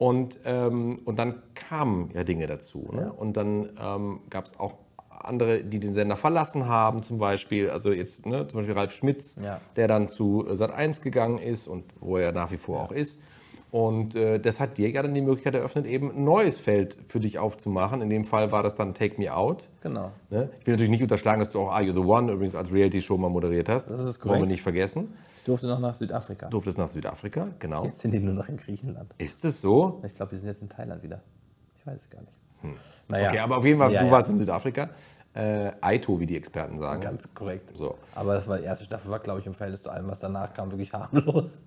[0.00, 2.88] Und, ähm, und dann kamen ja Dinge dazu.
[2.90, 3.12] Ne?
[3.12, 4.72] Und dann ähm, gab es auch
[5.10, 7.68] andere, die den Sender verlassen haben, zum Beispiel.
[7.68, 9.60] Also jetzt ne, zum Beispiel Ralf Schmitz, Ja.
[9.76, 13.20] der dann zu Sat 1 gegangen ist und wo er nach wie vor auch ist.
[13.70, 17.20] Und äh, das hat dir ja dann die Möglichkeit eröffnet, eben ein neues Feld für
[17.20, 18.00] dich aufzumachen.
[18.00, 19.68] In dem Fall war das dann Take Me Out.
[19.82, 20.12] Genau.
[20.30, 20.48] Ne?
[20.62, 23.18] Ich will natürlich nicht unterschlagen, dass du auch Are You the One übrigens als Reality-Show
[23.18, 23.90] mal moderiert hast.
[23.90, 24.52] Das ist Wollen wir korrekt.
[24.52, 25.12] nicht vergessen.
[25.40, 26.48] Ich durfte noch nach Südafrika.
[26.48, 27.82] Du durftest nach Südafrika, genau.
[27.82, 29.14] Jetzt sind die nur noch in Griechenland.
[29.16, 29.98] Ist es so?
[30.04, 31.22] Ich glaube, die sind jetzt in Thailand wieder.
[31.78, 32.32] Ich weiß es gar nicht.
[33.08, 33.28] Naja.
[33.28, 33.30] Hm.
[33.30, 34.12] Okay, aber auf jeden Fall, Ja, du ja.
[34.12, 34.90] warst in Südafrika.
[35.32, 37.00] Äh, Aito, wie die Experten sagen.
[37.00, 37.72] Ganz korrekt.
[37.74, 37.96] So.
[38.14, 40.52] Aber das war die erste Staffel, war, glaube ich, im Verhältnis zu allem, was danach
[40.52, 41.62] kam, wirklich harmlos.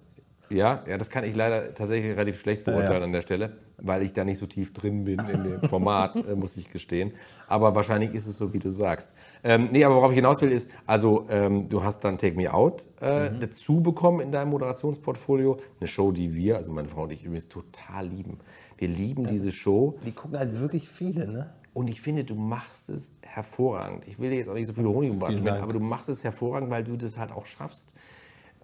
[0.54, 4.02] Ja, ja, das kann ich leider tatsächlich relativ schlecht beurteilen Ja, an der Stelle, weil
[4.04, 7.14] ich da nicht so tief drin bin in dem Format, äh, muss ich gestehen.
[7.48, 9.12] Aber wahrscheinlich ist es so, wie du sagst.
[9.44, 12.54] Ähm, nee, aber worauf ich hinaus will, ist, also ähm, du hast dann Take Me
[12.54, 13.40] Out äh, Mhm.
[13.42, 15.60] dazu bekommen in deinem Moderationsportfolio.
[15.80, 18.40] Eine Show, die wir, also meine Frau und ich übrigens total lieben.
[18.78, 19.98] Wir lieben diese Show.
[20.06, 21.54] Die gucken halt wirklich viele, ne?
[21.74, 24.08] Und ich finde, du machst es hervorragend.
[24.08, 25.62] Ich will dir jetzt auch nicht so viel Honig um Dank.
[25.64, 27.96] aber du machst es hervorragend, weil du das halt auch schaffst,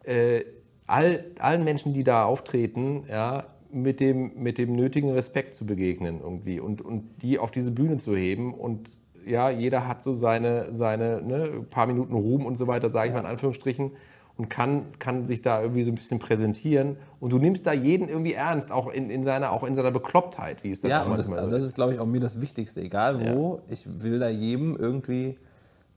[0.03, 0.43] äh,
[0.89, 6.21] all, allen Menschen, die da auftreten, ja, mit dem, mit dem nötigen Respekt zu begegnen
[6.21, 8.91] irgendwie und, und die auf diese Bühne zu heben und
[9.27, 13.13] ja, jeder hat so seine, seine ne, paar Minuten Ruhm und so weiter, sage ich
[13.13, 13.91] mal in Anführungsstrichen,
[14.37, 16.95] und kann, kann sich da irgendwie so ein bisschen präsentieren.
[17.19, 20.63] Und du nimmst da jeden irgendwie ernst, auch in, in, seiner, auch in seiner Beklopptheit,
[20.63, 22.39] wie es dann Ja, und das, also so das ist, glaube ich, auch mir das
[22.39, 22.79] Wichtigste.
[22.79, 25.37] Egal wo, ich will da jedem irgendwie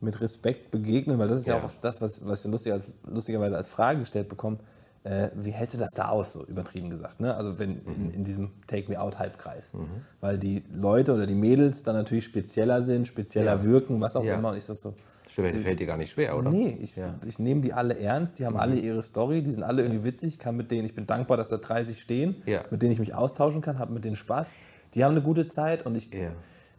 [0.00, 1.64] mit Respekt begegnen, weil das ist ja, Ja.
[1.64, 4.58] auch das, was, was ich lustiger, lustigerweise als Frage gestellt bekomme.
[5.04, 7.18] Äh, wie hältst du das da aus, so übertrieben gesagt?
[7.20, 7.34] Ne?
[7.34, 9.72] Also wenn in, in diesem Take Me Out Halbkreis.
[10.20, 13.62] Weil die Leute oder die Mädels dann natürlich spezieller sind, spezieller Ja.
[13.64, 14.34] wirken, was auch Ja.
[14.34, 14.50] immer.
[14.50, 14.94] Und ich das so,
[15.26, 16.50] Fällt fällt dir gar nicht schwer, oder?
[16.50, 17.08] Nee, ich, Ja.
[17.08, 17.14] Mhm.
[17.26, 20.38] ich nehme die alle ernst, die haben alle ihre Story, die sind alle irgendwie witzig,
[20.38, 22.36] kann mit denen, ich bin dankbar, dass da 30 stehen,
[22.70, 24.54] mit denen ich mich austauschen kann, habe mit denen Spaß.
[24.94, 26.10] Die haben eine gute Zeit und ich,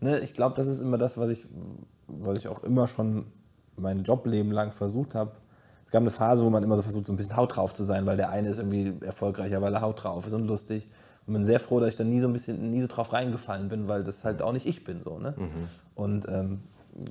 [0.01, 1.47] ne, ich glaube, das ist immer das, was ich,
[2.07, 3.25] was ich auch immer schon
[3.75, 5.31] mein Jobleben lang versucht habe.
[5.93, 8.07] Gab eine Phase, wo man immer so versucht, so ein bisschen haut drauf zu sein,
[8.07, 10.89] weil der eine ist irgendwie erfolgreicher, weil er haut drauf ist und lustig.
[11.27, 13.69] Und bin sehr froh, dass ich da nie so ein bisschen, nie so drauf reingefallen
[13.69, 15.19] bin, weil das halt auch nicht ich bin so.
[15.19, 15.35] Ne?
[15.93, 16.63] Und ähm,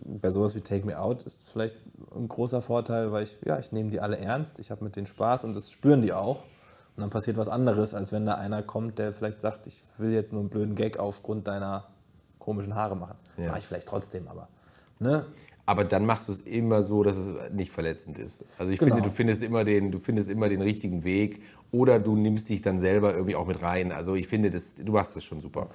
[0.05, 1.76] bei sowas wie Take Me Out ist es vielleicht
[2.12, 5.07] ein großer Vorteil, weil ich, ja, ich nehme die alle ernst, ich habe mit denen
[5.07, 6.43] Spaß und das spüren die auch.
[6.97, 10.11] Und dann passiert was anderes, als wenn da einer kommt, der vielleicht sagt, ich will
[10.11, 11.85] jetzt nur einen blöden Gag aufgrund deiner
[12.41, 13.16] komischen Haare machen.
[13.37, 13.51] Ja.
[13.51, 14.49] Mache ich vielleicht trotzdem, aber.
[14.99, 15.24] Ne?
[15.65, 18.45] Aber dann machst du es immer so, dass es nicht verletzend ist.
[18.59, 18.97] Also ich Genau.
[18.97, 21.41] finde, du findest, immer den, du findest immer den richtigen Weg
[21.71, 23.93] oder du nimmst dich dann selber irgendwie auch mit rein.
[23.93, 25.69] Also ich finde, das, du machst das schon super.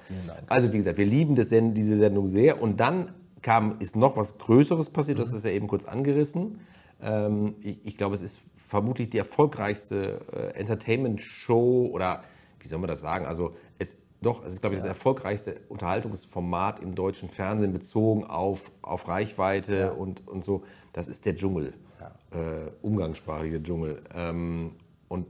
[0.48, 2.60] Also wie gesagt, wir lieben das, diese Sendung sehr.
[2.60, 6.60] Und dann kam, ist noch was Größeres passiert, das ist ja eben kurz angerissen.
[7.02, 12.22] Ähm, ich, ich glaube, es ist vermutlich die erfolgreichste äh, Entertainment-Show oder
[12.60, 13.24] wie soll man das sagen?
[13.24, 13.54] Also
[14.20, 19.92] doch, es ist, glaube ich, das erfolgreichste Unterhaltungsformat im deutschen Fernsehen bezogen auf, auf Reichweite
[19.94, 20.64] und, und so.
[20.92, 21.74] Das ist der Dschungel,
[22.32, 24.02] äh, umgangssprachige Dschungel.
[24.14, 24.72] Ähm,
[25.06, 25.26] und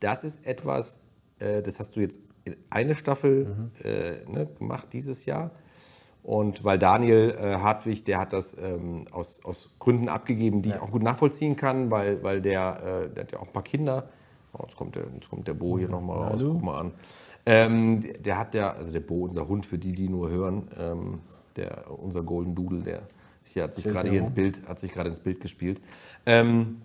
[0.00, 1.00] das ist etwas,
[1.38, 5.50] äh, das hast du jetzt in eine Staffel äh, ne, gemacht dieses Jahr.
[6.22, 10.78] Und weil Daniel äh, Hartwig, der hat das ähm, aus, aus Gründen abgegeben, die ich
[10.78, 14.08] auch gut nachvollziehen kann, weil, weil der, äh, der hat ja auch ein paar Kinder.
[14.52, 16.92] Oh, jetzt, kommt der, jetzt kommt der Bo hier nochmal raus, guck mal an.
[17.44, 21.20] Ähm, der hat ja, also der Bo, unser Hund, für die, die nur hören, ähm,
[21.56, 23.02] der, unser Golden Doodle, der
[23.44, 24.30] hier hat sich gerade hier ins.
[24.30, 25.80] Bild, hat sich gerade ins Bild gespielt.
[26.26, 26.82] Ähm,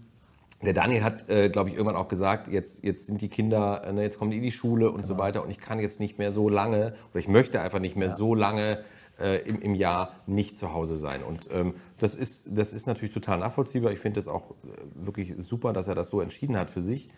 [0.63, 3.93] der Daniel hat, äh, glaube ich, irgendwann auch gesagt, jetzt, jetzt sind die Kinder, äh,
[3.93, 5.07] ne, jetzt kommen die in die Schule und Genau.
[5.07, 7.95] so weiter und ich kann jetzt nicht mehr so lange oder ich möchte einfach nicht
[7.95, 8.79] mehr so lange
[9.19, 11.23] äh, im, im Jahr nicht zu Hause sein.
[11.23, 13.91] Und ähm, das, ist, das ist natürlich total nachvollziehbar.
[13.91, 14.55] Ich finde es auch äh,
[14.95, 17.09] wirklich super, dass er das so entschieden hat für sich.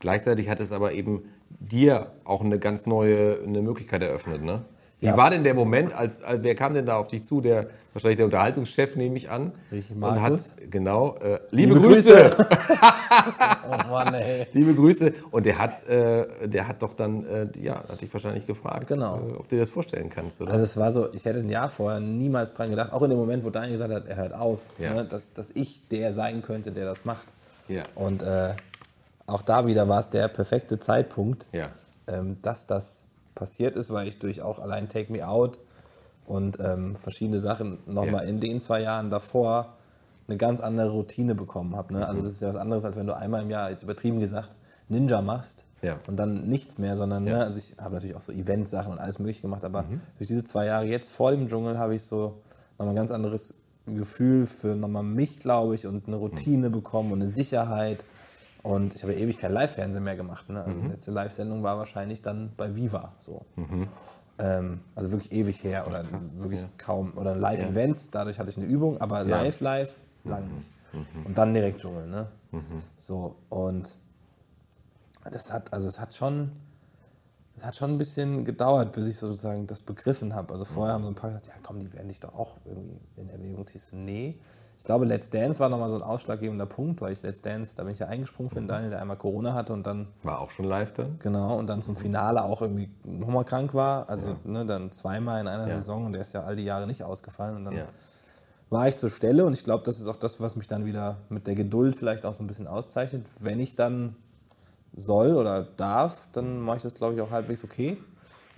[0.00, 4.42] Gleichzeitig hat es aber eben dir auch eine ganz neue eine Möglichkeit eröffnet.
[4.42, 4.62] Ne?
[4.98, 5.16] Wie Ja.
[5.16, 7.40] war denn der Moment, als, als wer kam denn da auf dich zu?
[7.42, 9.50] Der wahrscheinlich der Unterhaltungschef, nehme ich an.
[9.70, 10.52] Richtig, Und Markus.
[10.52, 11.16] hat, genau.
[11.16, 12.12] Äh, liebe, Liebe Grüße.
[12.14, 12.48] Grüße.
[13.68, 14.46] Oh Mann, ey.
[14.52, 15.12] Liebe Grüße.
[15.30, 19.16] Und der hat, äh, der hat doch dann, äh, ja, hat dich wahrscheinlich gefragt, Genau.
[19.16, 20.52] äh, ob du dir das vorstellen kannst, oder?
[20.52, 23.18] Also es war so, ich hätte ein Jahr vorher niemals dran gedacht, auch in dem
[23.18, 24.94] Moment, wo Daniel gesagt hat, er hört auf, Ja.
[24.94, 27.32] ne, dass, dass ich der sein könnte, der das macht.
[27.68, 27.82] Ja.
[27.94, 28.54] Und äh,
[29.26, 31.70] auch da wieder war es der perfekte Zeitpunkt, ja.
[32.06, 35.58] ähm, dass das passiert ist, weil ich durch auch allein Take Me Out
[36.26, 38.30] und ähm, verschiedene Sachen nochmal Ja.
[38.30, 39.74] in den zwei Jahren davor
[40.28, 41.92] eine ganz andere Routine bekommen habe.
[41.92, 42.00] Ne?
[42.00, 42.04] Mhm.
[42.06, 44.50] Also das ist ja was anderes, als wenn du einmal im Jahr, jetzt übertrieben gesagt,
[44.88, 45.98] Ninja machst Ja.
[46.08, 47.32] und dann nichts mehr, sondern Ja.
[47.34, 47.38] Mhm.
[47.38, 49.84] ne, also ich habe natürlich auch so Eventsachen und alles mögliche gemacht, aber
[50.18, 52.38] durch diese zwei Jahre jetzt vor dem Dschungel habe ich so
[52.78, 53.54] nochmal ein ganz anderes
[53.86, 58.04] Gefühl für nochmal mich, glaube ich, und eine Routine bekommen und eine Sicherheit.
[58.66, 60.48] Und ich habe ja ewig kein Live-Fernsehen mehr gemacht.
[60.48, 60.58] Ne?
[60.58, 60.66] Mhm.
[60.66, 63.12] Also die letzte Live-Sendung war wahrscheinlich dann bei Viva.
[63.20, 63.46] So.
[64.40, 66.04] Ähm, also wirklich ewig her oder
[66.34, 67.16] wirklich kaum.
[67.16, 70.68] Oder Live-Events, dadurch hatte ich eine Übung, aber live, live, lang nicht.
[71.24, 72.08] Und dann direkt Dschungel.
[72.08, 72.26] Ne?
[72.96, 73.96] So, und
[75.30, 76.50] das hat, also es hat schon,
[77.56, 80.52] es hat schon ein bisschen gedauert, bis ich sozusagen das begriffen habe.
[80.52, 82.98] Also vorher haben so ein paar gesagt, ja komm, die werden dich doch auch irgendwie
[83.16, 84.04] in Erwägung ziehen.
[84.04, 84.40] Nee.
[84.86, 87.82] Ich glaube, Let's Dance war nochmal so ein ausschlaggebender Punkt, weil ich Let's Dance, da
[87.82, 90.52] bin ich ja eingesprungen für den Daniel, der einmal Corona hatte und dann War auch
[90.52, 91.18] schon live dann?
[91.18, 94.08] Genau, und dann zum Finale auch irgendwie nochmal krank war.
[94.08, 95.74] Also ne, dann zweimal in einer Ja.
[95.74, 97.56] Saison und der ist ja all die Jahre nicht ausgefallen.
[97.56, 97.86] Und dann Ja.
[98.70, 101.16] war ich zur Stelle und ich glaube, das ist auch das, was mich dann wieder
[101.30, 103.26] mit der Geduld vielleicht auch so ein bisschen auszeichnet.
[103.40, 104.14] Wenn ich dann
[104.94, 107.98] soll oder darf, dann mache ich das, glaube ich, auch halbwegs okay.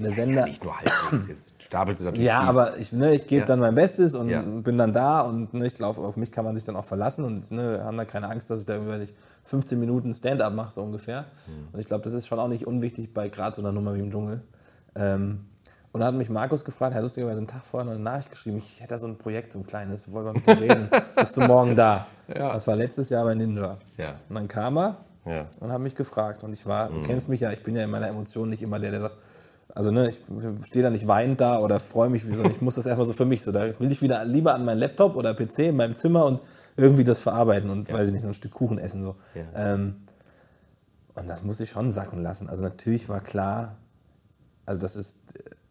[0.01, 2.49] Der Sender, Nicht nur halbwegs, jetzt stapelst du natürlich ja, tief.
[2.49, 3.47] aber ich, ne, ich gebe Ja.
[3.47, 4.43] dann mein Bestes und Ja.
[4.43, 7.25] bin dann da und ne, ich glaube, auf mich kann man sich dann auch verlassen
[7.25, 10.53] und ne, haben da keine Angst, dass ich da irgendwie weiß ich, 15 Minuten Stand-up
[10.55, 11.23] mache, so ungefähr.
[11.49, 11.69] Mhm.
[11.73, 13.99] Und ich glaube, das ist schon auch nicht unwichtig bei gerade so einer Nummer wie
[13.99, 14.41] im Dschungel.
[14.95, 15.47] Ähm,
[15.91, 18.31] und dann hat mich Markus gefragt, er hat lustigerweise einen Tag vorher noch eine Nachricht
[18.31, 20.89] geschrieben, ich hätte da so ein Projekt, so ein kleines, wollen wir mit dir reden,
[21.17, 22.07] bist du morgen da?
[22.29, 22.53] Ja.
[22.53, 23.79] Das war letztes Jahr bei Ninja.
[23.97, 24.15] Ja.
[24.29, 25.45] Und dann kam er Ja.
[25.59, 26.45] und hat mich gefragt.
[26.45, 28.79] Und ich war, du kennst mich ja, ich bin ja in meiner Emotion nicht immer
[28.79, 29.17] der, der sagt,
[29.75, 30.23] also ne, ich
[30.67, 33.13] stehe da nicht weinend da oder freue mich, wie so, ich muss das erstmal so
[33.13, 33.43] für mich.
[33.43, 36.41] So, da will ich wieder lieber an meinen Laptop oder PC in meinem Zimmer und
[36.77, 39.03] irgendwie das verarbeiten und weiß ich nicht, noch ein Stück Kuchen essen.
[39.03, 39.17] So.
[39.35, 39.75] Ja.
[39.75, 39.97] Ähm,
[41.15, 42.49] und das muss ich schon sacken lassen.
[42.49, 43.77] Also natürlich war klar,
[44.65, 45.19] also das ist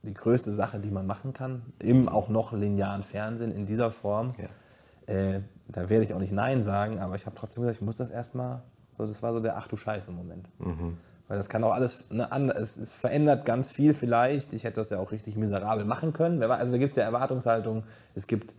[0.03, 4.33] die größte Sache, die man machen kann, im auch noch linearen Fernsehen in dieser Form.
[4.37, 5.13] Ja.
[5.13, 7.95] Äh, da werde ich auch nicht Nein sagen, aber ich habe trotzdem gesagt, ich muss
[7.95, 8.61] das erstmal,
[8.97, 10.49] so, das war so der Ach du Scheiße-Moment.
[11.27, 14.53] Weil das kann auch alles, ne, es, verändert ganz viel vielleicht.
[14.53, 16.41] Ich hätte das ja auch richtig miserabel machen können.
[16.43, 17.83] Also da gibt es ja Erwartungshaltung.
[18.15, 18.55] Es gibt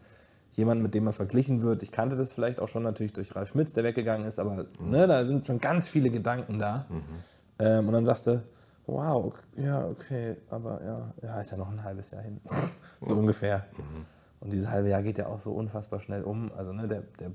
[0.53, 1.83] jemanden, mit dem man verglichen wird.
[1.83, 5.07] Ich kannte das vielleicht auch schon natürlich durch Ralf Schmitz, der weggegangen ist, aber ne,
[5.07, 6.87] da sind schon ganz viele Gedanken da.
[7.59, 8.43] Ähm, und dann sagst du,
[8.87, 12.41] wow, ok- ja, okay, aber ja, ja, ist ja noch ein halbes Jahr hin.
[13.01, 13.66] so ungefähr.
[14.41, 16.51] Und dieses halbe Jahr geht ja auch so unfassbar schnell um.
[16.57, 17.31] Also ne, der, der,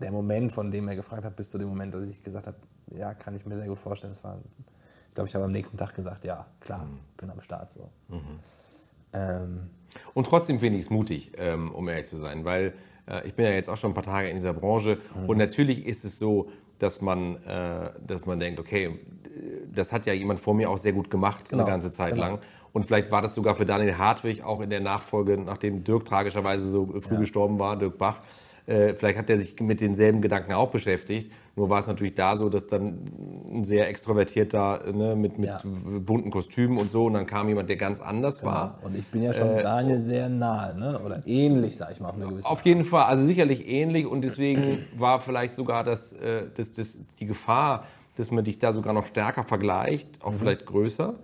[0.00, 2.56] der Moment, von dem er gefragt hat, bis zu dem Moment, dass ich gesagt habe,
[2.96, 4.12] ja, kann ich mir sehr gut vorstellen.
[4.12, 4.38] Das war,
[5.08, 6.86] ich glaube, ich habe am nächsten Tag gesagt, ja, klar,
[7.16, 7.90] bin am Start so.
[9.12, 9.70] Ähm,
[10.14, 12.74] Und trotzdem finde ich es mutig, ähm, um ehrlich zu sein, weil
[13.08, 15.84] äh, ich bin ja jetzt auch schon ein paar Tage in dieser Branche und natürlich
[15.86, 18.98] ist es so, dass man, äh, dass man denkt, okay,
[19.72, 22.24] das hat ja jemand vor mir auch sehr gut gemacht Genau, eine ganze Zeit genau.
[22.24, 22.38] lang.
[22.72, 26.70] Und vielleicht war das sogar für Daniel Hartwig auch in der Nachfolge, nachdem Dirk tragischerweise
[26.70, 28.20] so früh gestorben war, Dirk Bach.
[28.66, 31.32] Äh, vielleicht hat er sich mit denselben Gedanken auch beschäftigt.
[31.56, 33.00] Nur war es natürlich da so, dass dann
[33.52, 35.60] ein sehr extrovertierter, ne, mit, mit Ja.
[35.64, 38.78] bunten Kostümen und so, und dann kam jemand, der ganz anders war.
[38.82, 41.00] und ich bin ja schon Daniel sehr nahe, ne?
[41.04, 44.22] oder ähnlich, sag ich mal, auf eine gewisse Auf jeden Fall, also sicherlich ähnlich und
[44.22, 47.84] deswegen war vielleicht sogar das, äh, das, das, die Gefahr,
[48.16, 51.14] dass man dich da sogar noch stärker vergleicht, auch vielleicht größer.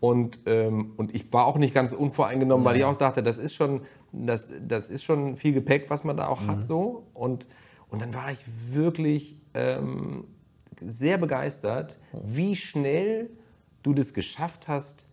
[0.00, 3.54] Und, ähm, und ich war auch nicht ganz unvoreingenommen, weil ich auch dachte, das ist
[3.54, 3.80] schon,
[4.12, 7.06] das, das ist schon viel Gepäck, was man da auch hat so.
[7.14, 7.48] Und,
[7.88, 8.38] und dann war ich
[8.70, 10.24] wirklich ähm,
[10.80, 13.30] sehr begeistert, wie schnell
[13.82, 15.06] du das geschafft hast,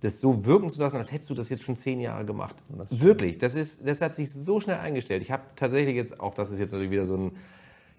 [0.00, 2.56] das so wirken zu lassen, als hättest du das jetzt schon zehn Jahre gemacht.
[2.90, 5.22] Wirklich, das, ist, das hat sich so schnell eingestellt.
[5.22, 7.32] Ich habe tatsächlich jetzt, auch das ist jetzt natürlich wieder so ein,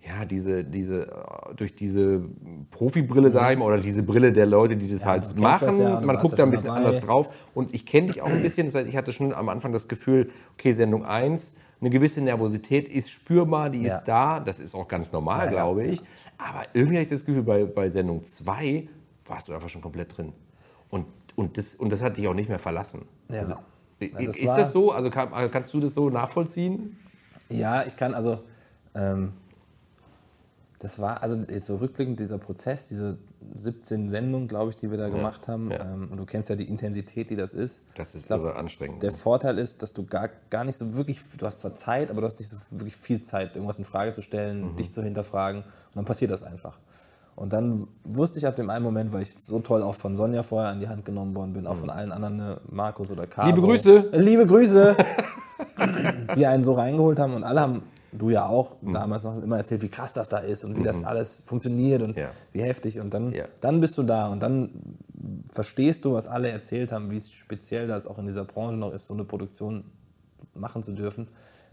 [0.03, 2.23] ja, diese, diese, äh, durch diese
[2.71, 5.67] Profibrille, sag ich mal, oder diese Brille der Leute, die das halt du kennst machen.
[5.67, 6.79] das ja, Man guckt ja da ein bisschen dabei.
[6.79, 7.29] anders drauf.
[7.53, 8.65] Und ich kenne dich auch ein bisschen.
[8.65, 12.87] Das heißt, ich hatte schon am Anfang das Gefühl, okay, Sendung 1, eine gewisse Nervosität
[12.87, 13.97] ist spürbar, die Ja.
[13.97, 14.39] ist da.
[14.39, 16.01] Das ist auch ganz normal, ja, glaube ich.
[16.37, 18.87] Aber irgendwie habe ich das Gefühl, bei, bei Sendung 2
[19.25, 20.33] warst du einfach schon komplett drin.
[20.89, 21.05] Und,
[21.35, 23.05] und, das, und das hat dich auch nicht mehr verlassen.
[23.29, 23.39] Ja.
[23.39, 23.55] Also,
[23.99, 24.91] das ist das so?
[24.91, 26.97] Also kann, kannst du das so nachvollziehen?
[27.49, 28.39] Ja, ich kann also,
[28.95, 29.33] ähm,
[30.79, 33.17] das war, also jetzt so rückblickend, dieser Prozess, diese
[33.55, 35.79] 17 Sendungen, glaube ich, die wir da gemacht haben, ja.
[35.81, 37.83] ähm, und du kennst ja die Intensität, die das ist.
[37.95, 39.03] Das ist glaub, anstrengend.
[39.03, 42.21] Der Vorteil ist, dass du gar, gar nicht so wirklich, du hast zwar Zeit, aber
[42.21, 44.75] du hast nicht so wirklich viel Zeit, irgendwas in Frage zu stellen, Mhm.
[44.75, 46.77] dich zu hinterfragen, und dann passiert das einfach.
[47.35, 50.43] Und dann wusste ich ab dem einen Moment, weil ich so toll auch von Sonja
[50.43, 53.23] vorher an die Hand genommen worden bin, auch von allen anderen, ne, Markus oder.
[53.23, 53.45] Mhm.
[53.47, 54.09] Liebe Grüße.
[54.13, 54.95] Liebe Grüße!
[56.35, 59.81] die einen so reingeholt haben und alle haben, du ja auch, damals noch immer erzählt,
[59.81, 62.29] wie krass das da ist und wie das alles funktioniert und Ja.
[62.51, 62.99] wie heftig.
[62.99, 63.45] Und dann, Ja.
[63.61, 64.69] dann bist du da und dann
[65.49, 69.07] verstehst du, was alle erzählt haben, wie speziell das auch in dieser Branche noch ist,
[69.07, 69.85] so eine Produktion
[70.53, 71.27] machen zu dürfen.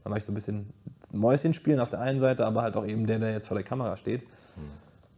[0.04, 0.72] Dann war ich so ein bisschen
[1.12, 3.64] Mäuschen spielen auf der einen Seite, aber halt auch eben der, der jetzt vor der
[3.64, 4.22] Kamera steht.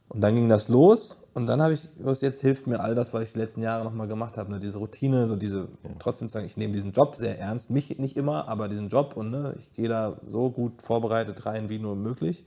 [0.09, 3.13] Und dann ging das los und dann habe ich, was jetzt hilft mir all das,
[3.15, 4.59] was ich die letzten Jahre nochmal gemacht habe, ne?
[4.59, 5.69] diese Routine, so diese,
[5.99, 9.17] trotzdem zu sagen, ich nehme diesen Job sehr ernst, mich nicht immer, aber diesen Job
[9.17, 12.45] und ne, ich gehe da so gut vorbereitet rein, wie nur möglich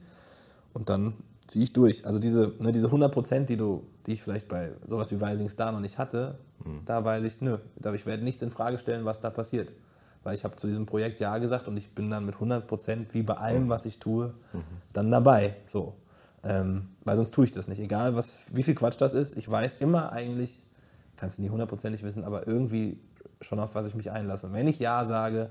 [0.73, 1.13] und dann
[1.47, 2.05] ziehe ich durch.
[2.05, 5.49] Also diese, ne, diese 100 Prozent, die, du, die ich vielleicht bei sowas wie Rising
[5.49, 6.37] Star noch nicht hatte,
[6.85, 7.57] da weiß ich, nö,
[7.93, 9.73] ich werde nichts in Frage stellen, was da passiert.
[10.23, 13.13] Weil ich habe zu diesem Projekt Ja gesagt und ich bin dann mit 100 Prozent,
[13.13, 14.33] wie bei allem, was ich tue,
[14.93, 15.57] dann dabei.
[15.65, 15.93] So.
[16.43, 17.79] Ähm, weil sonst tue ich das nicht.
[17.79, 20.61] Egal, was, wie viel Quatsch das ist, ich weiß immer eigentlich,
[21.15, 22.99] kannst du nie hundertprozentig wissen, aber irgendwie
[23.41, 24.47] schon auf was ich mich einlasse.
[24.47, 25.49] Und wenn ich Ja sage,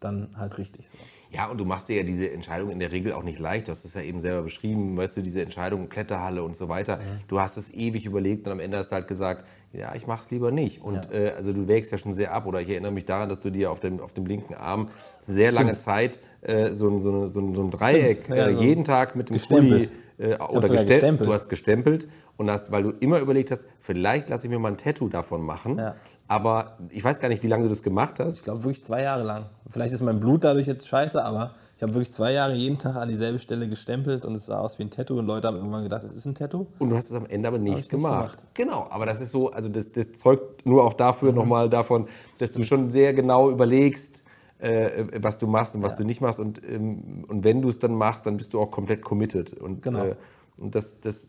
[0.00, 0.96] dann halt richtig so.
[1.30, 3.66] Ja, und du machst dir ja diese Entscheidung in der Regel auch nicht leicht.
[3.66, 7.00] Du hast es ja eben selber beschrieben, weißt du, diese Entscheidung, Kletterhalle und so weiter.
[7.26, 10.30] Du hast es ewig überlegt und am Ende hast du halt gesagt, ja, ich mach's
[10.30, 10.80] lieber nicht.
[10.80, 12.46] Und äh, also du wägst ja schon sehr ab.
[12.46, 14.86] Oder ich erinnere mich daran, dass du dir auf dem, auf dem linken Arm
[15.20, 18.50] sehr lange Zeit äh, so, ein, so, eine, so, ein, so ein Dreieck Ja, äh,
[18.52, 19.38] jeden Tag mit dem.
[19.38, 19.88] Pulli
[20.18, 20.88] äh, oder gestempelt.
[20.88, 21.28] gestempelt.
[21.30, 24.72] Du hast gestempelt und hast, weil du immer überlegt hast, vielleicht lasse ich mir mal
[24.72, 25.78] ein Tattoo davon machen.
[25.78, 25.94] Ja.
[26.30, 28.36] Aber ich weiß gar nicht, wie lange du das gemacht hast.
[28.36, 29.46] Ich glaube wirklich zwei Jahre lang.
[29.66, 32.96] Vielleicht ist mein Blut dadurch jetzt scheiße, aber ich habe wirklich zwei Jahre jeden Tag
[32.96, 35.84] an dieselbe Stelle gestempelt und es sah aus wie ein Tattoo und Leute haben irgendwann
[35.84, 36.66] gedacht, es ist ein Tattoo.
[36.78, 38.38] Und du hast es am Ende aber nicht, ich nicht gemacht.
[38.38, 38.44] gemacht.
[38.52, 42.08] Genau, aber das ist so, also das, das zeugt nur auch dafür nochmal davon,
[42.38, 44.22] dass du schon sehr genau überlegst,
[44.58, 46.40] äh, was du machst und was du nicht machst.
[46.40, 49.54] Und, ähm, und wenn du es dann machst, dann bist du auch komplett committed.
[49.54, 50.04] Und, Genau.
[50.04, 50.16] äh,
[50.60, 51.28] und das, das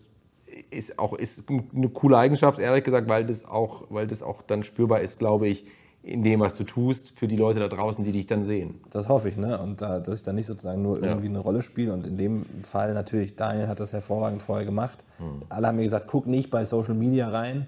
[0.71, 4.63] ist auch ist eine coole Eigenschaft, ehrlich gesagt, weil das auch, weil das auch dann
[4.63, 5.65] spürbar ist, glaube ich,
[6.01, 8.79] in dem, was du tust, für die Leute da draußen, die dich dann sehen.
[8.91, 9.59] Das hoffe ich, ne?
[9.61, 11.93] Und da, dass ich da nicht sozusagen nur irgendwie eine Rolle spiele.
[11.93, 15.03] Und in dem Fall natürlich, Daniel hat das hervorragend vorher gemacht.
[15.49, 17.67] Alle haben mir gesagt, guck nicht bei Social Media rein.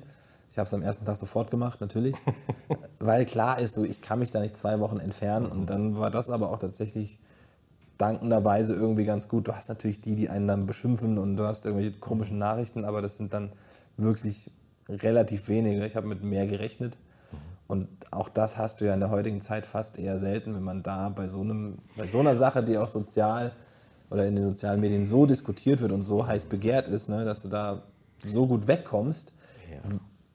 [0.51, 2.13] Ich habe es am ersten Tag sofort gemacht, natürlich.
[2.99, 5.45] Weil klar ist, du, ich kann mich da nicht zwei Wochen entfernen.
[5.45, 7.19] Und dann war das aber auch tatsächlich
[7.97, 9.47] dankenderweise irgendwie ganz gut.
[9.47, 13.01] Du hast natürlich die, die einen dann beschimpfen und du hast irgendwelche komischen Nachrichten, aber
[13.01, 13.53] das sind dann
[13.95, 14.51] wirklich
[14.89, 15.85] relativ wenige.
[15.85, 16.97] Ich habe mit mehr gerechnet.
[17.67, 20.83] Und auch das hast du ja in der heutigen Zeit fast eher selten, wenn man
[20.83, 23.53] da bei so, einem, bei so einer Sache, die auch sozial
[24.09, 27.43] oder in den sozialen Medien so diskutiert wird und so heiß begehrt ist, ne, dass
[27.43, 27.83] du da
[28.25, 29.31] so gut wegkommst,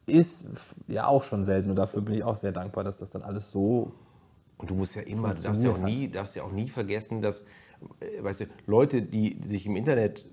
[0.07, 1.71] ist ja auch schon selten.
[1.71, 3.93] Und dafür bin ich auch sehr dankbar, dass das dann alles so
[4.59, 7.21] Und du musst ja immer, du darfst ja auch nie, darfst ja auch nie vergessen,
[7.23, 7.47] dass,
[8.01, 10.25] äh, weißt du, Leute, die sich im Internet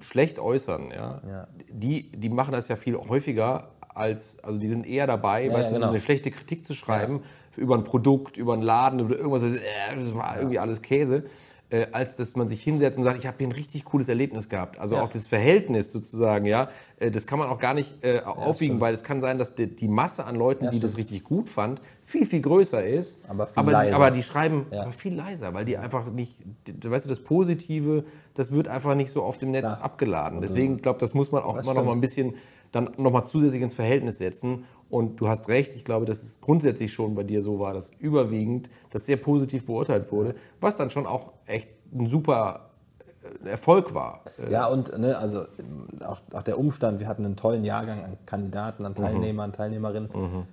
[0.00, 1.48] schlecht äußern, ja, Ja.
[1.68, 5.68] Die, die machen das ja viel häufiger als, also die sind eher dabei, weißt ja,
[5.68, 5.88] du, genau.
[5.90, 7.22] eine schlechte Kritik zu schreiben
[7.56, 9.60] über ein Produkt, über einen Laden oder irgendwas, äh,
[9.94, 11.24] das war irgendwie alles Käse.
[11.72, 14.48] Äh, als dass man sich hinsetzt und sagt, ich habe hier ein richtig cooles Erlebnis
[14.48, 14.80] gehabt.
[14.80, 15.02] Also Ja.
[15.02, 16.68] auch das Verhältnis sozusagen, ja,
[16.98, 18.80] äh, das kann man auch gar nicht äh, aufwiegen, stimmt.
[18.80, 21.80] weil es kann sein, dass die, die Masse an Leuten, die das richtig gut fand,
[22.02, 23.20] viel, viel größer ist.
[23.28, 23.94] Aber viel aber, leiser.
[23.94, 24.82] aber die schreiben Ja.
[24.82, 26.40] aber viel leiser, weil die einfach nicht,
[26.84, 28.02] weißt du, das Positive,
[28.34, 29.82] das wird einfach nicht so oft im Netz Klar.
[29.84, 30.40] abgeladen.
[30.40, 32.34] Deswegen, glaube das muss man auch immer noch mal ein bisschen
[32.72, 34.64] dann noch mal zusätzlich ins Verhältnis setzen.
[34.88, 37.92] Und du hast recht, ich glaube, dass es grundsätzlich schon bei dir so war, dass
[37.98, 42.69] überwiegend das sehr positiv beurteilt wurde, was dann schon auch echt ein super
[43.44, 44.20] äh, Erfolg war.
[44.38, 45.44] Äh, Ja, und ne, also
[46.06, 50.08] auch, auch der Umstand, wir hatten einen tollen Jahrgang an Kandidaten, an Teilnehmern, Teilnehmerinnen,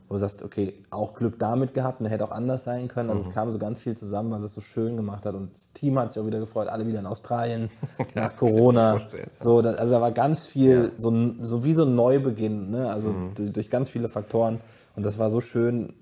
[0.07, 3.09] wo du sagst, okay, auch Glück damit gehabt, und hätte auch anders sein können.
[3.09, 5.35] Also es kam so ganz viel zusammen, was es so schön gemacht hat.
[5.35, 7.69] Und das Team hat sich auch wieder gefreut, alle wieder in Australien,
[8.15, 8.97] nach Corona.
[8.97, 9.07] ja.
[9.35, 12.91] So, da, also da war ganz viel, so, ein- so wie so ein Neubeginn, ne?
[12.91, 14.59] also durch, durch ganz viele Faktoren.
[14.95, 15.93] Und das war so schön,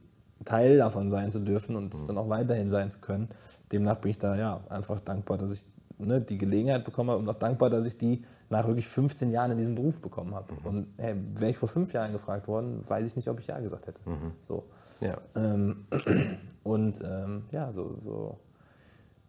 [0.43, 3.29] Teil davon sein zu dürfen und es dann auch weiterhin sein zu können.
[3.71, 5.65] Demnach bin ich da ja einfach dankbar, dass ich
[5.97, 9.51] ne, die Gelegenheit bekommen habe und auch dankbar, dass ich die nach wirklich 15 Jahren
[9.51, 10.53] in diesem Beruf bekommen habe.
[10.63, 13.59] Und hey, wäre ich vor fünf Jahren gefragt worden, weiß ich nicht, ob ich ja
[13.59, 14.01] gesagt hätte.
[14.41, 14.65] So.
[15.01, 15.17] ja.
[15.35, 15.85] Ähm,
[16.63, 18.37] und ähm, ja, so, so,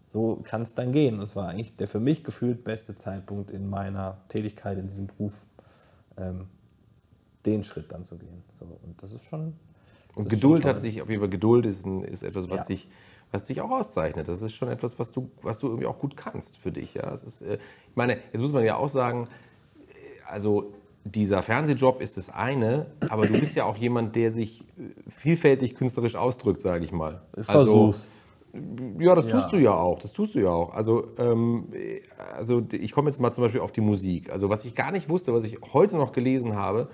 [0.05, 1.17] so kann es dann gehen.
[1.17, 5.07] Und es war eigentlich der für mich gefühlt beste Zeitpunkt in meiner Tätigkeit in diesem
[5.07, 5.47] Beruf,
[6.17, 6.49] ähm,
[7.45, 8.43] den Schritt dann zu gehen.
[8.55, 9.55] So, und das ist schon.
[10.15, 12.65] Und Geduld hat sich, auf jeden Fall Geduld ist, ein, ist etwas, was, Ja.
[12.65, 12.89] dich,
[13.33, 14.29] was dich auch auszeichnet.
[14.29, 16.95] Das ist schon etwas, was du, was du irgendwie auch gut kannst für dich.
[16.95, 17.13] Ja?
[17.13, 17.55] Es ist, äh,
[17.91, 19.29] ich meine, jetzt muss man ja auch sagen,
[19.89, 19.93] äh,
[20.31, 20.73] also
[21.05, 24.65] dieser Fernsehjob ist das eine, aber du bist ja auch jemand, der sich äh,
[25.09, 27.23] vielfältig künstlerisch ausdrückt, sage ich mal.
[27.37, 28.09] Ich Also, versuch's.
[28.99, 29.51] ja, das tust Ja.
[29.51, 29.99] du ja auch.
[30.01, 30.73] Das tust du ja auch.
[30.75, 31.69] Also, ähm,
[32.37, 34.31] also ich komme jetzt mal zum Beispiel auf die Musik.
[34.31, 36.89] Also was ich gar nicht wusste, was ich heute noch gelesen habe,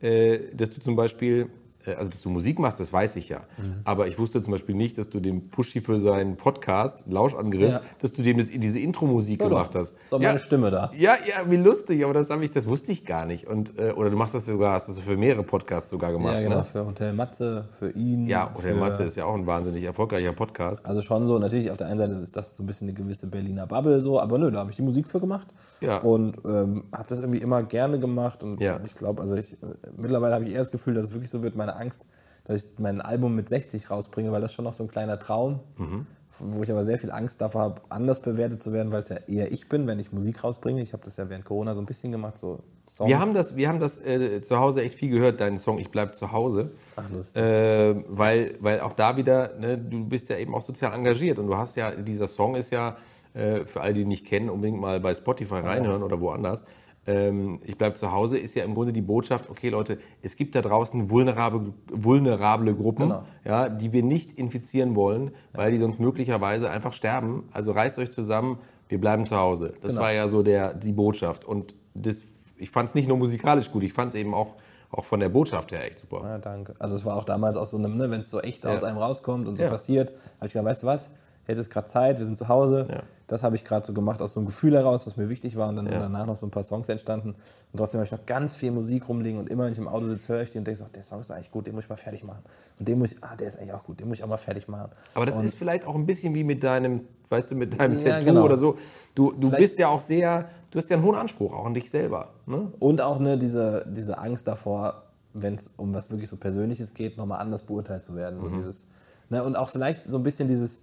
[0.00, 1.48] äh, dass du zum Beispiel,
[1.94, 3.40] also dass du Musik machst, das weiß ich ja.
[3.58, 3.80] Mhm.
[3.84, 7.80] Aber ich wusste zum Beispiel nicht, dass du dem Pushy für seinen Podcast, Lauschangriff, Ja.
[8.00, 9.80] dass du dem das, diese Intro-Musik Ja, gemacht doch.
[9.80, 9.94] hast.
[10.04, 10.90] Ist auch ja, meine Stimme da.
[10.96, 13.46] ja, ja, wie lustig, aber das, ich, das wusste ich gar nicht.
[13.46, 16.34] Und, äh, oder du machst das sogar, hast das für mehrere Podcasts sogar gemacht.
[16.34, 16.64] Ja, genau, ne?
[16.64, 18.26] für Hotel Matze, für ihn.
[18.26, 20.84] Ja, Hotel für, Matze ist ja auch ein wahnsinnig erfolgreicher Podcast.
[20.86, 23.26] Also schon so, natürlich auf der einen Seite ist das so ein bisschen eine gewisse
[23.26, 25.46] Berliner Bubble so, aber nö, da habe ich die Musik für gemacht
[25.80, 25.98] Ja.
[25.98, 29.56] und ähm, habe das irgendwie immer gerne gemacht und ich glaube, also ich, äh,
[29.96, 32.06] mittlerweile habe ich eher das Gefühl, dass es wirklich so wird, meine Angst,
[32.44, 35.60] dass ich mein Album mit 60 rausbringe, weil das schon noch so ein kleiner Traum,
[35.78, 36.06] Mhm.
[36.38, 39.16] wo ich aber sehr viel Angst davor habe, anders bewertet zu werden, weil es ja
[39.26, 40.82] eher ich bin, wenn ich Musik rausbringe.
[40.82, 43.08] Ich habe das ja während Corona so ein bisschen gemacht, so Songs.
[43.08, 45.90] Wir haben das, wir haben das äh, zu Hause echt viel gehört, deinen Song Ich
[45.90, 46.70] bleib zu Hause.
[46.96, 47.42] Ach, lustig.
[47.42, 51.46] Äh, weil, weil auch da wieder, ne, du bist ja eben auch sozial engagiert und
[51.48, 52.96] du hast ja, dieser Song ist ja,
[53.34, 56.64] äh, für alle, die nicht kennen, unbedingt mal bei Spotify reinhören oder woanders.
[57.06, 60.54] Ähm, ich bleib zu Hause ist ja im Grunde die Botschaft, okay Leute, es gibt
[60.54, 63.22] da draußen vulnerable, vulnerable Gruppen, Genau.
[63.44, 67.48] ja, die wir nicht infizieren wollen, weil die sonst möglicherweise einfach sterben.
[67.52, 68.58] Also reißt euch zusammen,
[68.88, 69.74] wir bleiben zu Hause.
[69.82, 70.02] Das Genau.
[70.02, 71.44] war ja so der, die Botschaft.
[71.44, 72.22] Und das,
[72.56, 74.54] ich fand es nicht nur musikalisch gut, ich fand es eben auch,
[74.90, 76.22] auch von der Botschaft her echt super.
[76.24, 76.74] Ja, danke.
[76.78, 78.88] Also es war auch damals auch so, ne, wenn es so echt aus Ja.
[78.88, 79.70] einem rauskommt und so Ja.
[79.70, 81.10] passiert, habe ich gedacht, weißt du was,
[81.46, 82.86] jetzt ist gerade Zeit, wir sind zu Hause.
[82.90, 83.02] Ja.
[83.28, 85.68] Das habe ich gerade so gemacht aus so einem Gefühl heraus, was mir wichtig war.
[85.68, 86.02] Und dann sind Ja.
[86.02, 87.30] danach noch so ein paar Songs entstanden.
[87.30, 89.40] Und trotzdem habe ich noch ganz viel Musik rumliegen.
[89.40, 91.20] Und immer, wenn ich im Auto sitze, höre ich die und denke so, der Song
[91.20, 92.42] ist eigentlich gut, den muss ich mal fertig machen.
[92.78, 94.36] Und den muss ich, ah, der ist eigentlich auch gut, den muss ich auch mal
[94.36, 94.90] fertig machen.
[95.14, 97.98] Aber das und, ist vielleicht auch ein bisschen wie mit deinem, weißt du, mit deinem
[97.98, 98.44] Ja, Tattoo genau.
[98.44, 98.76] oder so.
[99.14, 101.74] Du, du Vielleicht- bist ja auch sehr, du hast ja einen hohen Anspruch auch an
[101.74, 102.30] dich selber.
[102.46, 102.72] Ne?
[102.78, 105.02] Und auch ne, diese, diese Angst davor,
[105.32, 108.36] wenn es um was wirklich so Persönliches geht, nochmal anders beurteilt zu werden.
[108.36, 108.40] Mhm.
[108.40, 108.86] So dieses,
[109.30, 110.80] ne, und auch vielleicht so ein bisschen dieses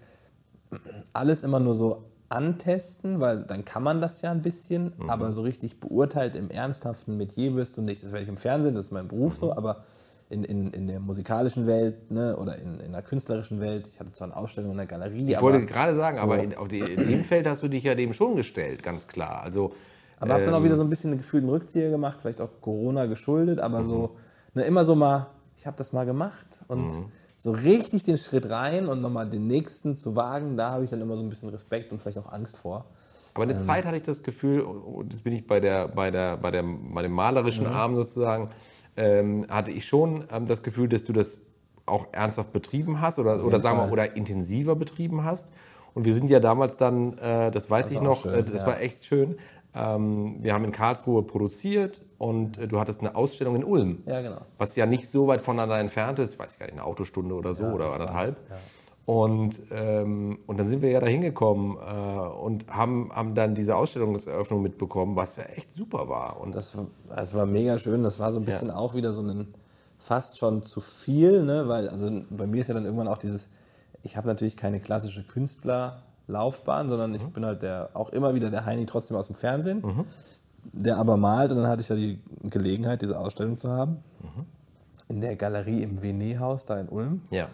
[1.14, 5.10] alles immer nur so antesten, weil dann kann man das ja ein bisschen, Mhm.
[5.10, 8.04] aber so richtig beurteilt im ernsthaften Metier wirst du nicht.
[8.04, 9.40] Das werde ich im Fernsehen, das ist mein Beruf Mhm.
[9.40, 9.84] so, aber
[10.30, 14.12] in, in, in der musikalischen Welt ne, oder in, in der künstlerischen Welt, ich hatte
[14.14, 16.80] zwar eine Ausstellung in der Galerie, Ich wollte gerade sagen, so- aber in, auf die,
[16.80, 19.44] in dem Feld hast du dich ja dem schon gestellt, ganz klar.
[19.44, 19.74] Also,
[20.18, 22.50] Aber habe dann auch ähm, wieder so ein bisschen einen gefühlten Rückzieher gemacht, vielleicht auch
[22.62, 23.84] Corona geschuldet, aber Mhm.
[23.86, 24.16] so,
[24.56, 27.06] ne, immer so mal, ich habe das mal gemacht und Mhm.
[27.44, 31.02] So richtig den Schritt rein und nochmal den nächsten zu wagen, da habe ich dann
[31.02, 32.86] immer so ein bisschen Respekt und vielleicht auch Angst vor.
[33.34, 36.38] Aber eine Zeit hatte ich das Gefühl, und jetzt bin ich bei, der, bei, der,
[36.38, 38.50] bei, der, bei dem malerischen Arm sozusagen,
[38.96, 41.42] ähm, hatte ich schon ähm, das Gefühl, dass du das
[41.86, 45.52] auch ernsthaft betrieben hast oder, oder sagen wir oder intensiver betrieben hast.
[45.94, 48.62] Und wir sind ja damals dann, äh, das weiß ich war noch, schön, äh, das
[48.62, 48.68] ja.
[48.68, 49.36] war echt schön.
[49.76, 54.04] Ähm, wir haben in Karlsruhe produziert und äh, du hattest eine Ausstellung in Ulm.
[54.06, 54.42] Ja, genau.
[54.58, 57.54] was ja nicht so weit voneinander entfernt ist, weiß ich gar nicht, eine Autostunde oder
[57.54, 58.38] so oder anderthalb.
[59.06, 63.76] Und, ähm, und dann sind wir ja da hingekommen äh, und haben, haben dann diese
[63.76, 66.40] Ausstellungseröffnung mitbekommen, was ja echt super war.
[66.40, 68.02] Und Das war, das war mega schön.
[68.04, 69.54] Das war so ein bisschen auch wieder so ein
[69.98, 71.68] fast schon zu viel, ne?
[71.68, 73.50] weil also bei mir ist ja dann irgendwann auch dieses,
[74.04, 75.24] ich habe natürlich keine klassische
[76.26, 80.06] Künstlerlaufbahn, sondern ich bin halt der auch immer wieder der Heini trotzdem aus dem Fernsehen,
[80.72, 84.04] der aber malt und dann hatte ich ja die Gelegenheit, diese Ausstellung zu haben
[85.10, 87.22] in der Galerie im Venet-Haus da in Ulm.
[87.30, 87.48] ja.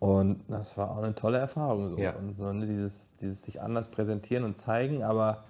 [0.00, 1.88] Und das war auch eine tolle Erfahrung.
[1.88, 1.96] So.
[1.96, 2.14] Ja.
[2.14, 5.44] Und ne, dieses, dieses sich anders präsentieren und zeigen, aber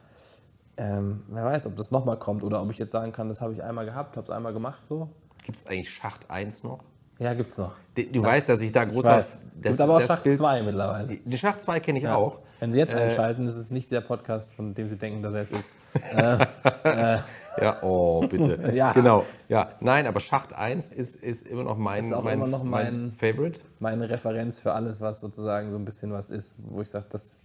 [0.76, 3.52] ähm, wer weiß, ob das nochmal kommt oder ob ich jetzt sagen kann, das habe
[3.52, 5.08] ich einmal gehabt, habe es einmal gemacht so.
[5.42, 6.84] Gibt es eigentlich Schacht 1 noch?
[7.24, 7.72] Ja, gibt's noch.
[7.94, 9.08] Du du weißt, dass ich da großer.
[9.16, 9.38] weiß.
[9.54, 11.16] das- Gibt aber auch Bild- 2 mittlerweile.
[11.16, 12.40] Den Schacht 2 kenne ich auch.
[12.60, 15.32] Wenn Sie jetzt Äh, einschalten, das ist nicht der Podcast, von dem Sie denken, dass
[15.34, 15.74] er es ist.
[17.60, 18.58] Ja, oh, bitte.
[18.74, 18.92] Ja.
[18.92, 19.24] Genau.
[19.48, 22.64] Ja, nein, aber Schacht 1 ist, ist immer noch mein, Ist auch mein, immer noch
[22.64, 23.60] mein- Favorite.
[23.78, 27.40] Meine Referenz für alles, was sozusagen so ein bisschen was ist, wo ich sage, das,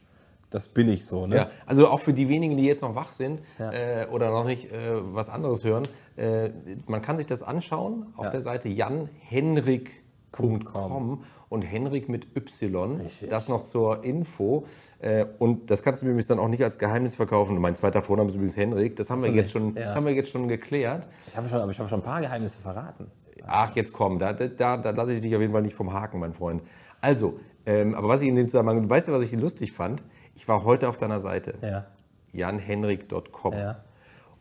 [0.50, 1.28] das bin ich so.
[1.28, 1.36] Ne?
[1.36, 3.72] Ja, also auch für die wenigen, die jetzt noch wach sind Ja.
[3.72, 6.50] äh, oder noch nicht äh, was anderes hören, äh,
[6.88, 8.32] man kann sich das anschauen auf Ja.
[8.32, 8.68] der Seite
[10.32, 12.98] janhenrik.com und Henrik mit Y.
[12.98, 13.30] Richtig.
[13.30, 14.66] Das noch zur Info.
[15.00, 17.58] Äh, und das kannst du mir übrigens dann auch nicht als Geheimnis verkaufen.
[17.60, 18.96] Mein zweiter Vorname ist übrigens Henrik.
[18.98, 19.96] Das haben, wir jetzt schon, Ja.
[19.96, 21.08] haben wir jetzt schon geklärt.
[21.26, 23.08] Ich habe schon, aber ich habe schon ein paar Geheimnisse verraten.
[23.48, 26.20] Ach, jetzt komm, da, da, da lasse ich dich auf jeden Fall nicht vom Haken,
[26.20, 26.62] mein Freund.
[27.02, 30.04] Also, ähm, aber was ich in dem Zusammenhang, weißt du, was ich lustig fand?
[30.40, 31.56] Ich war heute auf deiner Seite.
[31.62, 31.86] Ja.
[32.32, 33.54] janhenrik.com.
[33.54, 33.84] Ja.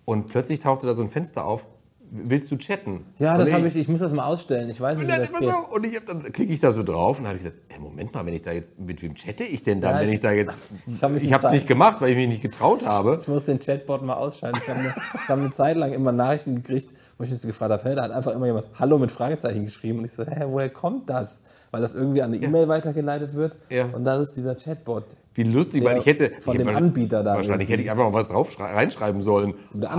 [0.05, 1.66] Und plötzlich tauchte da so ein Fenster auf.
[2.11, 3.05] Willst du chatten?
[3.19, 4.70] Ja, das habe ich, ich muss das mal ausstellen.
[4.70, 5.43] Ich weiß nicht, wie dann, das geht.
[5.47, 7.79] so, und ich hab, dann klicke ich da so drauf und habe ich gesagt, ey,
[7.79, 10.15] Moment mal, wenn ich da jetzt, mit wem chatte ich denn dann, Ja, wenn ich-
[10.15, 12.41] ich da jetzt, ich hab nicht habe es nicht Zeit- gemacht, weil ich mich nicht
[12.41, 13.19] getraut habe.
[13.20, 14.59] Ich muss den Chatbot mal ausschalten.
[14.62, 17.73] Ich habe eine, hab eine Zeit lang immer Nachrichten gekriegt, wo ich mich so gefragt
[17.73, 19.99] habe, hey, da hat einfach immer jemand Hallo mit Fragezeichen geschrieben.
[19.99, 21.43] Und ich so, hä, woher kommt das?
[21.70, 23.57] Weil das irgendwie an eine E-Mail weitergeleitet wird.
[23.69, 23.86] Ja.
[23.86, 25.05] Und das ist dieser Chatbot.
[25.35, 26.32] Wie lustig, weil ich hätte...
[26.40, 27.73] von ich dem hätte- Anbieter da Wahrscheinlich irgendwie.
[27.73, 29.55] hätte ich einfach mal was drauf reinschreiben sollen.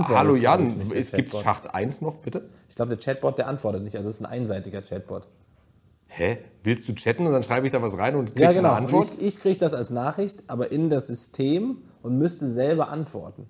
[0.08, 1.32] Hallo Jan, es gibt.
[1.32, 2.48] Schacht 1 noch, bitte?
[2.68, 3.96] Ich glaube, der Chatbot, der antwortet nicht.
[3.96, 5.28] Also es ist ein einseitiger Chatbot.
[6.08, 6.38] Hä?
[6.64, 8.70] Willst du chatten und dann schreibe ich da was rein und krieg Ja, genau.
[8.72, 9.10] eine Und Antwort?
[9.18, 13.46] ich ich kriege das als Nachricht, aber in das System und müsste selber antworten.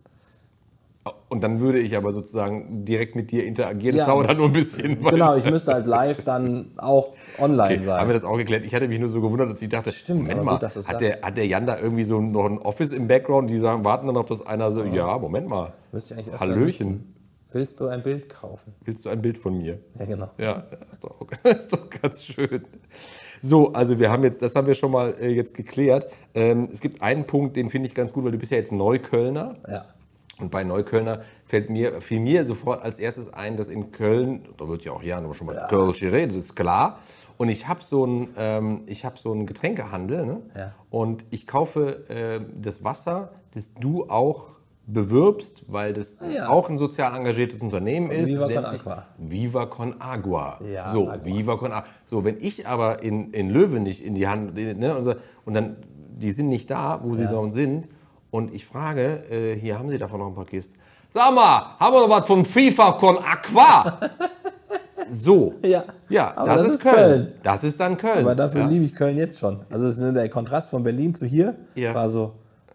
[1.29, 3.97] Und dann würde ich aber sozusagen direkt mit dir interagieren.
[3.97, 4.05] Ja.
[4.05, 5.03] Das dauert dann nur ein bisschen.
[5.05, 8.01] Genau, ich müsste halt live dann auch online Okay, sein.
[8.01, 8.65] haben wir das auch geklärt?
[8.65, 11.01] Ich hatte mich nur so gewundert, dass ich dachte, Stimmt, Moment mal, gut, hat, sagst.
[11.01, 14.07] der, hat der Jan da irgendwie so noch ein Office im Background, die sagen, warten
[14.07, 17.15] dann auf das einer so, ja, Moment mal, Müsste ich eigentlich öfter Hallöchen, nutzen.
[17.53, 18.75] Willst du ein Bild kaufen?
[18.85, 19.81] willst du ein Bild von mir?
[19.99, 20.31] Ja, genau.
[20.39, 22.65] Ja, ist doch, ist doch ganz schön.
[23.43, 26.07] So, also wir haben jetzt, das haben wir schon mal äh, jetzt geklärt.
[26.35, 28.71] Ähm, es gibt einen Punkt, den finde ich ganz gut, weil du bist ja jetzt
[28.71, 29.57] Neuköllner.
[29.69, 29.85] Ja.
[30.41, 34.69] Und bei Neuköllner fällt mir, fiel mir sofort als erstes ein, dass in Köln, da
[34.69, 36.99] wird ja auch ja schon mal Kölsch geredet, ist klar.
[37.37, 40.43] Und ich habe so einen ähm, ich hab so einen Getränkehandel ne?
[40.55, 40.75] Ja.
[40.91, 44.61] und ich kaufe äh, das Wasser, das du auch
[44.93, 46.49] bewirbst, weil das ja.
[46.49, 48.29] auch ein sozial engagiertes Unternehmen ist.
[48.29, 49.07] Viva Con Agua.
[49.19, 50.59] Viva Con Agua.
[50.71, 51.25] Ja, so, Agua.
[51.25, 51.89] Viva Con Agua.
[52.05, 55.77] So, wenn ich aber in, in Löwenich in die Hand, ne, und, dann,
[56.17, 57.31] die sind nicht da, wo sie Ja.
[57.31, 57.89] so sind,
[58.31, 60.77] und ich frage, äh, hier haben sie davon noch ein paar Kisten.
[61.09, 63.99] Sag mal, haben wir noch was von FIFA Con Aqua?
[65.11, 65.55] So.
[65.65, 65.85] Ja.
[66.09, 66.95] Ja, das, das ist Köln.
[66.95, 67.33] Köln.
[67.43, 68.21] Das ist dann Köln.
[68.21, 68.67] Aber dafür ja.
[68.69, 69.61] liebe ich Köln jetzt schon.
[69.69, 71.95] Also ist, ne, der Kontrast von Berlin zu hier Ja.
[71.95, 72.35] war so,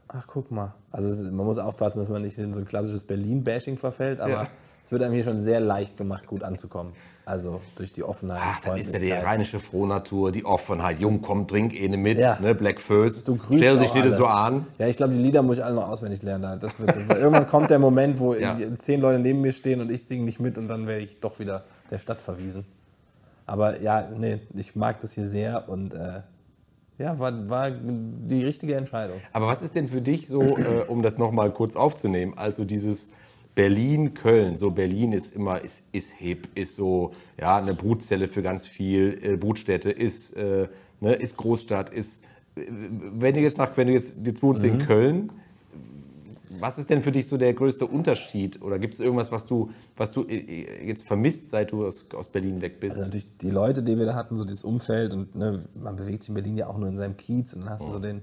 [0.10, 0.73] ach guck mal.
[0.91, 4.32] Also ist, man muss aufpassen, dass man nicht in so ein klassisches Berlin-Bashing verfällt, aber
[4.32, 4.48] Ja.
[4.84, 6.91] es wird einem hier schon sehr leicht gemacht, gut anzukommen.
[7.26, 8.39] Also durch die Offenheit.
[8.43, 10.99] Ach, das ist ja die rheinische Frohnatur, die Offenheit.
[10.99, 12.19] Jung, komm, trink eine mit.
[12.19, 12.38] Ja.
[12.39, 13.27] Ne, Black First.
[13.27, 14.68] Du grüßt Stell dich nicht so an.
[14.77, 16.60] Ja, ich glaube, die Lieder muss ich alle noch auswendig lernen.
[16.60, 16.99] Das wird so.
[16.99, 18.56] Irgendwann kommt der Moment, wo Ja.
[18.77, 21.39] zehn Leute neben mir stehen und ich singe nicht mit und dann werde ich doch
[21.39, 22.65] wieder der Stadt verwiesen.
[23.47, 26.22] Aber ja, nee, ich mag das hier sehr und äh,
[26.97, 29.19] ja, war, war die richtige Entscheidung.
[29.34, 33.11] Aber was ist denn für dich so, äh, um das nochmal kurz aufzunehmen, also dieses
[33.56, 38.68] Berlin-Köln, so Berlin ist immer, ist, ist hip, ist so, ja, eine Brutzelle für ganz
[38.68, 40.68] viel, äh, Brutstätte, ist, äh,
[40.99, 42.23] ne, ist Großstadt, ist,
[42.57, 44.69] äh, wenn du jetzt nach, wenn du jetzt, jetzt wohnst Mhm.
[44.69, 45.30] in Köln,
[46.60, 48.61] was ist denn für dich so der größte Unterschied?
[48.61, 52.27] Oder gibt es irgendwas, was du, was du äh, jetzt vermisst, seit du aus, aus
[52.30, 52.94] Berlin weg bist?
[52.94, 56.23] Also natürlich die Leute, die wir da hatten, so dieses Umfeld und ne, man bewegt
[56.23, 58.22] sich in Berlin ja auch nur in seinem Kiez und dann hast du so den,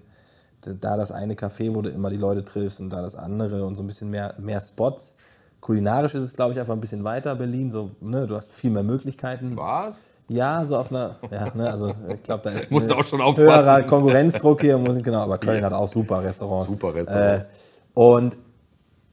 [0.67, 3.75] da das eine Café, wo du immer die Leute triffst und da das andere und
[3.75, 5.15] so ein bisschen mehr, mehr Spots.
[5.61, 7.71] Kulinarisch ist es, glaube ich, einfach ein bisschen weiter Berlin.
[7.71, 9.57] So, ne, du hast viel mehr Möglichkeiten.
[9.57, 10.07] Was?
[10.29, 13.49] Ja, so auf einer, ja, ne, also ich glaube, da ist Musst auch schon aufpassen.
[13.49, 16.71] höherer Konkurrenzdruck hier, muss ich, genau, aber Köln hat auch super Restaurants.
[16.71, 17.49] Super Restaurants.
[17.49, 17.53] Äh,
[17.95, 18.39] und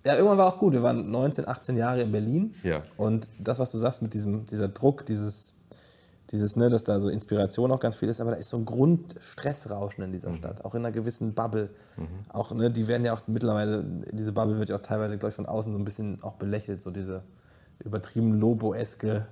[0.05, 0.73] ja, irgendwann war auch gut.
[0.73, 2.55] Wir waren 19, 18 Jahre in Berlin.
[2.63, 2.83] Ja.
[2.95, 5.53] Und das, was du sagst mit diesem, dieser Druck, dieses,
[6.31, 8.65] dieses, ne, dass da so Inspiration auch ganz viel ist, aber da ist so ein
[8.65, 10.13] Grundstressrauschen in Mhm.
[10.13, 11.69] dieser Stadt, auch in einer gewissen Bubble.
[12.29, 15.35] Auch, ne, die werden ja auch mittlerweile, diese Bubble wird ja auch teilweise, glaube ich,
[15.35, 17.23] von außen so ein bisschen auch belächelt, so diese
[17.83, 19.25] übertrieben Lobo-eske.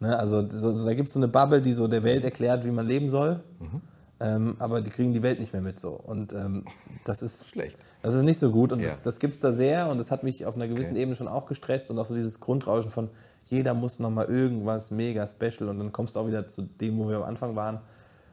[0.00, 2.64] Ne, also so, so, da gibt es so eine Bubble, die so der Welt erklärt,
[2.64, 3.40] wie man leben soll.
[3.60, 3.80] Mhm.
[4.20, 5.90] Ähm, aber die kriegen die Welt nicht mehr mit so.
[5.90, 6.64] Und ähm,
[7.04, 7.76] das ist Schlecht.
[8.00, 8.86] Das ist nicht so gut und Ja.
[8.86, 11.02] das, das gibt es da sehr und das hat mich auf einer gewissen Okay.
[11.02, 13.08] Ebene schon auch gestresst und auch so dieses Grundrauschen von
[13.54, 17.08] jeder muss nochmal irgendwas mega special und dann kommst du auch wieder zu dem, wo
[17.08, 17.80] wir am Anfang waren.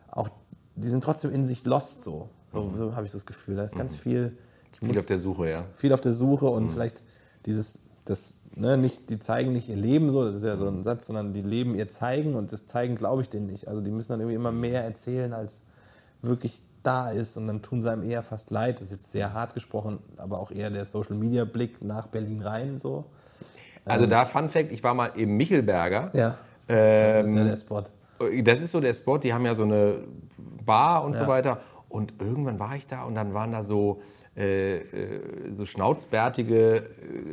[0.10, 0.30] Auch
[0.76, 2.30] die sind trotzdem in sich lost so.
[2.54, 3.56] So, so habe ich das Gefühl.
[3.56, 4.38] Da ist ganz viel.
[4.82, 4.88] Mhm.
[4.88, 5.66] Viel auf der Suche, ja.
[5.74, 6.70] viel auf der Suche und Mhm.
[6.72, 7.04] vielleicht
[7.46, 10.80] dieses, das, ne, nicht, die zeigen nicht ihr Leben so, das ist ja so Mhm.
[10.80, 13.68] ein Satz, sondern die leben ihr Zeigen und das Zeigen glaube ich denen nicht.
[13.68, 15.62] Also die müssen dann irgendwie immer mehr erzählen, als
[16.22, 18.80] wirklich da ist und dann tun sie einem eher fast leid.
[18.80, 22.42] Das ist jetzt sehr hart gesprochen, aber auch eher der Social Media Blick nach Berlin
[22.42, 23.06] rein so.
[23.86, 26.12] Also da Fun Fact, ich war mal im Michelberger.
[26.14, 26.38] Ja.
[26.70, 27.84] Ähm, das ist ja der Spot.
[28.44, 29.96] Das ist so der Spot, die haben ja so eine
[30.66, 31.28] Bar und so Ja.
[31.28, 31.62] weiter.
[31.90, 34.02] Und irgendwann war ich da und dann waren da so,
[34.38, 36.76] äh, äh, so schnauzbärtige,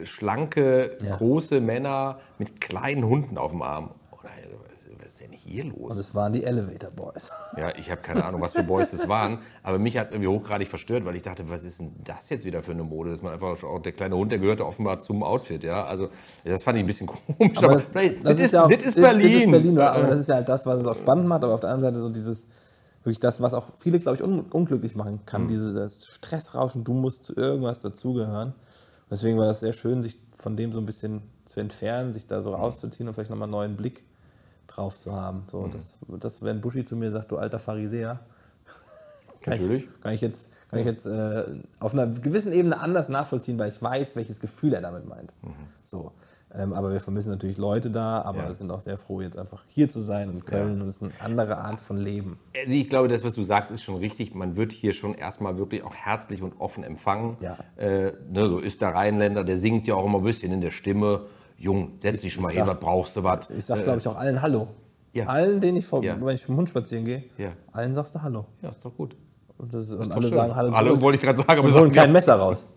[0.02, 1.16] äh, schlanke, Ja.
[1.16, 3.90] große Männer mit kleinen Hunden auf dem Arm.
[4.10, 5.92] Und da, was, was ist denn hier los?
[5.92, 7.32] Und es waren die Elevator Boys.
[7.56, 10.28] Ja, ich habe keine Ahnung, was für Boys das waren, aber mich hat es irgendwie
[10.28, 13.10] hochgradig verstört, weil ich dachte, was ist denn das jetzt wieder für eine Mode?
[13.10, 15.84] Dass man einfach auch der kleine Hund, der gehörte offenbar zum Outfit, ja.
[15.84, 16.08] Also
[16.44, 17.06] das fand ich ein bisschen
[17.36, 19.32] komisch, aber, das, vielleicht- das, ist ja auch, das ist Berlin.
[19.32, 21.42] Das ist Berlin, ja, aber das ist ja halt das, was es auch spannend macht.
[21.44, 22.46] Aber auf der anderen Seite so dieses,
[23.02, 25.48] wirklich das, was auch viele, glaube ich, un unglücklich machen kann, Mhm.
[25.48, 28.54] dieses Stressrauschen, du musst zu irgendwas dazugehören.
[29.10, 32.42] Deswegen war das sehr schön, sich von dem so ein bisschen zu entfernen, sich da
[32.42, 34.04] so rauszuziehen und vielleicht nochmal einen neuen Blick
[34.68, 35.44] drauf zu haben.
[35.50, 35.70] So, Mhm.
[35.72, 38.20] das, das, wenn Buschi zu mir sagt, du alter Pharisäer,
[39.42, 39.84] kann Natürlich.
[39.84, 41.44] ich, kann ich jetzt, kann ich jetzt äh,
[41.80, 45.32] auf einer gewissen Ebene anders nachvollziehen, weil ich weiß, welches Gefühl er damit meint.
[45.84, 46.12] So.
[46.54, 48.54] Ähm, aber wir vermissen natürlich Leute da, aber Ja.
[48.54, 51.12] sind auch sehr froh, jetzt einfach hier zu sein in Köln und es ist eine
[51.20, 52.38] andere Art von Leben.
[52.56, 54.34] Also ich glaube, das, was du sagst, ist schon richtig.
[54.34, 57.36] Man wird hier schon erstmal wirklich auch herzlich und offen empfangen.
[57.40, 57.58] Ja.
[57.76, 60.70] Äh, ne, so ist der Rheinländer, der singt ja auch immer ein bisschen in der
[60.70, 61.26] Stimme.
[61.58, 63.50] Jung, setz dich mal ich hin, sag- was brauchst du was?
[63.50, 64.68] Ich sag, glaube ich, auch allen Hallo.
[65.12, 65.26] ja.
[65.26, 66.16] Allen, denen ich vor, Ja.
[66.20, 67.48] wenn ich mit dem Hund spazieren gehe, Ja.
[67.72, 68.46] allen sagst du Hallo.
[68.62, 69.16] Ja, ist doch gut.
[69.56, 70.36] Und, das, und alle schön.
[70.38, 70.72] sagen Hallo.
[70.72, 72.12] Hallo wollte ich gerade sagen, aber sagen holen kein.
[72.12, 72.66] Messer raus.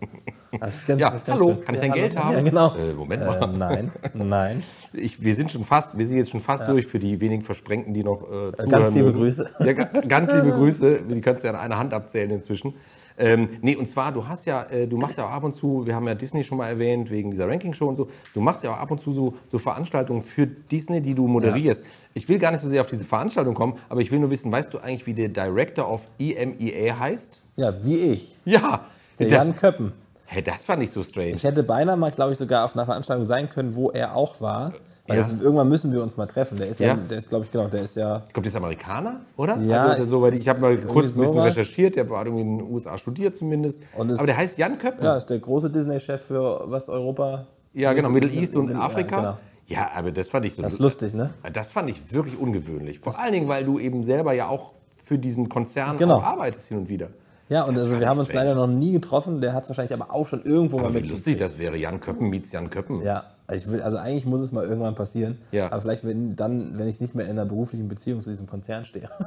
[0.60, 1.64] Das ist ganz, Ja, das hallo, schön.
[1.64, 2.02] kann ich dein hallo.
[2.02, 2.32] Geld haben?
[2.34, 2.76] Ja, genau.
[2.76, 3.46] Äh, Moment Äh, mal.
[3.56, 4.62] nein, nein.
[4.92, 7.94] Ich, wir sind schon fast, wir sind jetzt schon fast durch für die wenigen Versprengten,
[7.94, 9.14] die noch äh, zuhören ganz liebe.
[9.14, 9.48] Grüße.
[9.60, 11.04] Ja, ga- ganz liebe Grüße.
[11.08, 12.74] Die kannst du ja an einer Hand abzählen inzwischen.
[13.18, 15.86] Ähm, nee, und zwar, du hast ja, äh, du machst ja auch ab und zu,
[15.86, 18.72] wir haben ja Disney schon mal erwähnt, wegen dieser Ranking-Show und so, du machst ja
[18.72, 21.84] auch ab und zu so, so Veranstaltungen für Disney, die du moderierst.
[22.14, 24.52] Ich will gar nicht so sehr auf diese Veranstaltung kommen, aber ich will nur wissen,
[24.52, 27.42] weißt du eigentlich, wie der Director of EMEA heißt?
[27.56, 28.36] Ja, wie ich.
[28.44, 28.86] Ja,
[29.18, 29.92] Der das, Jan Köppen.
[30.32, 31.30] Hey, das fand ich so strange.
[31.30, 34.40] Ich hätte beinahe mal, glaube ich, sogar auf einer Veranstaltung sein können, wo er auch
[34.40, 34.72] war.
[35.08, 35.22] Weil Ja.
[35.22, 36.58] das, irgendwann müssen wir uns mal treffen.
[36.58, 36.94] Der ist ja, Ja.
[36.94, 38.22] der ist, glaube ich, genau, der ist ja.
[38.32, 39.56] Kommt das Amerikaner, oder?
[39.58, 41.46] Ja, also, ich- soweit ich, ich habe mal kurz ein bisschen sowas.
[41.56, 43.80] recherchiert, der hat irgendwie in den USA studiert zumindest.
[43.96, 45.04] Und es- Aber der heißt Jan Köppen.
[45.04, 47.46] Ja, ist der große Disney-Chef für was Europa.
[47.74, 49.16] Ja, genau, Middle East und Ja, Afrika.
[49.16, 49.38] genau.
[49.66, 50.62] Ja, aber das fand ich so.
[50.62, 51.30] Das ist lustig, ne?
[51.52, 53.00] Das fand ich wirklich ungewöhnlich.
[53.00, 54.70] Vor allen Dingen, weil du eben selber ja auch
[55.04, 56.20] für diesen Konzern Genau.
[56.20, 57.08] arbeitest hin und wieder.
[57.52, 59.40] Ja, und Das also wir haben uns leider noch nie getroffen.
[59.40, 61.26] Der hat es wahrscheinlich aber auch schon irgendwo mal Aber wie mitgekriegt.
[61.26, 63.02] lustig das wäre, Jan Köppen meets Jan Köppen.
[63.02, 65.38] Ja, Also, ich will, also eigentlich muss es mal irgendwann passieren.
[65.52, 65.66] Ja.
[65.70, 68.84] Aber vielleicht wenn, dann, wenn ich nicht mehr in einer beruflichen Beziehung zu diesem Konzern
[68.84, 69.08] stehe.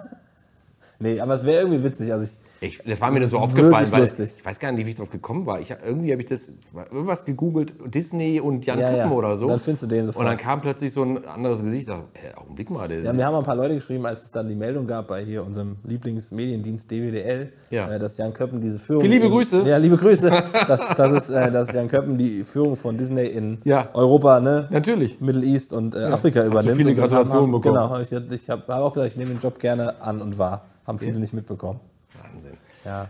[0.99, 2.11] nee, aber es wäre irgendwie witzig.
[2.11, 4.35] Also ich, Ich, das war mir Das so aufgefallen, weil lustig.
[4.37, 5.59] ich weiß gar nicht, wie ich drauf gekommen war.
[5.59, 6.49] Ich, irgendwie habe ich das
[6.91, 9.11] irgendwas gegoogelt, Disney und Jan Ja, Kuppen ja.
[9.11, 9.45] oder so.
[9.45, 10.21] Und dann findest du den sofort.
[10.25, 11.81] Und dann kam plötzlich so ein anderes Gesicht.
[11.83, 12.87] Ich dachte, hä, Augenblick mal.
[12.87, 15.23] Der, Ja, mir haben ein paar Leute geschrieben, als es dann die Meldung gab bei
[15.23, 17.91] hier unserem Lieblingsmediendienst DWDL, Ja.
[17.91, 19.01] äh, dass Jan Köppen diese Führung.
[19.03, 19.63] Viele liebe in- Grüße.
[19.65, 20.29] Ja, liebe Grüße.
[20.67, 23.59] dass, dass, es, äh, dass Jan Köppen die Führung von Disney in.
[23.93, 24.67] Europa, ne?
[24.71, 25.19] Natürlich.
[25.19, 26.77] Middle East und äh, Afrika übernimmt.
[26.77, 27.75] viele Und dann Gratulationen bekommen.
[27.75, 30.65] Genau, ich, ich habe hab auch gesagt, ich nehme den Job gerne an und wahr.
[30.85, 31.79] Haben viele nicht mitbekommen.
[32.21, 32.57] Wahnsinn.
[32.83, 33.07] Ja.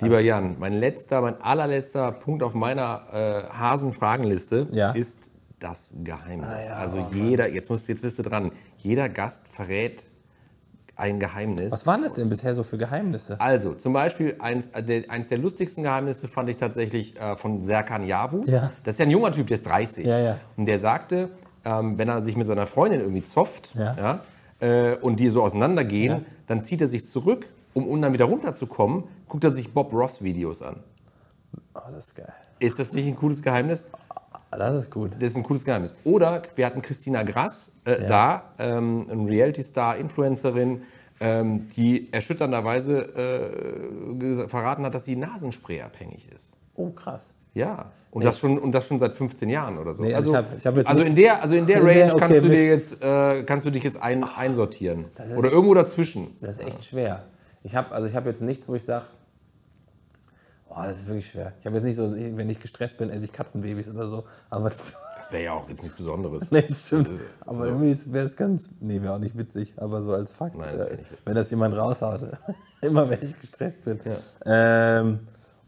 [0.00, 4.92] Lieber Jan, mein letzter, mein allerletzter Punkt auf meiner äh, Hasen-Fragenliste Ja.
[4.92, 6.48] ist das Geheimnis.
[6.48, 10.06] Ah ja, also jeder, jetzt, musst, jetzt bist du dran, jeder Gast verrät
[10.96, 11.70] ein Geheimnis.
[11.72, 13.38] Was waren das denn bisher so für Geheimnisse?
[13.40, 17.62] Also, zum Beispiel, eins, äh, der, eins der lustigsten Geheimnisse fand ich tatsächlich äh, von
[17.62, 18.50] Serkan Yavuz.
[18.50, 18.70] Ja.
[18.84, 20.06] Das ist ja ein junger Typ, der ist 30.
[20.06, 20.36] Ja, ja.
[20.56, 21.30] Und der sagte,
[21.64, 24.20] ähm, wenn er sich mit seiner Freundin irgendwie zofft Ja.
[24.60, 26.22] Äh, und die so auseinandergehen, Ja.
[26.46, 30.62] dann zieht er sich zurück, um, um dann wieder runterzukommen, guckt er sich Bob Ross-Videos
[30.62, 30.76] an.
[31.74, 32.32] Oh, das ist geil.
[32.58, 33.86] Ist das nicht ein cooles Geheimnis?
[34.50, 35.14] Das ist gut.
[35.14, 35.94] Das ist ein cooles Geheimnis.
[36.04, 40.82] Oder wir hatten Christina Grass äh, da, ähm, eine Reality-Star, Influencerin,
[41.20, 46.54] ähm, die erschütternderweise äh, verraten hat, dass sie Nasenspray abhängig ist.
[46.74, 47.32] Oh, krass.
[47.52, 47.90] Ja.
[48.12, 50.02] Und, das schon, und das schon seit 15 Jahren oder so.
[50.02, 52.14] Nee, also ich hab- ich hab also in der, also in der In Range der-
[52.14, 55.06] okay, kannst, du dir jetzt, äh, kannst du dich jetzt ein, einsortieren.
[55.22, 56.36] ist Oder irgendwo dazwischen.
[56.40, 57.24] Das ist echt schwer.
[57.62, 59.04] Ich habe also ich habe jetzt nichts, wo ich sage,
[60.68, 61.52] oh, das ist wirklich schwer.
[61.60, 64.24] Ich habe jetzt nicht so, wenn ich gestresst bin, esse ich Katzenbabys oder so.
[64.48, 66.48] Aber das, Das wäre ja auch jetzt nichts Besonderes.
[66.50, 67.10] nee, das stimmt.
[67.44, 69.74] Aber irgendwie wäre es ganz, nee, wäre auch nicht witzig.
[69.76, 72.20] Aber so als Fakt, Nein, das äh, wenn das jemand raushaut,
[72.80, 73.98] immer wenn ich gestresst bin.
[74.46, 75.20] Ähm,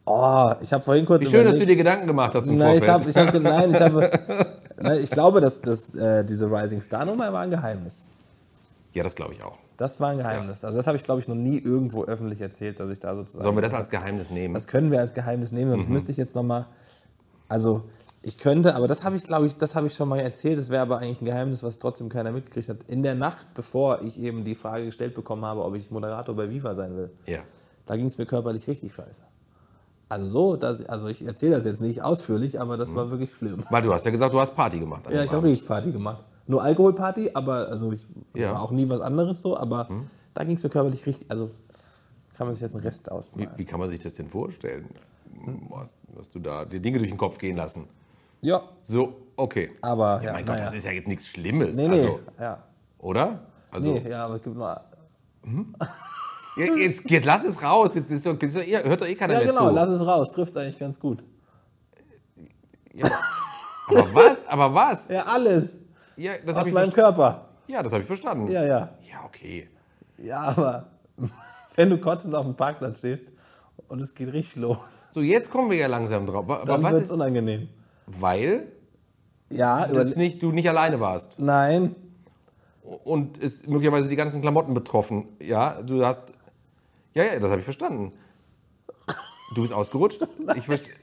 [0.04, 2.58] oh, ich habe vorhin kurz Wie schön, dass du überlegt- dir Gedanken gemacht hast im
[2.58, 4.10] Nein, ich habe, ich habe, nein, ich habe,
[4.80, 8.06] nein, ich glaube, dass, dass äh, diese Rising Star Nummer war ein Geheimnis.
[8.94, 9.56] ja, das glaube ich auch.
[9.78, 10.64] Das war ein Geheimnis.
[10.64, 13.42] Also das habe ich, glaube ich, noch nie irgendwo öffentlich erzählt, dass ich da sozusagen.
[13.44, 14.54] Sollen wir das als Geheimnis nehmen?
[14.54, 15.94] Das können wir als Geheimnis nehmen, sonst Mhm.
[15.94, 16.66] müsste ich jetzt noch mal.
[17.48, 17.82] Also
[18.20, 20.56] ich könnte, aber das habe ich, glaube ich, das habe ich schon mal erzählt.
[20.58, 22.84] Das wäre aber eigentlich ein Geheimnis, was trotzdem keiner mitgekriegt hat.
[22.86, 26.48] In der Nacht, bevor ich eben die Frage gestellt bekommen habe, ob ich Moderator bei
[26.48, 27.40] Viva sein will, ja.
[27.86, 29.22] da ging es mir körperlich richtig scheiße.
[30.12, 33.64] Also so, dass, also ich erzähle das jetzt nicht ausführlich, aber das war wirklich schlimm.
[33.70, 35.04] Weil du hast ja gesagt, du hast Party gemacht.
[35.10, 36.22] Ja, ich habe richtig Party gemacht.
[36.46, 38.52] Nur Alkoholparty, aber also ich Ja.
[38.52, 39.88] war auch nie was anderes so, aber
[40.34, 41.50] da ging es mir körperlich richtig, also
[42.36, 43.50] kann man sich jetzt einen Rest Wie, ausmalen.
[43.56, 44.86] wie kann man sich das denn vorstellen?
[45.74, 47.88] Hast, hast du da die Dinge durch den Kopf gehen lassen?
[48.42, 49.70] Ja, So, okay.
[49.80, 50.66] aber ja, mein Gott, naja.
[50.66, 51.74] das ist ja jetzt nichts Schlimmes.
[51.76, 52.62] Nee, nee, Also, ja.
[52.98, 53.40] oder?
[53.70, 54.66] Also, Nee, ja, aber es gibt nur.
[54.66, 54.82] Ja,
[56.56, 57.94] jetzt, jetzt lass es raus.
[57.94, 59.74] Jetzt ist doch, ist doch, eh- hört doch eh keiner Ja, mehr genau, zu.
[59.74, 60.32] lass es raus.
[60.32, 61.22] Trifft eigentlich ganz gut.
[62.94, 63.06] Ja,
[63.88, 64.46] aber, aber was?
[64.48, 65.08] Aber was?
[65.08, 65.78] Ja, alles.
[66.16, 67.48] Ja, das Aus habe meinem Körper.
[67.66, 68.50] ja, das hab ich verstanden.
[68.50, 68.88] Ja, ja.
[69.10, 69.68] Ja, okay.
[70.18, 70.88] Ja, aber
[71.76, 73.32] wenn du kotzend auf dem Parkplatz stehst
[73.88, 74.78] und es geht richtig los,
[75.12, 76.48] So, jetzt kommen wir ja langsam drauf.
[76.50, 77.68] Aber dann wird es unangenehm.
[78.06, 78.68] weil
[79.50, 81.38] Ja, über, das nicht, du nicht alleine warst.
[81.38, 81.94] nein.
[83.04, 85.28] und ist möglicherweise die ganzen Klamotten betroffen.
[85.40, 86.34] Ja, du hast.
[87.14, 88.12] Ja, ja, das habe ich verstanden.
[89.54, 90.26] Du bist ausgerutscht.
[90.56, 90.90] Ich verste-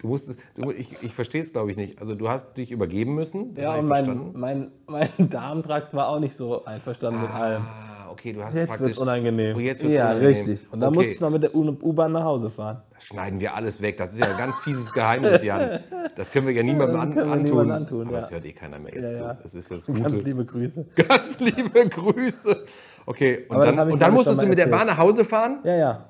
[0.00, 2.00] Du musstest, du, ich, ich verstehe es, glaube ich, nicht.
[2.00, 3.54] Also du hast dich übergeben müssen.
[3.56, 7.62] Ja, und mein, mein, mein Darmtrakt war auch nicht so einverstanden mit allem.
[7.62, 8.80] Ah, okay, du hast Jetzt praktisch.
[8.86, 9.56] wird es unangenehm.
[9.56, 10.34] Oh, jetzt wird's ja, unangenehm.
[10.46, 10.66] richtig.
[10.72, 10.96] Und dann okay.
[10.98, 12.82] musste ich noch mit der U-Bahn nach Hause fahren.
[12.94, 13.96] Das schneiden wir alles weg.
[13.98, 15.80] Das ist ja ein ganz fieses Geheimnis, Jan.
[16.14, 17.42] Das können wir ja niemandem an, antun.
[17.42, 18.20] niemandem antun, Aber ja.
[18.22, 19.34] das hört eh keiner mehr jetzt Ja, ja.
[19.34, 20.22] Das ist das Ganz Gute.
[20.24, 20.86] liebe Grüße.
[21.08, 22.64] Ganz liebe Grüße.
[23.06, 24.66] Okay, und Aber dann, und dann musstest du mit der.
[24.66, 25.58] Bahn nach Hause fahren?
[25.64, 26.08] Ja, ja.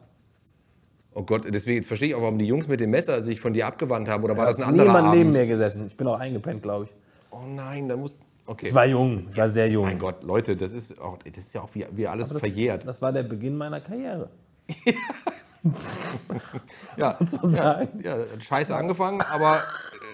[1.15, 3.53] Oh Gott, deswegen jetzt verstehe ich auch, warum die Jungs mit dem Messer sich von
[3.53, 4.25] dir abgewandt haben.
[4.25, 5.19] Oder war das ein anderer Niemand Abend?
[5.19, 5.87] neben mir gesessen.
[5.87, 6.95] Ich bin auch eingepennt, glaube ich.
[7.31, 8.19] Oh nein, dann muss.
[8.47, 8.69] Okay.
[8.69, 9.27] Ich war jung.
[9.31, 9.85] Ich war sehr jung.
[9.85, 12.87] mein Gott, Leute, das ist auch, das ist ja auch wie, wie alles das, verjährt.
[12.87, 14.31] das war der Beginn meiner Karriere.
[16.97, 18.03] ja, sozusagen.
[18.03, 19.61] ja, hat scheiße angefangen, aber,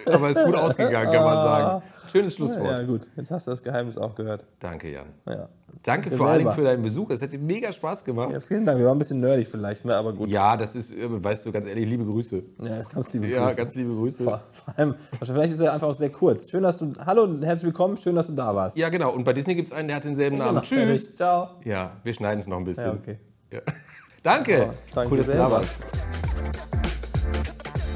[0.06, 1.82] äh, aber ist gut ausgegangen, kann man sagen.
[2.10, 2.66] Schönes Schlusswort.
[2.66, 3.10] Ja, gut.
[3.16, 4.44] Jetzt hast du das Geheimnis auch gehört.
[4.60, 5.06] Danke, Jan.
[5.28, 5.48] Ja.
[5.82, 7.10] Danke vor allem für deinen Besuch.
[7.10, 8.32] Es hat dir mega Spaß gemacht.
[8.32, 8.78] ja, vielen Dank.
[8.78, 9.94] Wir waren ein bisschen nerdig vielleicht, ne?
[9.94, 10.28] aber gut.
[10.28, 12.42] Ja, das ist, weißt du, ganz ehrlich, liebe Grüße.
[12.62, 13.40] Ja, ganz liebe Grüße.
[13.40, 14.24] Ja, ganz liebe Grüße.
[14.24, 16.50] Vor, vor allem, also vielleicht ist er einfach auch sehr kurz.
[16.50, 16.92] Schön, dass du.
[17.04, 17.96] Hallo und herzlich willkommen.
[17.96, 18.76] Schön, dass du da warst.
[18.76, 19.12] Ja, genau.
[19.12, 20.50] Und bei Disney gibt es einen, der hat denselben Namen.
[20.50, 21.02] Genau, Tschüss.
[21.02, 21.16] fertig.
[21.16, 21.50] Ciao.
[21.64, 22.84] Ja, wir schneiden es noch ein bisschen.
[22.84, 23.18] Ja, okay.
[23.52, 23.60] Ja.
[24.22, 24.70] Danke.
[24.94, 25.74] danke cool, dass du da warst.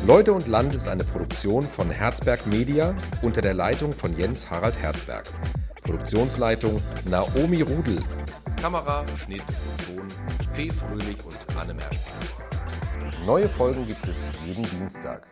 [0.05, 2.93] Leute und Land ist eine Produktion von Herzberg Media
[3.23, 5.23] unter der Leitung von Jens Harald Herzberg.
[5.85, 8.01] Produktionsleitung Naomi Rudel.
[8.61, 10.09] Kamera, Schnitt und Ton
[10.55, 13.27] Fee Fröhlich und Anne Merschmann.
[13.27, 15.25] Neue Folgen gibt es jeden Dienstag.